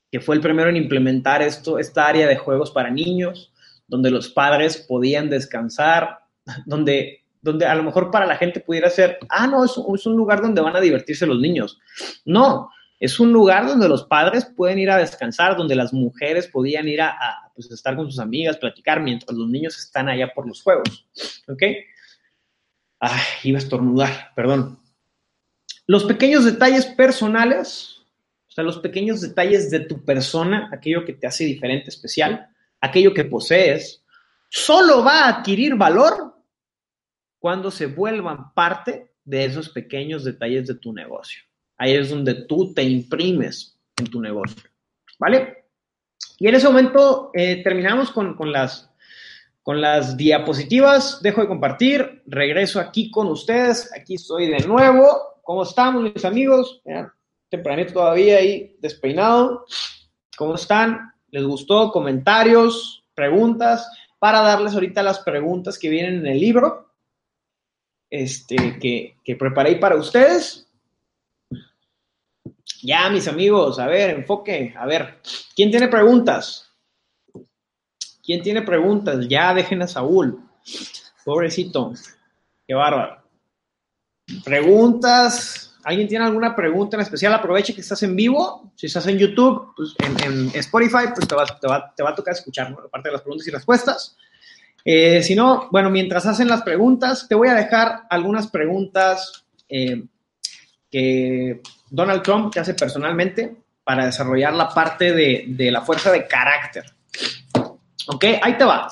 que 0.10 0.22
fue 0.22 0.36
el 0.36 0.42
primero 0.42 0.70
en 0.70 0.78
implementar 0.78 1.42
esto, 1.42 1.78
esta 1.80 2.08
área 2.08 2.28
de 2.28 2.38
juegos 2.38 2.72
para 2.72 2.90
niños, 2.90 3.52
donde 3.88 4.10
los 4.10 4.30
padres 4.30 4.78
podían 4.78 5.30
descansar, 5.30 6.20
donde, 6.66 7.26
donde 7.42 7.66
a 7.66 7.76
lo 7.76 7.84
mejor 7.84 8.10
para 8.10 8.26
la 8.26 8.38
gente 8.38 8.62
pudiera 8.62 8.90
ser, 8.90 9.20
ah, 9.28 9.48
no, 9.48 9.66
es, 9.66 9.76
un 9.78 10.16
lugar 10.16 10.42
donde 10.42 10.62
van 10.62 10.78
a 10.78 10.80
divertirse 10.80 11.28
los 11.28 11.42
niños. 11.42 11.78
No, 12.24 12.70
es 12.98 13.20
un 13.20 13.34
lugar 13.34 13.68
donde 13.68 13.90
los 13.90 14.06
padres 14.06 14.46
pueden 14.46 14.80
ir 14.80 14.92
a 14.92 14.98
descansar, 14.98 15.58
donde 15.58 15.76
las 15.76 15.92
mujeres 15.92 16.48
podían 16.48 16.88
ir 16.88 17.02
a, 17.02 17.18
pues, 17.54 17.70
estar 17.70 17.98
con 17.98 18.10
sus 18.10 18.20
amigas, 18.22 18.56
platicar, 18.56 19.02
mientras 19.02 19.38
los 19.38 19.50
niños 19.50 19.78
están 19.78 20.08
allá 20.08 20.32
por 20.34 20.48
los 20.48 20.62
juegos. 20.62 21.06
¿Ok? 21.50 21.64
Ay, 23.04 23.20
iba 23.44 23.58
a 23.58 23.62
estornudar, 23.62 24.32
perdón. 24.36 24.80
Los 25.88 26.04
pequeños 26.06 26.46
detalles 26.46 26.86
personales, 26.86 27.98
o 28.48 28.52
sea, 28.52 28.64
los 28.64 28.78
pequeños 28.78 29.22
detalles 29.22 29.72
de 29.72 29.80
tu 29.80 30.06
persona, 30.06 30.70
aquello 30.72 31.04
que 31.04 31.14
te 31.14 31.26
hace 31.26 31.44
diferente, 31.44 31.90
especial, 31.90 32.48
aquello 32.80 33.12
que 33.12 33.26
posees, 33.26 34.04
solo 34.50 35.04
va 35.04 35.24
a 35.24 35.30
adquirir 35.30 35.76
valor 35.76 36.36
cuando 37.40 37.72
se 37.72 37.88
vuelvan 37.88 38.54
parte 38.54 39.12
de 39.26 39.46
esos 39.46 39.70
pequeños 39.70 40.24
detalles 40.24 40.68
de 40.68 40.76
tu 40.76 40.94
negocio. 40.94 41.42
Ahí 41.78 41.96
es 41.96 42.12
donde 42.12 42.46
tú 42.46 42.72
te 42.72 42.84
imprimes 42.84 43.80
en 43.98 44.06
tu 44.06 44.22
negocio. 44.22 44.62
¿Vale? 45.18 45.66
Y 46.38 46.48
en 46.48 46.54
ese 46.54 46.68
momento 46.68 47.32
eh, 47.34 47.64
terminamos 47.64 48.12
con, 48.12 48.36
con, 48.36 48.52
las, 48.52 48.91
con 49.64 49.82
las 49.82 50.18
diapositivas. 50.18 51.22
Dejo 51.22 51.42
de 51.42 51.48
compartir. 51.48 52.24
Regreso 52.26 52.80
aquí 52.80 53.12
con 53.12 53.28
ustedes. 53.28 53.92
Aquí 53.96 54.16
estoy 54.16 54.48
de 54.48 54.60
nuevo. 54.68 55.40
¿Cómo 55.44 55.64
estamos, 55.64 56.04
mis 56.04 56.26
amigos? 56.26 56.82
tempranito 57.50 57.94
todavía 57.94 58.38
ahí, 58.38 58.78
despeinado. 58.80 59.66
¿Cómo 60.38 60.56
están? 60.56 61.14
¿Les 61.30 61.44
gustó? 61.44 61.92
¿Comentarios? 61.92 63.04
¿Preguntas? 63.14 63.90
Para 64.20 64.42
darles 64.42 64.74
ahorita 64.74 65.04
las 65.04 65.20
preguntas 65.20 65.78
que 65.78 65.90
vienen 65.90 66.20
en 66.20 66.28
el 66.28 66.40
libro 66.40 66.92
este, 68.12 68.78
que, 68.80 69.16
que 69.24 69.36
preparé 69.36 69.78
para 69.78 69.96
ustedes. 69.96 70.68
Ya, 72.84 73.10
mis 73.10 73.28
amigos, 73.28 73.80
a 73.80 73.88
ver, 73.88 74.12
enfoque. 74.12 74.74
A 74.78 74.86
ver, 74.86 75.20
¿quién 75.56 75.72
tiene 75.72 75.88
preguntas? 75.88 76.71
¿Quién 78.24 78.42
tiene 78.42 78.62
preguntas? 78.62 79.28
Ya 79.28 79.54
dejen 79.54 79.82
a 79.82 79.88
Saúl. 79.88 80.40
Pobrecito. 81.24 81.94
Qué 82.68 82.74
bárbaro. 82.74 83.24
Preguntas. 84.44 85.76
¿Alguien 85.84 86.08
tiene 86.08 86.26
alguna 86.26 86.56
pregunta 86.56 86.96
en 86.96 87.02
especial? 87.02 87.34
Aproveche 87.34 87.74
que 87.74 87.82
estás 87.82 88.04
en 88.04 88.16
vivo. 88.16 88.72
Si 88.76 88.86
estás 88.86 89.08
en 89.08 89.18
YouTube, 89.18 89.74
pues 89.76 89.96
en, 90.00 90.52
Spotify, 90.54 91.10
pues 91.16 91.28
te 91.28 91.36
va, 91.36 91.44
a 92.10 92.16
tocar 92.16 92.34
escuchar 92.34 92.70
¿no? 92.70 92.78
parte 92.90 93.10
de 93.10 93.14
las 93.14 93.22
preguntas 93.22 93.48
y 93.48 93.52
respuestas. 93.52 94.16
Eh, 94.86 95.24
si 95.24 95.36
no, 95.36 95.70
bueno, 95.72 95.90
mientras 95.90 96.26
hacen 96.26 96.48
las 96.48 96.62
preguntas, 96.62 97.28
te 97.28 97.36
voy 97.36 97.48
a 97.48 97.56
dejar 97.56 98.04
algunas 98.10 98.48
preguntas 98.48 99.46
eh, 99.70 100.04
que 100.90 101.62
Donald 101.90 102.22
Trump 102.22 102.54
te 102.54 102.60
hace 102.60 102.76
personalmente 102.76 103.56
para 103.84 104.06
desarrollar 104.06 104.54
la 104.54 104.70
parte 104.70 105.14
de 105.14 105.72
la 105.72 105.82
fuerza 105.82 106.12
de 106.12 106.28
carácter. 106.28 106.86
¿Ok? 108.14 108.26
Ahí 108.42 108.58
te 108.58 108.66
va. 108.66 108.90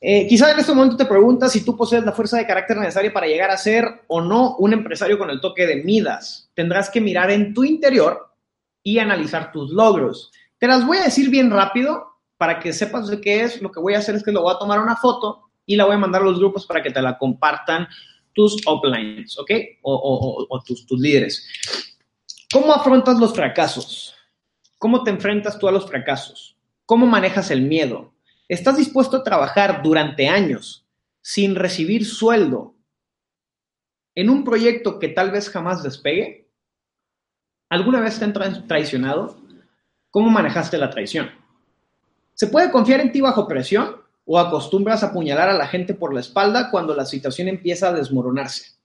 Eh, 0.00 0.26
quizá 0.26 0.52
en 0.52 0.58
este 0.58 0.74
momento 0.74 0.96
te 0.96 1.06
preguntas 1.06 1.50
si 1.50 1.64
tú 1.64 1.76
posees 1.76 2.04
la 2.04 2.12
fuerza 2.12 2.36
de 2.36 2.46
carácter 2.46 2.76
necesaria 2.76 3.12
para 3.12 3.26
llegar 3.26 3.50
a 3.50 3.56
ser 3.56 4.02
o 4.06 4.20
no 4.20 4.56
un 4.56 4.74
empresario 4.74 5.18
con 5.18 5.30
el 5.30 5.40
toque 5.40 5.66
de 5.66 5.82
Midas. 5.82 6.50
Tendrás 6.54 6.90
que 6.90 7.00
mirar 7.00 7.30
en 7.30 7.54
tu 7.54 7.64
interior 7.64 8.30
y 8.82 8.98
analizar 8.98 9.50
tus 9.50 9.70
logros. 9.70 10.30
Te 10.58 10.66
las 10.66 10.86
voy 10.86 10.98
a 10.98 11.04
decir 11.04 11.30
bien 11.30 11.50
rápido 11.50 12.18
para 12.36 12.60
que 12.60 12.72
sepas 12.72 13.08
de 13.08 13.20
qué 13.20 13.44
es. 13.44 13.62
Lo 13.62 13.72
que 13.72 13.80
voy 13.80 13.94
a 13.94 13.98
hacer 13.98 14.14
es 14.14 14.22
que 14.22 14.32
lo 14.32 14.42
voy 14.42 14.54
a 14.54 14.58
tomar 14.58 14.78
una 14.80 14.96
foto 14.96 15.50
y 15.64 15.76
la 15.76 15.86
voy 15.86 15.94
a 15.94 15.98
mandar 15.98 16.20
a 16.20 16.26
los 16.26 16.38
grupos 16.38 16.66
para 16.66 16.82
que 16.82 16.90
te 16.90 17.00
la 17.00 17.16
compartan 17.16 17.88
tus 18.34 18.60
uplines, 18.66 19.38
¿ok? 19.38 19.50
O, 19.82 20.62
tus, 20.66 20.84
tus 20.84 21.00
líderes. 21.00 21.48
¿Cómo 22.52 22.74
afrontas 22.74 23.18
los 23.18 23.32
fracasos? 23.32 24.14
¿Cómo 24.78 25.02
te 25.02 25.10
enfrentas 25.10 25.58
tú 25.58 25.66
a 25.66 25.72
los 25.72 25.86
fracasos? 25.86 26.53
¿Cómo 26.86 27.06
manejas 27.06 27.50
el 27.50 27.62
miedo? 27.62 28.12
¿Estás 28.46 28.76
dispuesto 28.76 29.16
a 29.16 29.24
trabajar 29.24 29.82
durante 29.82 30.28
años 30.28 30.86
sin 31.22 31.54
recibir 31.54 32.04
sueldo 32.04 32.74
en 34.14 34.28
un 34.28 34.44
proyecto 34.44 34.98
que 34.98 35.08
tal 35.08 35.30
vez 35.30 35.48
jamás 35.48 35.82
despegue? 35.82 36.50
¿Alguna 37.70 38.00
vez 38.00 38.18
te 38.18 38.26
han 38.26 38.66
traicionado? 38.68 39.38
¿Cómo 40.10 40.28
manejaste 40.28 40.76
la 40.76 40.90
traición? 40.90 41.30
¿Se 42.34 42.48
puede 42.48 42.70
confiar 42.70 43.00
en 43.00 43.12
ti 43.12 43.22
bajo 43.22 43.48
presión 43.48 44.02
o 44.26 44.38
acostumbras 44.38 45.02
a 45.02 45.06
apuñalar 45.06 45.48
a 45.48 45.54
la 45.54 45.66
gente 45.66 45.94
por 45.94 46.12
la 46.12 46.20
espalda 46.20 46.70
cuando 46.70 46.94
la 46.94 47.06
situación 47.06 47.48
empieza 47.48 47.88
a 47.88 47.92
desmoronarse? 47.94 48.76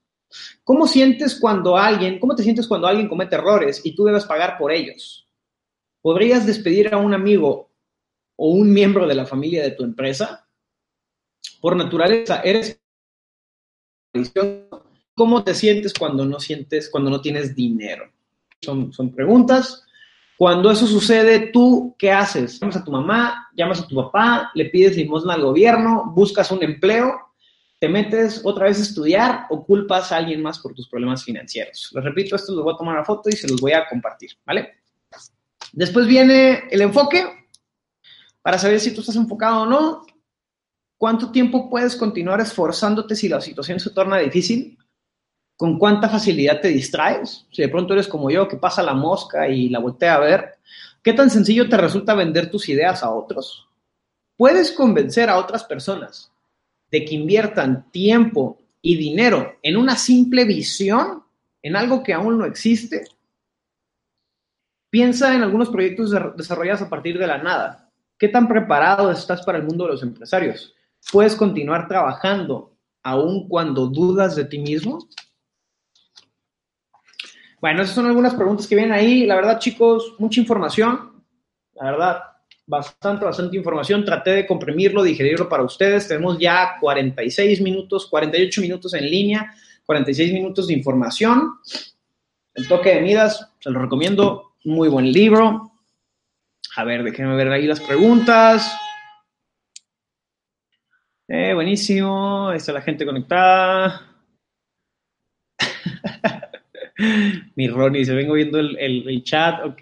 ¿Cómo 0.64 0.88
sientes 0.88 1.38
cuando 1.38 1.76
alguien, 1.76 2.18
cómo 2.18 2.34
te 2.34 2.44
sientes 2.44 2.66
cuando 2.66 2.88
alguien 2.88 3.10
comete 3.10 3.36
errores 3.36 3.82
y 3.84 3.94
tú 3.94 4.06
debes 4.06 4.24
pagar 4.24 4.58
por 4.58 4.72
ellos? 4.72 5.28
¿Podrías 6.02 6.46
despedir 6.46 6.94
a 6.94 6.98
un 6.98 7.14
amigo 7.14 7.69
o 8.40 8.52
un 8.52 8.72
miembro 8.72 9.06
de 9.06 9.16
la 9.16 9.26
familia 9.26 9.62
de 9.64 9.72
tu 9.72 9.84
empresa? 9.84 10.48
Por 11.62 11.76
naturaleza, 11.76 12.42
eres 12.42 12.80
¿Cómo 15.14 15.44
te 15.44 15.54
sientes 15.54 15.94
cuando 15.94 16.26
no 16.26 16.40
sientes, 16.40 16.90
cuando 16.90 17.10
no 17.10 17.22
tienes 17.22 17.54
dinero? 17.54 18.12
Son, 18.62 18.92
son 18.94 19.14
preguntas 19.14 19.84
cuando 20.40 20.72
eso 20.72 20.88
sucede, 20.88 21.48
¿tú 21.52 21.98
qué 22.00 22.14
haces? 22.14 22.62
Llamas 22.62 22.78
a 22.78 22.84
tu 22.86 22.92
mamá, 22.92 23.50
llamas 23.58 23.82
a 23.82 23.88
tu 23.88 23.94
papá, 23.94 24.52
le 24.54 24.70
pides 24.70 24.96
limosna 24.96 25.34
al 25.34 25.42
gobierno, 25.42 26.14
buscas 26.16 26.50
un 26.50 26.64
empleo, 26.64 27.34
te 27.78 27.90
metes 27.90 28.40
otra 28.46 28.68
vez 28.68 28.80
a 28.80 28.84
estudiar 28.84 29.48
o 29.50 29.66
culpas 29.66 30.14
a 30.14 30.16
alguien 30.16 30.42
más 30.42 30.60
por 30.60 30.74
tus 30.74 30.88
problemas 30.88 31.26
financieros. 31.26 31.92
Les 31.94 32.02
repito, 32.06 32.38
esto 32.38 32.54
lo 32.54 32.64
voy 32.64 32.74
a 32.74 32.78
tomar 32.78 32.96
una 32.96 33.04
foto 33.04 33.28
y 33.28 33.34
se 33.34 33.50
los 33.50 33.60
voy 33.60 33.74
a 33.74 33.86
compartir, 33.90 34.32
¿vale? 34.46 34.78
Después 35.74 36.08
viene 36.08 36.70
el 36.72 36.84
enfoque 36.84 37.39
para 38.42 38.58
saber 38.58 38.80
si 38.80 38.94
tú 38.94 39.02
estás 39.02 39.16
enfocado 39.16 39.62
o 39.62 39.66
no. 39.66 40.06
¿Cuánto 40.98 41.32
tiempo 41.32 41.70
puedes 41.70 41.96
continuar 41.96 42.42
esforzándote 42.42 43.16
si 43.16 43.30
la 43.30 43.40
situación 43.40 43.80
se 43.80 43.92
torna 43.92 44.18
difícil? 44.18 44.78
con 45.60 45.78
cuánta 45.78 46.08
facilidad 46.08 46.62
te 46.62 46.70
distraes. 46.70 47.46
Si 47.52 47.62
de 47.62 47.68
pronto 47.68 47.92
eres 47.92 48.08
como 48.08 48.32
yo, 48.32 48.48
que 48.48 48.56
pasa 48.56 48.82
la 48.82 48.94
mosca 48.94 49.50
y 49.50 49.68
la 49.68 49.80
voltea 49.80 50.16
a 50.16 50.20
ver, 50.20 50.58
¿qué 51.04 51.12
tan 51.12 51.30
sencillo 51.30 51.68
te 51.68 51.76
resulta 51.76 52.16
vender 52.16 52.50
tus 52.50 52.70
ideas 52.70 53.04
a 53.04 53.12
otros? 53.12 53.68
¿Puedes 54.38 54.72
convencer 54.72 55.30
a 55.30 55.38
otras 55.38 55.66
personas 55.66 56.32
de 56.90 57.04
que 57.04 57.14
inviertan 57.14 57.92
tiempo 57.92 58.58
y 58.82 58.96
dinero 58.96 59.58
en 59.62 59.76
una 59.76 59.98
simple 59.98 60.46
visión, 60.46 61.26
en 61.62 61.76
algo 61.76 62.04
que 62.04 62.14
aún 62.14 62.38
no 62.38 62.46
existe? 62.46 63.04
Piensa 64.90 65.36
en 65.36 65.44
algunos 65.44 65.70
proyectos 65.72 66.16
desarrollados 66.38 66.84
a 66.84 66.90
partir 66.90 67.20
de 67.20 67.28
la 67.28 67.38
nada. 67.38 67.89
¿Qué 68.20 68.28
tan 68.28 68.50
preparado 68.50 69.10
estás 69.12 69.44
para 69.44 69.58
el 69.58 69.64
mundo 69.64 69.86
de 69.86 69.94
los 69.94 70.04
empresarios? 70.04 70.76
¿Puedes 71.10 71.38
continuar 71.38 71.88
trabajando 71.88 72.76
aún 73.02 73.48
cuando 73.48 73.88
dudas 73.88 74.36
de 74.36 74.44
ti 74.44 74.60
mismo? 74.60 75.00
Bueno, 77.62 77.82
esas 77.82 77.96
son 77.96 78.08
algunas 78.08 78.36
preguntas 78.36 78.68
que 78.68 78.76
vienen 78.76 78.92
ahí. 78.92 79.26
La 79.26 79.36
verdad, 79.36 79.58
chicos, 79.58 80.16
mucha 80.18 80.42
información. 80.42 81.24
La 81.76 81.92
verdad, 81.92 82.20
bastante, 82.68 83.24
bastante 83.24 83.56
información. 83.56 84.04
Traté 84.04 84.32
de 84.32 84.48
comprimirlo, 84.48 85.02
digerirlo 85.02 85.48
para 85.48 85.64
ustedes. 85.64 86.10
Tenemos 86.10 86.38
ya 86.38 86.76
46 86.82 87.62
minutos, 87.62 88.06
48 88.08 88.60
minutos 88.60 88.94
en 88.96 89.10
línea, 89.10 89.54
46 89.86 90.34
minutos 90.34 90.68
de 90.68 90.74
información. 90.74 91.54
El 92.54 92.68
toque 92.68 92.96
de 92.96 93.02
Midas, 93.02 93.50
se 93.62 93.70
lo 93.70 93.80
recomiendo. 93.80 94.56
Muy 94.66 94.90
buen 94.90 95.10
libro. 95.10 95.69
A 96.76 96.84
ver, 96.84 97.04
déjenme 97.04 97.36
ver 97.36 97.50
ahí 97.50 97.66
las 97.68 97.80
preguntas. 97.80 98.78
Eh, 101.28 101.54
buenísimo. 101.54 102.50
Ahí 102.50 102.58
está 102.58 102.74
la 102.74 102.82
gente 102.82 103.06
conectada. 103.06 104.10
Mi 107.56 107.68
Ronnie, 107.68 108.04
se 108.04 108.14
vengo 108.14 108.34
viendo 108.34 108.60
el, 108.60 109.24
chat, 109.24 109.64
ok. 109.64 109.82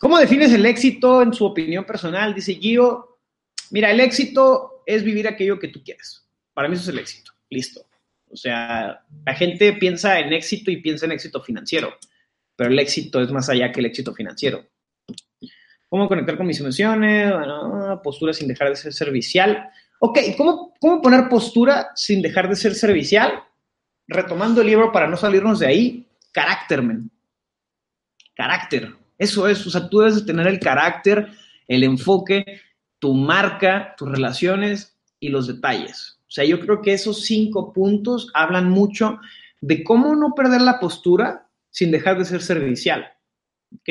¿Cómo 0.00 0.18
defines 0.18 0.52
el 0.52 0.64
éxito 0.66 1.22
en 1.22 1.32
su 1.32 1.44
opinión 1.44 1.84
personal? 1.84 2.34
Dice 2.34 2.54
Gio. 2.54 3.18
Mira, 3.70 3.90
el 3.90 4.00
éxito 4.00 4.82
es 4.86 5.02
vivir 5.02 5.28
aquello 5.28 5.58
que 5.58 5.68
tú 5.68 5.82
quieres. 5.84 6.26
Para 6.54 6.68
mí 6.68 6.74
eso 6.74 6.84
es 6.84 6.88
el 6.88 6.98
éxito. 6.98 7.32
Listo. 7.50 7.86
O 8.30 8.36
sea, 8.36 9.04
la 9.24 9.34
gente 9.34 9.72
piensa 9.74 10.18
en 10.18 10.32
éxito 10.32 10.70
y 10.70 10.78
piensa 10.78 11.06
en 11.06 11.12
éxito 11.12 11.42
financiero, 11.42 11.96
pero 12.56 12.70
el 12.70 12.78
éxito 12.78 13.20
es 13.20 13.30
más 13.30 13.48
allá 13.48 13.70
que 13.70 13.80
el 13.80 13.86
éxito 13.86 14.14
financiero. 14.14 14.66
¿Cómo 15.96 16.08
conectar 16.08 16.36
con 16.36 16.46
mis 16.46 16.60
emociones? 16.60 17.32
Bueno, 17.32 18.02
postura 18.04 18.34
sin 18.34 18.48
dejar 18.48 18.68
de 18.68 18.76
ser 18.76 18.92
servicial. 18.92 19.70
Ok, 19.98 20.18
¿cómo, 20.36 20.74
¿cómo 20.78 21.00
poner 21.00 21.26
postura 21.30 21.88
sin 21.94 22.20
dejar 22.20 22.50
de 22.50 22.56
ser 22.56 22.74
servicial? 22.74 23.42
retomando 24.06 24.60
el 24.60 24.66
libro 24.66 24.92
para 24.92 25.08
no 25.08 25.16
salirnos 25.16 25.58
de 25.58 25.66
ahí, 25.68 26.06
carácter, 26.32 26.82
men. 26.82 27.10
Carácter. 28.34 28.94
Eso 29.16 29.48
es, 29.48 29.66
o 29.66 29.70
sea, 29.70 29.88
tú 29.88 30.00
debes 30.00 30.26
tener 30.26 30.46
el 30.46 30.60
carácter, 30.60 31.30
el 31.66 31.82
enfoque, 31.82 32.60
tu 32.98 33.14
marca, 33.14 33.94
tus 33.96 34.10
relaciones 34.10 34.94
y 35.18 35.30
los 35.30 35.46
detalles. 35.46 36.20
O 36.28 36.30
sea, 36.30 36.44
yo 36.44 36.60
creo 36.60 36.82
que 36.82 36.92
esos 36.92 37.22
cinco 37.24 37.72
puntos 37.72 38.30
hablan 38.34 38.68
mucho 38.68 39.18
de 39.62 39.82
cómo 39.82 40.14
no 40.14 40.34
perder 40.34 40.60
la 40.60 40.78
postura 40.78 41.48
sin 41.70 41.90
dejar 41.90 42.18
de 42.18 42.26
ser 42.26 42.42
servicial. 42.42 43.14
¿Ok? 43.72 43.88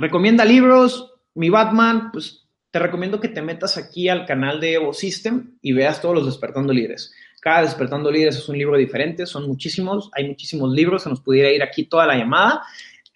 Recomienda 0.00 0.44
libros. 0.44 1.12
Mi 1.34 1.50
Batman, 1.50 2.10
pues 2.10 2.48
te 2.70 2.78
recomiendo 2.78 3.20
que 3.20 3.28
te 3.28 3.42
metas 3.42 3.76
aquí 3.76 4.08
al 4.08 4.24
canal 4.24 4.60
de 4.60 4.74
Evo 4.74 4.92
System 4.94 5.58
y 5.60 5.72
veas 5.72 6.00
todos 6.00 6.14
los 6.14 6.26
despertando 6.26 6.72
líderes. 6.72 7.12
Cada 7.40 7.62
Despertando 7.62 8.10
Líderes 8.10 8.36
es 8.36 8.48
un 8.50 8.58
libro 8.58 8.76
diferente, 8.76 9.24
son 9.24 9.46
muchísimos, 9.46 10.10
hay 10.12 10.28
muchísimos 10.28 10.72
libros, 10.72 11.04
se 11.04 11.08
nos 11.08 11.22
pudiera 11.22 11.50
ir 11.50 11.62
aquí 11.62 11.84
toda 11.84 12.06
la 12.06 12.16
llamada 12.16 12.62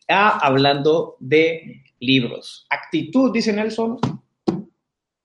hablando 0.08 1.16
de 1.20 1.84
libros. 2.00 2.66
Actitud, 2.70 3.32
dice 3.32 3.52
Nelson. 3.52 3.98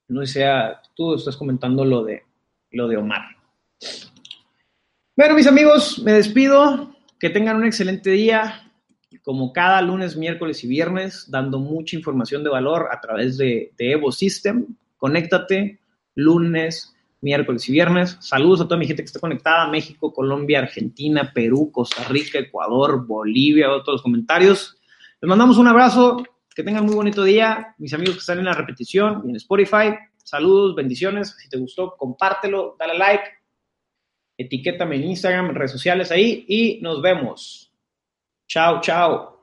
No 0.08 0.26
sea, 0.26 0.80
tú 0.94 1.14
estás 1.14 1.36
comentando 1.36 1.84
lo 1.84 2.04
de, 2.04 2.24
lo 2.72 2.88
de 2.88 2.96
Omar. 2.96 3.22
Bueno, 5.16 5.34
mis 5.34 5.46
amigos, 5.46 5.98
me 6.00 6.12
despido. 6.12 6.96
Que 7.18 7.28
tengan 7.28 7.56
un 7.56 7.66
excelente 7.66 8.10
día. 8.10 8.69
Como 9.22 9.52
cada 9.52 9.82
lunes, 9.82 10.16
miércoles 10.16 10.64
y 10.64 10.68
viernes, 10.68 11.30
dando 11.30 11.58
mucha 11.58 11.96
información 11.96 12.42
de 12.42 12.50
valor 12.50 12.88
a 12.90 13.00
través 13.00 13.36
de, 13.36 13.72
de 13.76 13.92
Evo 13.92 14.12
System. 14.12 14.66
Conéctate 14.96 15.78
lunes, 16.14 16.94
miércoles 17.20 17.68
y 17.68 17.72
viernes. 17.72 18.16
Saludos 18.20 18.60
a 18.60 18.64
toda 18.64 18.78
mi 18.78 18.86
gente 18.86 19.02
que 19.02 19.06
está 19.06 19.20
conectada, 19.20 19.68
México, 19.68 20.12
Colombia, 20.12 20.60
Argentina, 20.60 21.30
Perú, 21.32 21.70
Costa 21.70 22.04
Rica, 22.04 22.38
Ecuador, 22.38 23.06
Bolivia, 23.06 23.68
todos 23.68 23.96
los 23.96 24.02
comentarios. 24.02 24.78
Les 25.20 25.28
mandamos 25.28 25.58
un 25.58 25.68
abrazo, 25.68 26.24
que 26.54 26.62
tengan 26.62 26.84
muy 26.84 26.94
bonito 26.94 27.24
día. 27.24 27.74
Mis 27.78 27.92
amigos 27.94 28.16
que 28.16 28.20
están 28.20 28.38
en 28.38 28.46
la 28.46 28.54
repetición 28.54 29.22
y 29.26 29.30
en 29.30 29.36
Spotify, 29.36 29.96
saludos, 30.24 30.74
bendiciones. 30.74 31.36
Si 31.38 31.48
te 31.48 31.58
gustó, 31.58 31.94
compártelo, 31.96 32.76
dale 32.78 32.96
like, 32.98 33.24
etiquétame 34.36 34.96
en 34.96 35.04
Instagram, 35.04 35.54
redes 35.54 35.72
sociales 35.72 36.10
ahí 36.10 36.44
y 36.48 36.80
nos 36.80 37.02
vemos. 37.02 37.69
Ciao, 38.50 38.80
ciao. 38.80 39.39